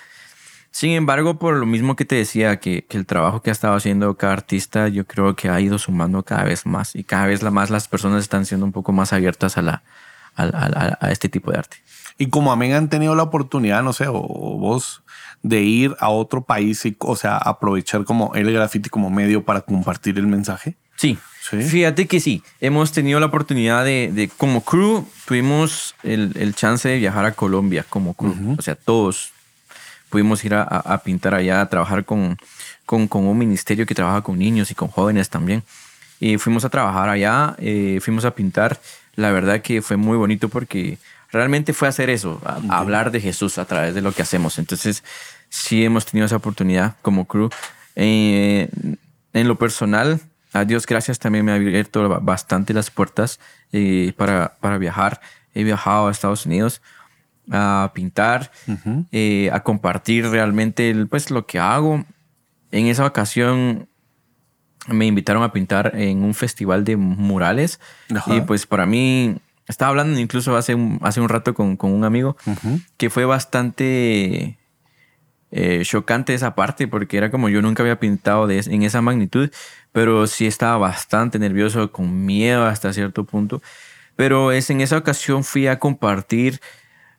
Sin 0.72 0.92
embargo, 0.92 1.38
por 1.38 1.56
lo 1.56 1.66
mismo 1.66 1.96
que 1.96 2.06
te 2.06 2.16
decía, 2.16 2.60
que, 2.60 2.86
que, 2.86 2.98
el 2.98 3.06
trabajo 3.06 3.42
que 3.42 3.50
ha 3.50 3.54
estado 3.54 3.76
haciendo 3.76 4.16
cada 4.18 4.34
artista, 4.34 4.88
yo 4.88 5.06
creo 5.06 5.36
que 5.36 5.50
ha 5.50 5.60
ido 5.60 5.78
sumando 5.80 6.24
cada 6.24 6.44
vez 6.44 6.66
más 6.66 6.96
y 6.96 7.04
cada 7.04 7.26
vez 7.26 7.44
más 7.44 7.70
las 7.70 7.88
personas 7.88 8.24
están 8.24 8.46
siendo 8.46 8.66
un 8.66 8.72
poco 8.72 8.92
más 8.92 9.12
abiertas 9.14 9.58
a, 9.58 9.62
la, 9.64 9.84
a, 10.36 10.98
a 11.02 11.12
este 11.12 11.28
tipo 11.28 11.52
de 11.52 11.58
arte. 11.58 11.78
Y 12.20 12.28
como 12.28 12.52
a 12.52 12.58
mí 12.58 12.72
han 12.72 12.90
tenido 12.90 13.16
la 13.16 13.24
oportunidad, 13.24 13.82
no 13.82 13.94
sé, 13.94 14.06
o, 14.08 14.20
vos, 14.20 15.02
de 15.42 15.62
ir 15.62 15.96
a 16.00 16.10
otro 16.10 16.44
país 16.44 16.86
y, 16.86 16.96
o 17.00 17.16
sea, 17.16 17.38
aprovechar 17.38 18.04
como 18.04 18.36
el 18.36 18.52
graffiti 18.52 18.90
como 18.90 19.10
medio 19.10 19.46
para 19.46 19.62
compartir 19.62 20.20
el 20.20 20.28
mensaje. 20.28 20.76
Sí. 20.98 21.18
Fíjate 21.42 22.06
que 22.08 22.20
sí, 22.20 22.44
hemos 22.60 22.92
tenido 22.92 23.20
la 23.20 23.28
oportunidad 23.28 23.84
de, 23.84 24.30
como 24.38 24.62
crew, 24.62 25.08
tuvimos 25.26 25.96
el, 26.04 26.54
chance 26.54 26.88
de 26.88 26.98
viajar 26.98 27.26
a 27.26 27.32
Colombia 27.32 27.86
como 27.90 28.14
crew. 28.14 28.56
O 28.58 28.62
sea, 28.62 28.76
todos 28.76 29.32
pudimos 30.10 30.44
ir 30.44 30.54
a, 30.54 31.02
pintar 31.04 31.34
allá, 31.34 31.62
a 31.62 31.70
trabajar 31.70 32.06
con, 32.06 32.38
con, 32.86 33.08
un 33.12 33.38
ministerio 33.38 33.86
que 33.86 33.96
trabaja 33.96 34.22
con 34.22 34.38
niños 34.38 34.70
y 34.72 34.76
con 34.76 34.90
jóvenes 34.90 35.30
también. 35.30 35.64
Y 36.20 36.38
fuimos 36.38 36.66
a 36.66 36.70
trabajar 36.70 37.10
allá, 37.10 37.56
eh, 37.60 38.00
fuimos 38.02 38.26
a 38.26 38.36
pintar. 38.36 38.80
La 39.16 39.32
verdad 39.32 39.62
que 39.62 39.82
fue 39.82 39.96
muy 39.96 40.18
bonito 40.18 40.50
porque 40.50 40.98
realmente 41.32 41.74
fue 41.74 41.88
hacer 41.88 42.10
eso, 42.10 42.42
hablar 42.70 43.12
de 43.12 43.22
Jesús 43.22 43.58
a 43.58 43.66
través 43.66 43.94
de 43.94 44.02
lo 44.02 44.12
que 44.12 44.22
hacemos. 44.22 44.60
Entonces, 44.60 45.04
sí 45.50 45.84
hemos 45.84 46.06
tenido 46.06 46.26
esa 46.26 46.38
oportunidad 46.38 46.96
como 47.02 47.26
crew. 47.26 47.50
Eh, 47.96 48.70
en 49.34 49.48
lo 49.48 49.58
personal, 49.58 50.20
a 50.54 50.66
Dios 50.66 50.86
gracias 50.86 51.20
también 51.20 51.46
me 51.46 51.52
ha 51.52 51.56
abierto 51.56 52.08
bastante 52.22 52.74
las 52.74 52.90
puertas 52.90 53.40
eh, 53.72 54.14
para, 54.18 54.56
para 54.60 54.78
viajar. 54.78 55.22
He 55.54 55.64
viajado 55.64 56.08
a 56.08 56.12
Estados 56.12 56.46
Unidos 56.46 56.82
a 57.52 57.92
pintar, 57.94 58.52
eh, 59.12 59.50
a 59.52 59.62
compartir 59.62 60.28
realmente 60.28 60.94
pues, 61.10 61.32
lo 61.32 61.46
que 61.46 61.60
hago. 61.60 62.06
En 62.72 62.86
esa 62.86 63.06
ocasión 63.06 63.88
me 64.88 65.06
invitaron 65.06 65.44
a 65.44 65.52
pintar 65.52 65.92
en 65.96 66.24
un 66.24 66.34
festival 66.34 66.84
de 66.84 66.96
murales 66.96 67.80
y 68.28 68.42
pues 68.42 68.66
para 68.66 68.86
mí 68.86 69.38
estaba 69.70 69.90
hablando 69.90 70.20
incluso 70.20 70.58
hace 70.58 70.76
un, 70.76 71.00
hace 71.04 71.22
un 71.22 71.30
rato 71.30 71.54
con, 71.54 71.78
un 71.80 72.04
amigo 72.04 72.36
que 72.98 73.10
fue 73.10 73.24
bastante 73.24 74.58
eh, 75.52 75.82
chocante 75.84 76.34
esa 76.34 76.56
parte 76.56 76.88
porque 76.88 77.18
era 77.18 77.30
como 77.30 77.50
yo 77.50 77.62
nunca 77.62 77.84
había 77.84 78.00
pintado 78.00 78.48
de, 78.48 78.60
en 78.60 78.82
esa 78.84 79.02
magnitud, 79.02 79.52
pero 79.92 80.26
sí 80.26 80.48
estaba 80.48 80.78
bastante 80.78 81.38
nervioso, 81.38 81.92
con 81.92 82.26
miedo 82.26 82.66
hasta 82.66 82.92
cierto 82.94 83.26
punto. 83.26 83.62
Pero 84.16 84.52
es 84.52 84.70
en 84.72 84.82
esa 84.82 84.98
ocasión 84.98 85.44
fui 85.44 85.68
a 85.68 85.80
compartir 85.80 86.60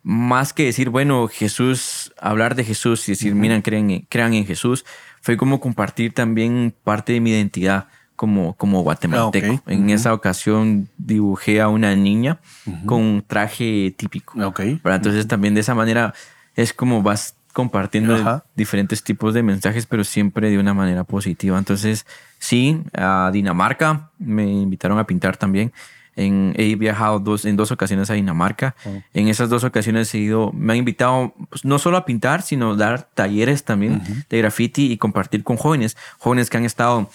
más 0.03 0.53
que 0.53 0.65
decir, 0.65 0.91
bueno, 0.91 1.29
Jesús, 1.29 2.13
hablar 2.21 2.57
de 2.57 2.65
Jesús 2.65 3.09
y 3.09 3.13
decir, 3.13 3.35
miren, 3.35 3.63
crean, 3.63 4.07
crean 4.09 4.35
en 4.35 4.47
Jesús, 4.47 4.85
fue 5.21 5.37
como 5.37 5.61
compartir 5.61 6.15
también 6.15 6.75
parte 6.83 7.13
de 7.13 7.21
mi 7.21 7.31
identidad 7.31 7.89
como, 8.21 8.53
como 8.53 8.83
guatemalteco. 8.83 9.63
Ah, 9.65 9.73
en 9.73 9.89
esa 9.89 10.13
ocasión 10.13 10.91
dibujé 10.99 11.63
a 11.63 11.69
una 11.69 11.97
niña 11.97 12.39
con 12.85 13.01
un 13.01 13.25
traje 13.27 13.95
típico. 13.97 14.39
Okay. 14.49 14.79
Entonces 14.85 15.27
también 15.27 15.55
de 15.55 15.63
esa 15.63 15.75
manera 15.75 16.13
es 16.55 16.75
como 16.75 17.03
vas 17.03 17.35
compartiendo 17.55 18.43
diferentes 18.55 19.03
tipos 19.03 19.33
de 19.33 19.43
mensajes, 19.43 19.87
pero 19.87 20.05
siempre 20.05 20.51
de 20.51 20.59
una 20.59 20.75
manera 20.75 21.05
positiva. 21.05 21.57
Entonces, 21.57 22.05
sí, 22.39 22.83
a 22.93 23.31
Dinamarca 23.33 24.11
me 24.19 24.45
invitaron 24.45 24.99
a 24.99 25.07
pintar 25.07 25.39
también. 25.39 25.73
En, 26.15 26.53
he 26.59 26.75
viajado 26.77 27.21
dos, 27.21 27.47
en 27.47 27.57
dos 27.57 27.73
ocasiones 27.73 28.11
a 28.11 28.15
Dinamarca. 28.15 28.77
Oh. 28.85 29.03
En 29.15 29.29
esas 29.29 29.49
dos 29.49 29.65
ocasiones 29.65 30.15
he 30.15 30.19
ido, 30.19 30.53
me 30.53 30.75
han 30.75 30.81
invitado 30.81 31.33
pues, 31.49 31.65
no 31.65 31.79
solo 31.79 31.97
a 31.97 32.05
pintar, 32.05 32.43
sino 32.43 32.77
dar 32.77 33.09
talleres 33.15 33.65
también 33.65 34.03
de 34.29 34.39
graffiti 34.39 34.93
y 34.93 34.99
compartir 34.99 35.43
con 35.43 35.57
jóvenes, 35.57 35.97
jóvenes 36.19 36.51
que 36.51 36.59
han 36.59 36.67
estado 36.67 37.09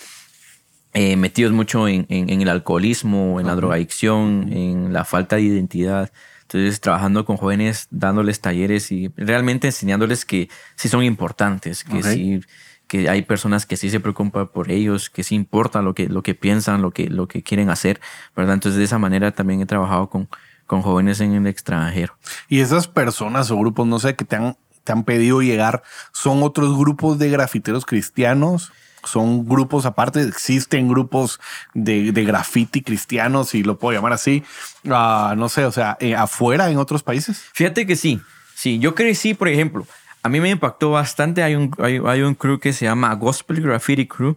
eh, 0.98 1.18
metidos 1.18 1.52
mucho 1.52 1.90
en, 1.90 2.06
el 2.10 2.48
alcoholismo, 2.48 3.42
en 3.42 3.48
la 3.48 3.56
drogadicción, 3.56 4.54
en 4.54 4.94
la 4.94 5.04
falta 5.04 5.36
de 5.36 5.42
identidad. 5.42 6.10
Entonces, 6.44 6.80
trabajando 6.80 7.26
con 7.26 7.36
jóvenes, 7.36 7.88
dándoles 7.92 8.40
talleres 8.40 8.94
y 8.94 9.12
realmente 9.18 9.68
enseñándoles 9.68 10.24
que 10.24 10.48
sí 10.76 10.88
son 10.88 11.04
importantes, 11.04 11.84
que 11.84 12.02
sí 12.02 12.42
que 12.88 13.10
hay 13.10 13.24
personas 13.24 13.66
que 13.66 13.76
sí 13.76 13.90
se 13.90 14.00
preocupan 14.00 14.48
por 14.48 14.72
ellos, 14.72 15.10
que 15.10 15.24
sí 15.24 15.36
importa 15.36 15.82
lo 15.82 15.94
que, 15.94 16.08
lo 16.08 16.22
que 16.22 16.34
piensan, 16.34 16.82
lo 16.82 16.92
que, 16.92 17.10
lo 17.10 17.28
que 17.28 17.44
quieren 17.44 17.70
hacer, 17.70 18.00
¿verdad? 18.34 18.54
Entonces, 18.54 18.78
de 18.78 18.86
esa 18.86 18.98
manera 18.98 19.32
también 19.32 19.60
he 19.60 19.66
trabajado 19.66 20.10
con, 20.10 20.30
con 20.66 20.82
jóvenes 20.82 21.20
en 21.20 21.34
el 21.34 21.48
extranjero. 21.48 22.18
Y 22.48 22.62
esas 22.62 22.88
personas 22.88 23.52
o 23.52 23.58
grupos, 23.58 23.86
no 23.86 24.00
sé, 24.00 24.16
que 24.16 24.24
te 24.24 24.38
han, 24.38 24.56
te 24.86 24.94
han 24.94 25.04
pedido 25.04 25.42
llegar, 25.42 25.84
¿son 26.14 26.42
otros 26.42 26.78
grupos 26.78 27.20
de 27.20 27.30
grafiteros 27.30 27.86
cristianos? 27.86 28.72
Son 29.06 29.48
grupos 29.48 29.86
aparte, 29.86 30.22
existen 30.22 30.88
grupos 30.88 31.40
de, 31.74 32.12
de 32.12 32.24
graffiti 32.24 32.82
cristianos, 32.82 33.50
si 33.50 33.64
lo 33.64 33.78
puedo 33.78 33.96
llamar 33.96 34.14
así, 34.14 34.44
ah, 34.90 35.34
no 35.38 35.50
sé, 35.50 35.66
o 35.66 35.72
sea, 35.72 35.98
eh, 36.00 36.16
afuera 36.16 36.70
en 36.70 36.78
otros 36.78 37.04
países. 37.04 37.44
Fíjate 37.54 37.86
que 37.86 37.96
sí, 37.96 38.22
sí, 38.56 38.80
yo 38.80 38.96
crecí, 38.96 39.34
por 39.34 39.48
ejemplo, 39.48 39.86
a 40.24 40.30
mí 40.30 40.40
me 40.40 40.50
impactó 40.50 40.92
bastante, 40.92 41.44
hay 41.44 41.56
un, 41.56 41.72
hay, 41.78 42.22
un 42.22 42.34
crew 42.34 42.60
que 42.60 42.74
se 42.74 42.86
llama 42.86 43.14
Gospel 43.14 43.62
Graffiti 43.62 44.08
Crew, 44.08 44.36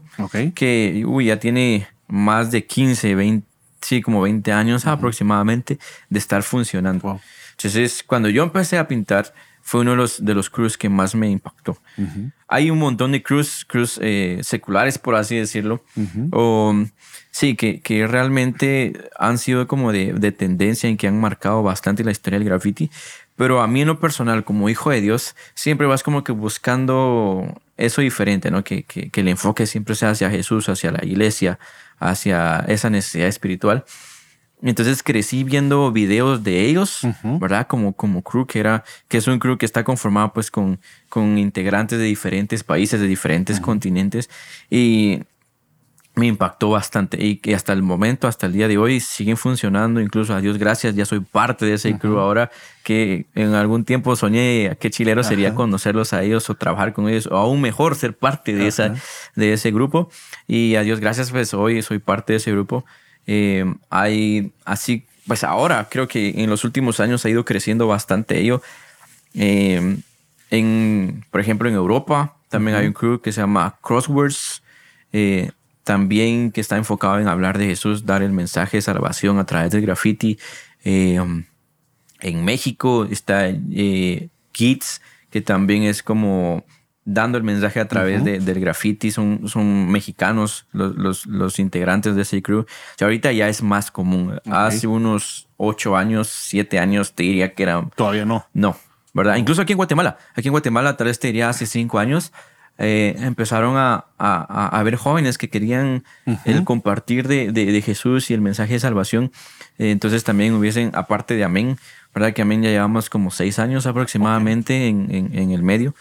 que 0.54 1.02
uy, 1.06 1.26
ya 1.26 1.38
tiene 1.38 1.88
más 2.08 2.50
de 2.50 2.66
15, 2.66 3.14
20, 3.14 3.46
sí, 3.80 4.02
como 4.02 4.20
20 4.20 4.52
años 4.52 4.84
aproximadamente 4.86 5.78
de 6.10 6.18
estar 6.18 6.42
funcionando. 6.42 7.20
Entonces, 7.52 8.04
cuando 8.06 8.28
yo 8.28 8.42
empecé 8.42 8.76
a 8.76 8.86
pintar, 8.86 9.32
fue 9.68 9.82
uno 9.82 9.90
de 9.90 9.96
los, 9.98 10.24
de 10.24 10.34
los 10.34 10.48
crews 10.48 10.78
que 10.78 10.88
más 10.88 11.14
me 11.14 11.28
impactó. 11.28 11.76
Hay 12.48 12.70
un 12.70 12.78
montón 12.78 13.12
de 13.12 13.22
crews, 13.22 13.66
crews 13.68 14.00
eh, 14.02 14.38
seculares, 14.42 14.96
por 14.96 15.14
así 15.14 15.36
decirlo, 15.36 15.84
o 16.32 16.74
sí, 17.30 17.54
que, 17.54 17.82
que, 17.82 18.06
realmente 18.06 18.94
han 19.18 19.36
sido 19.36 19.68
como 19.68 19.92
de, 19.92 20.14
de, 20.14 20.32
tendencia 20.32 20.88
en 20.88 20.96
que 20.96 21.06
han 21.06 21.20
marcado 21.20 21.62
bastante 21.62 22.02
la 22.02 22.12
historia 22.12 22.38
del 22.38 22.48
graffiti. 22.48 22.90
Pero 23.36 23.60
a 23.60 23.66
mí 23.66 23.82
en 23.82 23.88
lo 23.88 24.00
personal, 24.00 24.42
como 24.42 24.70
hijo 24.70 24.88
de 24.88 25.02
Dios, 25.02 25.36
siempre 25.52 25.86
vas 25.86 26.02
como 26.02 26.24
que 26.24 26.32
buscando 26.32 27.60
eso 27.76 28.00
diferente, 28.00 28.50
¿no? 28.50 28.64
Que, 28.64 28.84
que, 28.84 29.10
que 29.10 29.20
el 29.20 29.28
enfoque 29.28 29.66
siempre 29.66 29.94
sea 29.96 30.10
hacia 30.10 30.30
Jesús, 30.30 30.70
hacia 30.70 30.92
la 30.92 31.04
iglesia, 31.04 31.58
hacia 31.98 32.64
esa 32.68 32.88
necesidad 32.88 33.28
espiritual. 33.28 33.84
Entonces 34.62 35.02
crecí 35.02 35.44
viendo 35.44 35.92
videos 35.92 36.42
de 36.42 36.66
ellos, 36.66 37.02
¿verdad? 37.22 37.66
Como, 37.68 37.92
como 37.92 38.22
crew, 38.22 38.46
que, 38.46 38.58
era, 38.58 38.84
que 39.06 39.18
es 39.18 39.28
un 39.28 39.38
crew 39.38 39.56
que 39.56 39.66
está 39.66 39.84
conformado 39.84 40.32
pues 40.32 40.50
con, 40.50 40.80
con 41.08 41.38
integrantes 41.38 41.98
de 41.98 42.04
diferentes 42.04 42.64
países, 42.64 43.00
de 43.00 43.06
diferentes 43.06 43.60
continentes. 43.60 44.28
Y 44.68 45.22
me 46.18 46.26
impactó 46.26 46.70
bastante 46.70 47.24
y 47.24 47.36
que 47.36 47.54
hasta 47.54 47.72
el 47.72 47.82
momento, 47.82 48.26
hasta 48.26 48.46
el 48.46 48.52
día 48.52 48.66
de 48.66 48.76
hoy, 48.76 48.98
siguen 48.98 49.36
funcionando. 49.36 50.00
Incluso 50.00 50.34
a 50.34 50.40
Dios 50.40 50.58
gracias, 50.58 50.96
ya 50.96 51.06
soy 51.06 51.20
parte 51.20 51.64
de 51.64 51.74
ese 51.74 51.96
crew 51.96 52.18
ahora 52.18 52.50
que 52.82 53.26
en 53.36 53.54
algún 53.54 53.84
tiempo 53.84 54.16
soñé 54.16 54.76
qué 54.80 54.90
chilero 54.90 55.22
sería 55.22 55.54
conocerlos 55.54 56.12
a 56.12 56.24
ellos 56.24 56.50
o 56.50 56.56
trabajar 56.56 56.92
con 56.92 57.08
ellos 57.08 57.28
o 57.30 57.36
aún 57.36 57.60
mejor 57.60 57.94
ser 57.94 58.16
parte 58.16 58.54
de, 58.54 58.66
esa, 58.66 58.94
de 59.36 59.52
ese 59.52 59.70
grupo. 59.70 60.10
Y 60.48 60.74
a 60.74 60.82
Dios 60.82 60.98
gracias, 60.98 61.30
pues 61.30 61.54
hoy 61.54 61.82
soy 61.82 62.00
parte 62.00 62.32
de 62.32 62.38
ese 62.38 62.50
grupo. 62.50 62.84
Eh, 63.30 63.62
hay 63.90 64.52
así, 64.64 65.04
pues 65.26 65.44
ahora 65.44 65.86
creo 65.90 66.08
que 66.08 66.30
en 66.42 66.48
los 66.48 66.64
últimos 66.64 66.98
años 66.98 67.24
ha 67.26 67.28
ido 67.28 67.44
creciendo 67.44 67.86
bastante 67.86 68.40
ello. 68.40 68.62
Eh, 69.34 69.98
en, 70.50 71.24
por 71.30 71.42
ejemplo, 71.42 71.68
en 71.68 71.74
Europa 71.74 72.34
también 72.48 72.78
hay 72.78 72.86
un 72.86 72.94
crew 72.94 73.20
que 73.20 73.30
se 73.30 73.42
llama 73.42 73.78
Crosswords, 73.82 74.62
eh, 75.12 75.50
también 75.84 76.50
que 76.50 76.62
está 76.62 76.78
enfocado 76.78 77.20
en 77.20 77.28
hablar 77.28 77.58
de 77.58 77.66
Jesús, 77.66 78.06
dar 78.06 78.22
el 78.22 78.32
mensaje 78.32 78.78
de 78.78 78.82
salvación 78.82 79.38
a 79.38 79.44
través 79.44 79.72
del 79.72 79.82
graffiti. 79.82 80.38
en 80.82 81.44
México 82.44 83.06
está 83.10 83.48
Kids, 84.52 85.02
que 85.30 85.42
también 85.42 85.82
es 85.82 86.02
como 86.02 86.64
dando 87.08 87.38
el 87.38 87.44
mensaje 87.44 87.80
a 87.80 87.88
través 87.88 88.22
de, 88.22 88.38
del 88.38 88.60
graffiti. 88.60 89.10
Son, 89.10 89.48
son 89.48 89.90
mexicanos 89.90 90.66
los, 90.72 90.94
los, 90.96 91.26
los, 91.26 91.58
integrantes 91.58 92.14
de 92.14 92.22
ese 92.22 92.42
crew. 92.42 92.60
O 93.00 93.04
ahorita 93.04 93.32
ya 93.32 93.48
es 93.48 93.62
más 93.62 93.90
común. 93.90 94.40
Hace 94.50 94.86
unos 94.86 95.48
ocho 95.56 95.96
años, 95.96 96.28
siete 96.28 96.78
años, 96.78 97.14
te 97.14 97.22
diría 97.22 97.54
que 97.54 97.62
era... 97.62 97.88
Todavía 97.96 98.24
no. 98.24 98.46
No. 98.52 98.76
¿verdad? 99.14 99.36
Incluso 99.36 99.62
aquí 99.62 99.72
en 99.72 99.78
Guatemala. 99.78 100.18
Aquí 100.34 100.48
en 100.48 100.52
Guatemala, 100.52 100.96
tal 100.96 101.06
vez 101.06 101.18
te 101.18 101.28
diría 101.28 101.48
hace 101.48 101.66
cinco 101.66 101.98
años, 101.98 102.32
eh, 102.78 103.16
empezaron 103.18 103.76
a, 103.76 104.04
a, 104.18 104.78
a, 104.78 104.82
ver 104.84 104.94
jóvenes 104.94 105.36
que 105.36 105.48
querían 105.48 106.04
el 106.44 106.62
compartir 106.62 107.26
de, 107.26 107.50
de, 107.50 107.72
de, 107.72 107.82
Jesús 107.82 108.30
y 108.30 108.34
el 108.34 108.40
mensaje 108.40 108.74
de 108.74 108.80
salvación. 108.80 109.32
Eh, 109.78 109.90
entonces 109.90 110.22
también 110.22 110.54
hubiesen, 110.54 110.92
aparte 110.94 111.34
de 111.34 111.42
Amén, 111.42 111.76
¿verdad? 112.14 112.32
Que 112.32 112.42
Amén 112.42 112.62
ya 112.62 112.70
llevamos 112.70 113.10
como 113.10 113.32
seis 113.32 113.58
años 113.58 113.86
aproximadamente 113.86 114.86
en, 114.86 115.08
en, 115.12 115.36
en, 115.36 115.50
el 115.50 115.64
medio. 115.64 115.96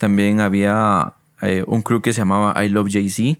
También 0.00 0.40
había 0.40 1.12
eh, 1.42 1.62
un 1.66 1.82
crew 1.82 2.00
que 2.00 2.14
se 2.14 2.22
llamaba 2.22 2.64
I 2.64 2.70
Love 2.70 2.88
Jay-Z, 2.90 3.38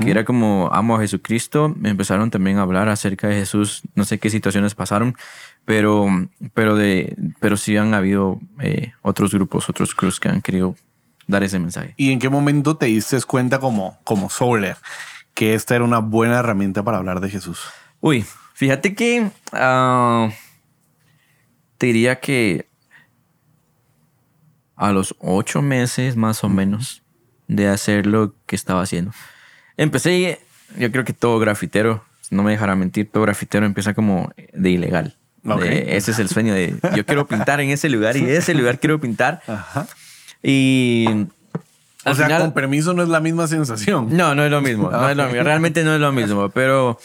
que 0.00 0.10
era 0.12 0.24
como 0.24 0.70
amo 0.72 0.94
a 0.94 1.00
Jesucristo. 1.00 1.74
Empezaron 1.82 2.30
también 2.30 2.58
a 2.58 2.62
hablar 2.62 2.88
acerca 2.88 3.26
de 3.26 3.34
Jesús. 3.34 3.82
No 3.96 4.04
sé 4.04 4.20
qué 4.20 4.30
situaciones 4.30 4.76
pasaron, 4.76 5.16
pero, 5.64 6.06
pero, 6.54 6.76
de, 6.76 7.16
pero 7.40 7.56
sí 7.56 7.76
han 7.76 7.94
habido 7.94 8.38
eh, 8.60 8.92
otros 9.02 9.34
grupos, 9.34 9.68
otros 9.68 9.92
crews 9.92 10.20
que 10.20 10.28
han 10.28 10.40
querido 10.40 10.76
dar 11.26 11.42
ese 11.42 11.58
mensaje. 11.58 11.94
¿Y 11.96 12.12
en 12.12 12.20
qué 12.20 12.28
momento 12.28 12.76
te 12.76 12.86
diste 12.86 13.20
cuenta 13.22 13.58
como, 13.58 13.98
como 14.04 14.30
Soler 14.30 14.76
que 15.34 15.54
esta 15.54 15.74
era 15.74 15.82
una 15.82 15.98
buena 15.98 16.38
herramienta 16.38 16.84
para 16.84 16.98
hablar 16.98 17.18
de 17.18 17.28
Jesús? 17.28 17.58
Uy, 17.98 18.24
fíjate 18.54 18.94
que 18.94 19.32
uh, 19.52 20.30
te 21.76 21.86
diría 21.86 22.20
que 22.20 22.67
a 24.78 24.92
los 24.92 25.14
ocho 25.18 25.60
meses 25.60 26.16
más 26.16 26.44
o 26.44 26.48
menos 26.48 27.02
de 27.48 27.68
hacer 27.68 28.06
lo 28.06 28.34
que 28.46 28.56
estaba 28.56 28.82
haciendo. 28.82 29.10
Empecé, 29.76 30.40
yo 30.78 30.90
creo 30.92 31.04
que 31.04 31.12
todo 31.12 31.38
grafitero, 31.38 32.04
no 32.30 32.42
me 32.42 32.52
dejará 32.52 32.76
mentir, 32.76 33.10
todo 33.10 33.24
grafitero 33.24 33.66
empieza 33.66 33.92
como 33.92 34.32
de 34.52 34.70
ilegal. 34.70 35.16
Okay. 35.44 35.68
De, 35.68 35.96
ese 35.96 36.12
es 36.12 36.18
el 36.18 36.28
sueño 36.28 36.54
de 36.54 36.76
yo 36.94 37.04
quiero 37.06 37.26
pintar 37.26 37.60
en 37.60 37.70
ese 37.70 37.88
lugar 37.88 38.16
y 38.16 38.24
ese 38.28 38.54
lugar 38.54 38.78
quiero 38.80 39.00
pintar. 39.00 39.42
Ajá. 39.46 39.86
Y. 40.42 41.06
O 42.04 42.14
sea, 42.14 42.26
final, 42.26 42.42
con 42.42 42.52
permiso 42.52 42.94
no 42.94 43.02
es 43.02 43.08
la 43.08 43.20
misma 43.20 43.46
sensación. 43.46 44.16
No, 44.16 44.34
no 44.34 44.44
es 44.44 44.50
lo 44.50 44.60
mismo. 44.60 44.90
No 44.90 45.08
es 45.08 45.16
lo 45.16 45.26
mismo. 45.26 45.42
Realmente 45.42 45.84
no 45.84 45.94
es 45.94 46.00
lo 46.00 46.12
mismo. 46.12 46.48
Pero 46.54 46.98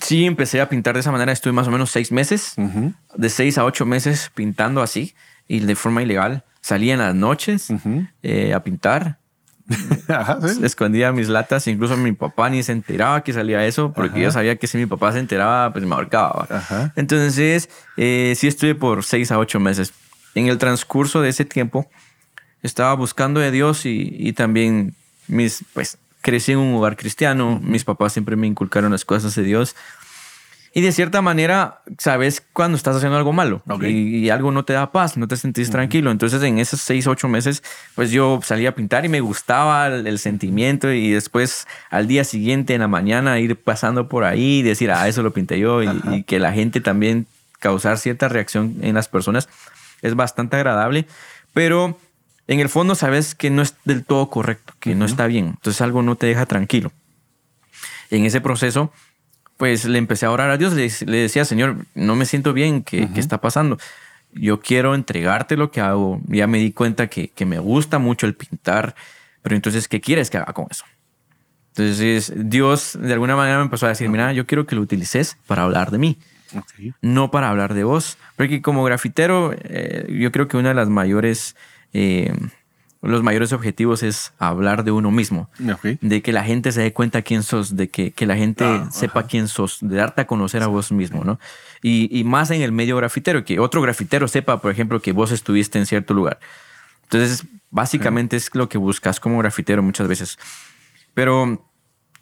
sí 0.00 0.26
empecé 0.26 0.60
a 0.60 0.68
pintar 0.68 0.94
de 0.94 1.00
esa 1.00 1.10
manera. 1.10 1.32
Estuve 1.32 1.52
más 1.52 1.68
o 1.68 1.70
menos 1.70 1.90
seis 1.90 2.12
meses. 2.12 2.54
Uh 2.56 2.62
-huh. 2.62 2.94
De 3.16 3.28
seis 3.28 3.58
a 3.58 3.64
ocho 3.64 3.86
meses 3.86 4.30
pintando 4.34 4.82
así 4.82 5.14
y 5.48 5.60
de 5.60 5.74
forma 5.74 6.02
ilegal. 6.02 6.44
Salía 6.66 6.94
en 6.94 6.98
las 6.98 7.14
noches 7.14 7.70
uh 7.70 7.74
-huh. 7.74 8.10
eh, 8.24 8.52
a 8.52 8.58
pintar. 8.64 9.20
Ajá, 10.08 10.40
¿sí? 10.48 10.64
Escondía 10.64 11.12
mis 11.12 11.28
latas. 11.28 11.68
Incluso 11.68 11.96
mi 11.96 12.10
papá 12.10 12.50
ni 12.50 12.60
se 12.64 12.72
enteraba 12.72 13.22
que 13.22 13.32
salía 13.32 13.64
eso 13.64 13.92
porque 13.92 14.14
Ajá. 14.18 14.20
yo 14.20 14.32
sabía 14.32 14.56
que 14.56 14.66
si 14.66 14.76
mi 14.76 14.86
papá 14.86 15.12
se 15.12 15.20
enteraba, 15.20 15.72
pues 15.72 15.84
me 15.84 15.94
ahorcaba. 15.94 16.48
Ajá. 16.50 16.92
Entonces, 16.96 17.68
eh, 17.96 18.34
sí 18.36 18.48
estuve 18.48 18.74
por 18.74 19.04
seis 19.04 19.30
a 19.30 19.38
ocho 19.38 19.60
meses. 19.60 19.92
En 20.34 20.48
el 20.48 20.58
transcurso 20.58 21.22
de 21.22 21.28
ese 21.28 21.44
tiempo, 21.44 21.88
estaba 22.64 22.94
buscando 22.94 23.38
de 23.38 23.52
Dios 23.52 23.86
y, 23.86 24.16
y, 24.18 24.32
también 24.32 24.96
mis, 25.28 25.64
pues, 25.72 25.98
crecí 26.20 26.50
en 26.50 26.58
un 26.58 26.74
hogar 26.74 26.96
cristiano. 26.96 27.60
Mis 27.62 27.84
papás 27.84 28.12
siempre 28.12 28.34
me 28.34 28.48
inculcaron 28.48 28.90
las 28.90 29.04
cosas 29.04 29.36
de 29.36 29.44
Dios. 29.44 29.76
Y 30.76 30.82
de 30.82 30.92
cierta 30.92 31.22
manera, 31.22 31.80
sabes 31.96 32.42
cuando 32.52 32.76
estás 32.76 32.96
haciendo 32.96 33.16
algo 33.16 33.32
malo 33.32 33.62
okay. 33.66 33.90
y, 33.90 34.26
y, 34.26 34.28
algo 34.28 34.52
no 34.52 34.66
te 34.66 34.74
da 34.74 34.92
paz, 34.92 35.16
no 35.16 35.26
te 35.26 35.38
sentís 35.38 35.68
uh 35.68 35.70
-huh. 35.70 35.72
tranquilo. 35.72 36.10
Entonces, 36.10 36.42
en 36.42 36.58
esos 36.58 36.82
seis, 36.82 37.06
ocho 37.06 37.28
meses, 37.28 37.62
pues 37.94 38.10
yo 38.10 38.40
salía 38.42 38.68
a 38.68 38.72
pintar 38.72 39.06
y 39.06 39.08
me 39.08 39.22
gustaba 39.22 39.86
el, 39.86 40.06
el, 40.06 40.18
sentimiento. 40.18 40.92
Y 40.92 41.12
después, 41.12 41.66
al 41.88 42.06
día 42.06 42.24
siguiente, 42.24 42.74
en 42.74 42.82
la 42.82 42.88
mañana, 42.88 43.38
ir 43.40 43.56
pasando 43.56 44.10
por 44.10 44.24
ahí 44.24 44.58
y 44.58 44.62
decir, 44.62 44.90
ah, 44.90 45.08
eso 45.08 45.22
lo 45.22 45.32
pinté 45.32 45.58
yo. 45.58 45.82
Y, 45.82 45.88
y 46.12 46.24
que 46.24 46.38
la 46.38 46.52
gente 46.52 46.82
también 46.82 47.26
causar 47.58 47.96
cierta 47.96 48.28
reacción 48.28 48.74
en 48.82 48.96
las 48.96 49.08
personas 49.08 49.48
es 50.02 50.14
bastante 50.14 50.56
agradable. 50.56 51.06
Pero 51.54 51.98
en 52.48 52.60
el 52.60 52.68
fondo 52.68 52.94
sabes 52.96 53.34
que 53.34 53.48
no 53.48 53.62
es 53.62 53.76
del 53.86 54.04
todo 54.04 54.28
correcto, 54.28 54.74
que 54.78 54.90
uh 54.90 54.92
-huh. 54.92 54.98
no 54.98 55.06
está 55.06 55.26
bien. 55.26 55.46
Entonces 55.46 55.80
algo 55.80 56.02
no 56.02 56.16
te 56.16 56.26
deja 56.26 56.44
tranquilo. 56.44 56.92
En 58.10 58.26
ese 58.26 58.42
proceso, 58.42 58.92
pues 59.56 59.84
le 59.84 59.98
empecé 59.98 60.26
a 60.26 60.30
orar 60.30 60.50
a 60.50 60.58
Dios, 60.58 60.74
le, 60.74 60.90
le 61.06 61.18
decía, 61.18 61.44
Señor, 61.44 61.76
no 61.94 62.16
me 62.16 62.26
siento 62.26 62.52
bien, 62.52 62.82
¿qué, 62.82 63.02
uh 63.02 63.04
-huh. 63.04 63.14
¿qué, 63.14 63.20
está 63.20 63.40
pasando? 63.40 63.78
Yo 64.32 64.60
quiero 64.60 64.94
entregarte 64.94 65.56
lo 65.56 65.70
que 65.70 65.80
hago. 65.80 66.20
Ya 66.28 66.46
me 66.46 66.58
di 66.58 66.72
cuenta 66.72 67.06
que, 67.08 67.28
que, 67.28 67.46
me 67.46 67.58
gusta 67.58 67.98
mucho 67.98 68.26
el 68.26 68.34
pintar, 68.34 68.94
pero 69.42 69.56
entonces, 69.56 69.88
¿qué 69.88 70.00
quieres 70.00 70.28
que 70.28 70.36
haga 70.36 70.52
con 70.52 70.66
eso? 70.70 70.84
Entonces 71.76 72.32
Dios 72.34 72.98
de 72.98 73.12
alguna 73.12 73.36
manera 73.36 73.58
me 73.58 73.64
empezó 73.64 73.84
a 73.84 73.90
decir, 73.90 74.08
mira, 74.08 74.32
yo 74.32 74.46
quiero 74.46 74.66
que 74.66 74.74
lo 74.74 74.80
utilices 74.80 75.36
para 75.46 75.64
hablar 75.64 75.90
de 75.90 75.98
mí. 75.98 76.18
Okay. 76.54 76.94
No 77.02 77.30
para 77.30 77.50
hablar 77.50 77.74
de 77.74 77.84
vos. 77.84 78.16
Porque 78.36 78.62
como 78.62 78.82
grafitero, 78.84 79.54
eh, 79.54 80.06
yo 80.08 80.32
creo 80.32 80.48
que 80.48 80.56
una 80.56 80.70
de 80.70 80.74
las 80.74 80.88
mayores 80.88 81.54
eh, 81.92 82.32
los 83.06 83.22
mayores 83.22 83.52
objetivos 83.52 84.02
es 84.02 84.32
hablar 84.38 84.84
de 84.84 84.92
uno 84.92 85.10
mismo, 85.10 85.48
okay. 85.72 85.98
de 86.00 86.22
que 86.22 86.32
la 86.32 86.44
gente 86.44 86.72
se 86.72 86.82
dé 86.82 86.92
cuenta 86.92 87.22
quién 87.22 87.42
sos, 87.42 87.76
de 87.76 87.88
que, 87.88 88.12
que 88.12 88.26
la 88.26 88.36
gente 88.36 88.64
ah, 88.64 88.88
sepa 88.90 89.20
ajá. 89.20 89.28
quién 89.28 89.48
sos, 89.48 89.78
de 89.80 89.96
darte 89.96 90.22
a 90.22 90.26
conocer 90.26 90.62
a 90.62 90.66
vos 90.66 90.92
mismo, 90.92 91.24
¿no? 91.24 91.38
Y, 91.82 92.08
y, 92.16 92.24
más 92.24 92.50
en 92.50 92.62
el 92.62 92.72
medio 92.72 92.96
grafitero, 92.96 93.44
que 93.44 93.58
otro 93.58 93.80
grafitero 93.80 94.28
sepa, 94.28 94.60
por 94.60 94.70
ejemplo, 94.70 95.00
que 95.00 95.12
vos 95.12 95.30
estuviste 95.30 95.78
en 95.78 95.86
cierto 95.86 96.14
lugar. 96.14 96.40
Entonces, 97.04 97.44
básicamente 97.70 98.36
es 98.36 98.52
lo 98.54 98.68
que 98.68 98.78
buscas 98.78 99.20
como 99.20 99.38
grafitero 99.38 99.82
muchas 99.82 100.08
veces. 100.08 100.38
Pero 101.14 101.64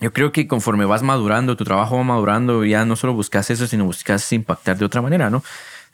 yo 0.01 0.13
creo 0.13 0.33
que 0.33 0.47
conforme 0.47 0.85
vas 0.85 1.03
madurando, 1.03 1.57
tu 1.57 1.65
trabajo 1.65 1.97
va 1.97 2.05
madurando, 2.05 2.65
ya 2.65 2.85
no 2.85 2.97
solo 2.97 3.15
buscas 3.15 3.51
eso, 3.51 3.67
sino 3.67 3.85
buscas 3.85 4.31
impactar 4.33 4.77
de 4.77 4.85
otra 4.85 5.01
manera, 5.01 5.31
¿no? 5.31 5.43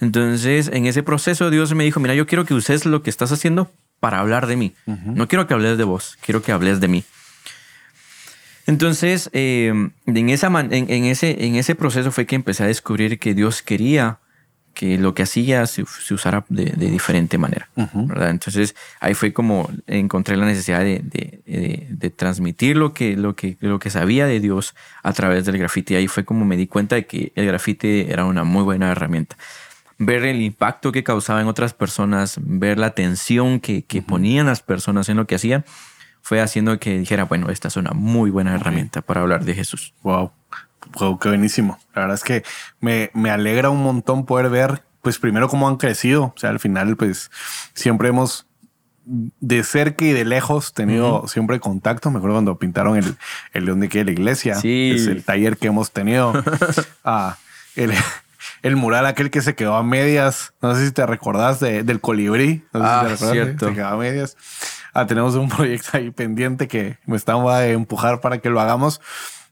Entonces, 0.01 0.69
en 0.73 0.87
ese 0.87 1.03
proceso, 1.03 1.51
Dios 1.51 1.75
me 1.75 1.85
dijo, 1.85 2.01
mira, 2.01 2.15
yo 2.15 2.27
quiero 2.27 2.45
que 2.45 2.55
uses 2.55 2.87
lo 2.87 3.03
que 3.03 3.11
estás 3.11 3.33
haciendo 3.33 3.71
para 4.01 4.19
hablar 4.19 4.47
de 4.47 4.57
mí. 4.57 4.75
Uh 4.87 4.93
-huh. 4.93 5.15
No 5.15 5.29
quiero 5.29 5.47
que 5.47 5.55
hables 5.55 5.79
de 5.79 5.85
vos, 5.85 6.19
quiero 6.21 6.43
que 6.43 6.53
hables 6.53 6.81
de 6.81 6.89
mí. 6.89 7.05
Entonces, 8.67 9.31
eh, 9.33 9.73
en, 10.07 10.31
esa 10.31 10.49
en, 10.49 10.91
en, 10.91 11.05
ese, 11.05 11.45
en 11.45 11.57
ese 11.57 11.75
proceso 11.75 12.11
fue 12.13 12.27
que 12.27 12.37
empecé 12.37 12.65
a 12.65 12.67
descubrir 12.67 13.19
que 13.19 13.35
Dios 13.35 13.63
quería 13.63 14.19
que 14.75 14.97
lo 14.99 15.15
que 15.15 15.25
hacía 15.25 15.67
se, 15.67 15.85
se 15.85 16.15
usara 16.15 16.45
de, 16.49 16.67
de, 16.67 16.91
diferente 16.91 17.37
manera. 17.39 17.69
Uh 17.75 17.83
-huh. 17.83 18.07
¿verdad? 18.07 18.31
Entonces, 18.31 18.77
ahí 19.01 19.15
fue 19.15 19.33
como 19.33 19.69
encontré 19.87 20.37
la 20.37 20.47
necesidad 20.47 20.81
de, 20.81 21.01
de, 21.03 21.89
de, 21.91 22.11
transmitir 22.11 22.77
lo 22.77 22.95
que, 22.95 23.17
lo, 23.17 23.35
que, 23.35 23.57
lo 23.61 23.79
que 23.81 23.91
sabía 23.91 24.27
de 24.27 24.39
Dios 24.39 24.75
a 25.03 25.13
través 25.13 25.45
del 25.45 25.59
grafiti. 25.59 25.97
Ahí 25.97 26.07
fue 26.07 26.25
como 26.25 26.45
me 26.45 26.57
di 26.57 26.69
cuenta 26.69 26.95
de 26.95 27.07
que 27.07 27.33
el 27.35 27.47
grafiti 27.47 28.07
era 28.09 28.25
una 28.25 28.45
muy 28.45 28.63
buena 28.63 28.91
herramienta 28.93 29.37
ver 30.01 30.25
el 30.25 30.41
impacto 30.41 30.93
que 30.93 31.05
causaba 31.05 31.43
en 31.43 31.47
otras 31.47 31.75
personas, 31.75 32.39
ver 32.41 32.79
la 32.79 32.87
atención 32.87 33.61
que, 33.61 33.83
que 33.85 33.99
uh 33.99 34.03
-huh. 34.03 34.07
ponían 34.07 34.47
las 34.47 34.63
personas 34.63 35.11
en 35.11 35.19
lo 35.19 35.27
que 35.27 35.35
hacían, 35.35 35.65
fue 36.23 36.41
haciendo 36.41 36.79
que 36.79 36.99
dijera, 36.99 37.25
bueno, 37.25 37.51
esta 37.51 37.69
es 37.69 37.77
una 37.77 37.93
muy 37.93 38.31
buena 38.31 38.51
okay. 38.51 38.61
herramienta 38.61 39.03
para 39.03 39.21
hablar 39.21 39.45
de 39.45 39.55
Jesús. 39.55 39.93
Wow. 40.03 40.33
wow, 40.99 41.19
qué 41.19 41.29
buenísimo. 41.29 41.79
La 41.95 42.03
verdad 42.03 42.15
es 42.15 42.25
que 42.25 42.43
me, 42.81 43.11
me 43.13 43.31
alegra 43.31 43.69
un 43.69 43.83
montón 43.83 44.25
poder 44.25 44.49
ver, 44.49 44.83
pues 45.03 45.19
primero 45.19 45.49
cómo 45.49 45.69
han 45.69 45.77
crecido. 45.77 46.33
O 46.35 46.39
sea, 46.39 46.49
al 46.49 46.61
final, 46.61 46.97
pues 46.97 47.31
siempre 47.75 48.09
hemos 48.09 48.47
de 49.05 49.65
cerca 49.65 50.05
y 50.05 50.13
de 50.13 50.25
lejos 50.25 50.73
tenido 50.73 51.21
uh 51.21 51.25
-huh. 51.25 51.29
siempre 51.29 51.61
contacto. 51.61 52.11
Me 52.11 52.19
acuerdo 52.19 52.37
cuando 52.37 52.59
pintaron 52.59 52.97
el, 52.97 53.17
el 53.53 53.67
león 53.67 53.81
de 53.81 53.87
aquí 53.87 53.99
de 53.99 54.05
la 54.05 54.13
iglesia. 54.13 54.55
Sí. 54.55 54.93
Es 54.95 55.07
el 55.07 55.25
taller 55.25 55.59
que 55.59 55.67
hemos 55.67 55.91
tenido. 55.91 56.33
ah, 57.05 57.37
el, 57.77 57.93
el 58.63 58.77
mural 58.77 59.07
aquel 59.07 59.31
que 59.31 59.43
se 59.43 59.55
quedó 59.55 59.75
a 59.77 59.83
medias. 59.83 60.55
No 60.61 60.75
sé 60.75 60.87
si 60.87 60.93
te 60.93 61.07
recordás 61.07 61.61
de, 61.61 61.83
del 61.83 62.01
colibrí. 62.01 62.65
No 62.73 62.81
sé 62.81 62.87
ah, 62.89 63.05
si 63.05 63.25
te 63.25 63.33
cierto. 63.33 63.69
Se 63.69 63.75
quedó 63.75 63.89
a 63.89 63.97
medias. 63.97 64.37
Ah, 64.93 65.07
tenemos 65.07 65.35
un 65.35 65.49
proyecto 65.57 65.91
ahí 65.95 66.11
pendiente 66.11 66.69
que 66.69 66.99
me 67.07 67.17
estamos 67.17 67.53
a 67.53 67.67
empujar 67.69 68.21
para 68.21 68.39
que 68.39 68.51
lo 68.51 68.61
hagamos. 68.61 69.01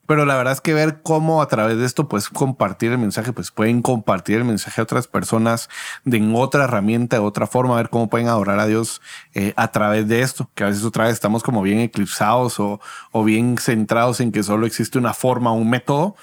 Pero 0.09 0.24
la 0.24 0.36
verdad 0.36 0.54
es 0.54 0.62
que 0.62 0.72
ver 0.72 1.02
cómo 1.02 1.42
a 1.42 1.48
través 1.48 1.76
de 1.76 1.84
esto 1.84 2.09
puedes 2.09 2.30
compartir 2.30 2.92
el 2.92 2.96
mensaje, 2.96 3.34
pues 3.34 3.50
pueden 3.50 3.82
compartir 3.82 4.38
el 4.38 4.44
mensaje 4.44 4.80
a 4.80 4.84
otras 4.84 5.06
personas 5.06 5.68
de 6.06 6.16
en 6.16 6.34
otra 6.34 6.64
herramienta, 6.64 7.16
de 7.16 7.22
otra 7.22 7.46
forma, 7.46 7.76
ver 7.76 7.90
cómo 7.90 8.09
pueden 8.09 8.26
adorar 8.28 8.59
a 8.59 8.66
Dios 8.66 9.02
eh, 9.34 9.52
a 9.56 9.70
través 9.70 10.09
de 10.09 10.22
esto, 10.22 10.50
que 10.54 10.64
a 10.64 10.68
veces 10.68 10.82
otra 10.82 11.04
vez 11.04 11.12
estamos 11.12 11.42
como 11.42 11.61
bien 11.61 11.80
eclipsados 11.80 12.59
o, 12.59 12.80
o 13.12 13.22
bien 13.22 13.59
centrados 13.59 14.20
en 14.20 14.32
que 14.32 14.42
solo 14.42 14.64
existe 14.64 14.96
una 14.96 15.12
forma, 15.12 15.52
un 15.52 15.68
método 15.68 16.16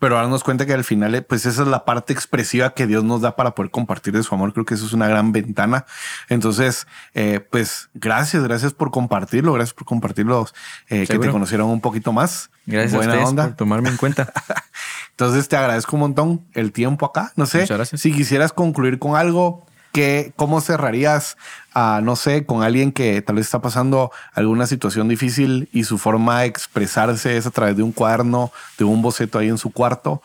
pero 0.00 0.16
darnos 0.16 0.42
cuenta 0.42 0.64
que 0.66 0.72
al 0.72 0.82
final, 0.82 1.24
pues 1.28 1.44
esa 1.44 1.62
es 1.62 1.68
la 1.68 1.84
parte 1.84 2.14
expresiva 2.14 2.72
que 2.72 2.86
Dios 2.86 3.04
nos 3.04 3.20
da 3.20 3.36
para 3.36 3.54
poder 3.54 3.70
compartir 3.70 4.14
de 4.14 4.22
su 4.22 4.34
amor. 4.34 4.54
Creo 4.54 4.64
que 4.64 4.74
eso 4.74 4.86
es 4.86 4.94
una 4.94 5.06
gran 5.06 5.30
ventana. 5.30 5.84
Entonces, 6.30 6.86
eh, 7.14 7.46
pues 7.50 7.90
gracias, 7.92 8.42
gracias 8.42 8.72
por 8.72 8.90
compartirlo, 8.90 9.52
gracias 9.52 9.74
por 9.74 9.84
compartirlo, 9.84 10.48
eh, 10.88 11.06
que 11.06 11.18
te 11.18 11.28
conocieron 11.28 11.68
un 11.68 11.82
poquito 11.82 12.12
más. 12.12 12.50
Gracias 12.64 12.94
Buena 12.94 13.22
a 13.22 13.28
onda. 13.28 13.46
por 13.48 13.56
tomarme 13.56 13.90
en 13.90 13.98
cuenta. 13.98 14.32
Entonces 15.10 15.48
te 15.48 15.56
agradezco 15.56 15.96
un 15.96 16.00
montón 16.00 16.46
el 16.54 16.72
tiempo 16.72 17.04
acá. 17.04 17.32
No 17.36 17.44
sé 17.44 17.66
si 17.84 18.12
quisieras 18.12 18.54
concluir 18.54 18.98
con 18.98 19.16
algo 19.16 19.66
que, 19.92 20.32
¿cómo 20.36 20.60
cerrarías 20.60 21.36
a, 21.72 22.00
no 22.02 22.16
sé, 22.16 22.46
con 22.46 22.62
alguien 22.62 22.92
que 22.92 23.22
tal 23.22 23.36
vez 23.36 23.46
está 23.46 23.60
pasando 23.60 24.10
alguna 24.34 24.66
situación 24.66 25.08
difícil 25.08 25.68
y 25.72 25.84
su 25.84 25.98
forma 25.98 26.40
de 26.40 26.46
expresarse 26.46 27.36
es 27.36 27.46
a 27.46 27.50
través 27.50 27.76
de 27.76 27.82
un 27.82 27.92
cuaderno, 27.92 28.52
de 28.78 28.84
un 28.84 29.02
boceto 29.02 29.38
ahí 29.38 29.48
en 29.48 29.58
su 29.58 29.70
cuarto? 29.70 30.22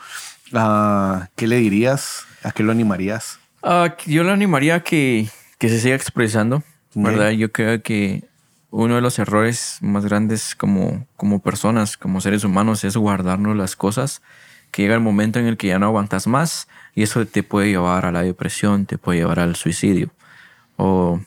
Uh, 0.51 1.25
¿Qué 1.35 1.47
le 1.47 1.57
dirías? 1.57 2.25
¿A 2.43 2.51
qué 2.51 2.63
lo 2.63 2.71
animarías? 2.71 3.39
Uh, 3.63 3.89
yo 4.05 4.23
lo 4.23 4.31
animaría 4.31 4.75
a 4.75 4.79
que, 4.81 5.27
que 5.57 5.67
que 5.67 5.69
se 5.69 5.79
siga 5.79 5.95
expresando, 5.95 6.63
¿verdad? 6.93 7.31
Yo 7.31 7.51
creo 7.51 7.81
que 7.81 8.23
uno 8.69 8.95
de 8.95 9.01
los 9.01 9.17
errores 9.19 9.79
más 9.81 10.05
grandes 10.05 10.53
como, 10.53 11.07
como 11.15 11.39
personas, 11.39 11.97
como 11.97 12.21
seres 12.21 12.43
humanos, 12.43 12.83
es 12.83 12.95
guardarnos 12.97 13.55
las 13.55 13.75
cosas, 13.75 14.21
que 14.71 14.83
llega 14.83 14.95
el 14.95 15.01
momento 15.01 15.39
en 15.39 15.47
el 15.47 15.57
que 15.57 15.67
ya 15.67 15.79
no 15.79 15.87
aguantas 15.87 16.27
más 16.27 16.67
y 16.95 17.03
eso 17.03 17.25
te 17.27 17.43
puede 17.43 17.67
llevar 17.67 18.05
a 18.05 18.11
la 18.11 18.23
depresión, 18.23 18.85
te 18.85 18.97
puede 18.97 19.19
llevar 19.19 19.39
al 19.39 19.55
suicidio. 19.55 20.09
O 20.77 21.19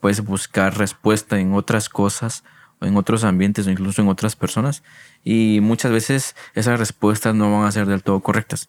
puedes 0.00 0.24
buscar 0.24 0.76
respuesta 0.76 1.38
en 1.38 1.54
otras 1.54 1.88
cosas, 1.88 2.42
o 2.80 2.86
en 2.86 2.96
otros 2.96 3.22
ambientes, 3.22 3.66
o 3.66 3.70
incluso 3.70 4.02
en 4.02 4.08
otras 4.08 4.34
personas, 4.34 4.82
y 5.22 5.60
muchas 5.60 5.92
veces 5.92 6.34
esas 6.54 6.78
respuestas 6.80 7.34
no 7.34 7.52
van 7.52 7.68
a 7.68 7.72
ser 7.72 7.86
del 7.86 8.02
todo 8.02 8.20
correctas. 8.20 8.68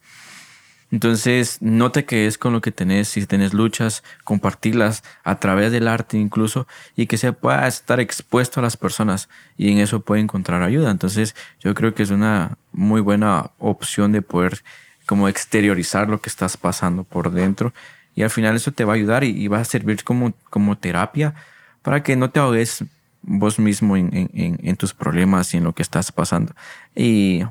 Entonces, 0.91 1.57
no 1.59 1.91
te 1.91 2.05
quedes 2.05 2.37
con 2.37 2.53
lo 2.53 2.61
que 2.61 2.71
tenés, 2.71 3.07
si 3.07 3.25
tenés 3.25 3.55
luchas, 3.55 4.03
compartirlas 4.23 5.03
a 5.23 5.39
través 5.39 5.71
del 5.71 5.87
arte 5.87 6.19
incluso 6.19 6.67
y 6.95 7.07
que 7.07 7.17
se 7.17 7.33
pueda 7.33 7.67
estar 7.67 7.99
expuesto 7.99 8.59
a 8.59 8.63
las 8.63 8.77
personas 8.77 9.27
y 9.57 9.71
en 9.71 9.79
eso 9.79 10.01
puede 10.01 10.21
encontrar 10.21 10.61
ayuda. 10.61 10.91
Entonces, 10.91 11.35
yo 11.59 11.73
creo 11.73 11.95
que 11.95 12.03
es 12.03 12.11
una 12.11 12.59
muy 12.73 13.01
buena 13.01 13.49
opción 13.57 14.11
de 14.11 14.21
poder 14.21 14.63
como 15.05 15.27
exteriorizar 15.27 16.09
lo 16.09 16.21
que 16.21 16.29
estás 16.29 16.57
pasando 16.57 17.03
por 17.03 17.31
dentro. 17.31 17.73
Y 18.15 18.23
al 18.23 18.29
final 18.29 18.55
eso 18.55 18.71
te 18.71 18.85
va 18.85 18.93
a 18.93 18.95
ayudar 18.95 19.23
y, 19.23 19.47
va 19.47 19.59
a 19.59 19.65
servir 19.65 20.03
como, 20.03 20.33
como 20.49 20.77
terapia 20.77 21.33
para 21.81 22.03
que 22.03 22.15
no 22.15 22.29
te 22.29 22.39
ahogues 22.39 22.83
vos 23.21 23.57
mismo 23.59 23.97
en, 23.97 24.29
en, 24.33 24.59
en 24.61 24.75
tus 24.75 24.93
problemas 24.93 25.53
y 25.53 25.57
en 25.57 25.63
lo 25.63 25.73
que 25.73 25.81
estás 25.81 26.11
pasando. 26.11 26.53
Y 26.95 27.43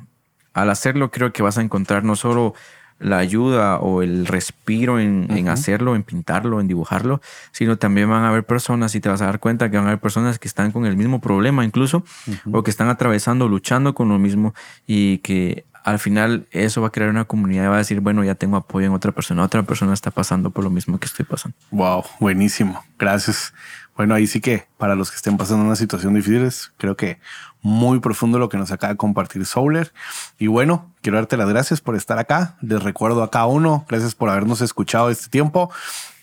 al 0.54 0.70
hacerlo 0.70 1.10
creo 1.10 1.32
que 1.32 1.42
vas 1.42 1.58
a 1.58 1.62
encontrar 1.62 2.04
no 2.04 2.16
solo 2.16 2.54
la 3.02 3.18
ayuda 3.18 3.78
o 3.78 4.02
el 4.02 4.26
respiro 4.26 5.00
en, 5.00 5.26
en, 5.30 5.48
hacerlo, 5.48 5.96
en 5.96 6.04
pintarlo, 6.04 6.60
en 6.60 6.68
dibujarlo, 6.68 7.20
sino 7.50 7.76
también 7.76 8.08
van 8.08 8.22
a 8.22 8.28
haber 8.28 8.44
personas 8.44 8.94
y 8.94 9.00
te 9.00 9.08
vas 9.08 9.20
a 9.22 9.26
dar 9.26 9.40
cuenta 9.40 9.70
que 9.70 9.76
van 9.76 9.86
a 9.86 9.88
haber 9.88 10.00
personas 10.00 10.38
que 10.38 10.46
están 10.46 10.70
con 10.70 10.86
el 10.86 10.96
mismo 10.96 11.20
problema 11.20 11.64
incluso 11.64 12.04
o 12.52 12.62
que 12.62 12.70
están 12.70 12.88
atravesando, 12.88 13.48
luchando 13.48 13.94
con 13.94 14.08
lo 14.08 14.18
mismo 14.18 14.54
y 14.86 15.18
que 15.18 15.64
al 15.84 15.98
final 15.98 16.46
eso 16.50 16.80
va 16.80 16.88
a 16.88 16.90
crear 16.90 17.10
una 17.10 17.24
comunidad 17.24 17.64
y 17.64 17.66
va 17.68 17.74
a 17.74 17.78
decir, 17.78 18.00
bueno, 18.00 18.24
ya 18.24 18.34
tengo 18.34 18.56
apoyo 18.56 18.86
en 18.86 18.92
otra 18.92 19.12
persona, 19.12 19.42
otra 19.42 19.62
persona 19.62 19.94
está 19.94 20.10
pasando 20.10 20.50
por 20.50 20.64
lo 20.64 20.70
mismo 20.70 20.98
que 20.98 21.06
estoy 21.06 21.24
pasando. 21.24 21.56
Wow, 21.70 22.04
buenísimo. 22.20 22.84
Gracias. 22.98 23.52
Bueno, 23.96 24.14
ahí 24.14 24.26
sí 24.26 24.40
que 24.40 24.66
para 24.78 24.94
los 24.94 25.10
que 25.10 25.16
estén 25.16 25.36
pasando 25.36 25.64
una 25.64 25.76
situación 25.76 26.14
difícil, 26.14 26.50
creo 26.78 26.96
que 26.96 27.18
muy 27.60 28.00
profundo 28.00 28.38
lo 28.38 28.48
que 28.48 28.56
nos 28.56 28.70
acaba 28.72 28.92
de 28.92 28.96
compartir 28.96 29.44
Souler. 29.44 29.92
Y 30.38 30.46
bueno, 30.46 30.90
quiero 31.02 31.18
darte 31.18 31.36
las 31.36 31.48
gracias 31.48 31.80
por 31.80 31.94
estar 31.94 32.18
acá. 32.18 32.56
Les 32.60 32.82
recuerdo 32.82 33.22
a 33.22 33.30
cada 33.30 33.46
uno, 33.46 33.84
gracias 33.88 34.14
por 34.14 34.30
habernos 34.30 34.60
escuchado 34.60 35.10
este 35.10 35.28
tiempo. 35.28 35.70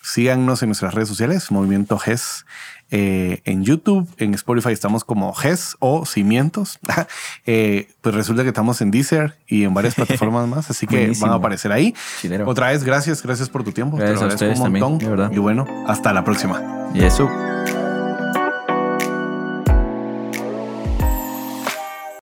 Síganos 0.01 0.63
en 0.63 0.69
nuestras 0.69 0.93
redes 0.93 1.07
sociales, 1.07 1.51
Movimiento 1.51 1.97
GES. 1.97 2.45
Eh, 2.91 3.41
en 3.45 3.63
YouTube, 3.63 4.07
en 4.17 4.33
Spotify 4.33 4.71
estamos 4.71 5.03
como 5.03 5.33
GES 5.33 5.77
o 5.79 6.05
Cimientos. 6.05 6.79
eh, 7.45 7.87
pues 8.01 8.15
resulta 8.15 8.43
que 8.43 8.49
estamos 8.49 8.81
en 8.81 8.91
Deezer 8.91 9.37
y 9.47 9.63
en 9.63 9.73
varias 9.73 9.95
plataformas 9.95 10.47
más, 10.47 10.69
así 10.69 10.87
que 10.87 11.11
van 11.19 11.31
a 11.31 11.35
aparecer 11.35 11.71
ahí. 11.71 11.93
Otra 12.45 12.69
vez, 12.69 12.83
gracias, 12.83 13.21
gracias 13.23 13.49
por 13.49 13.63
tu 13.63 13.71
tiempo. 13.71 13.97
Gracias 13.97 14.21
a 14.21 14.27
ustedes 14.27 14.59
un 14.59 14.79
montón. 14.79 15.33
y 15.33 15.37
bueno, 15.37 15.65
hasta 15.87 16.13
la 16.13 16.23
próxima. 16.23 16.89
Y 16.93 17.03
eso. 17.03 17.29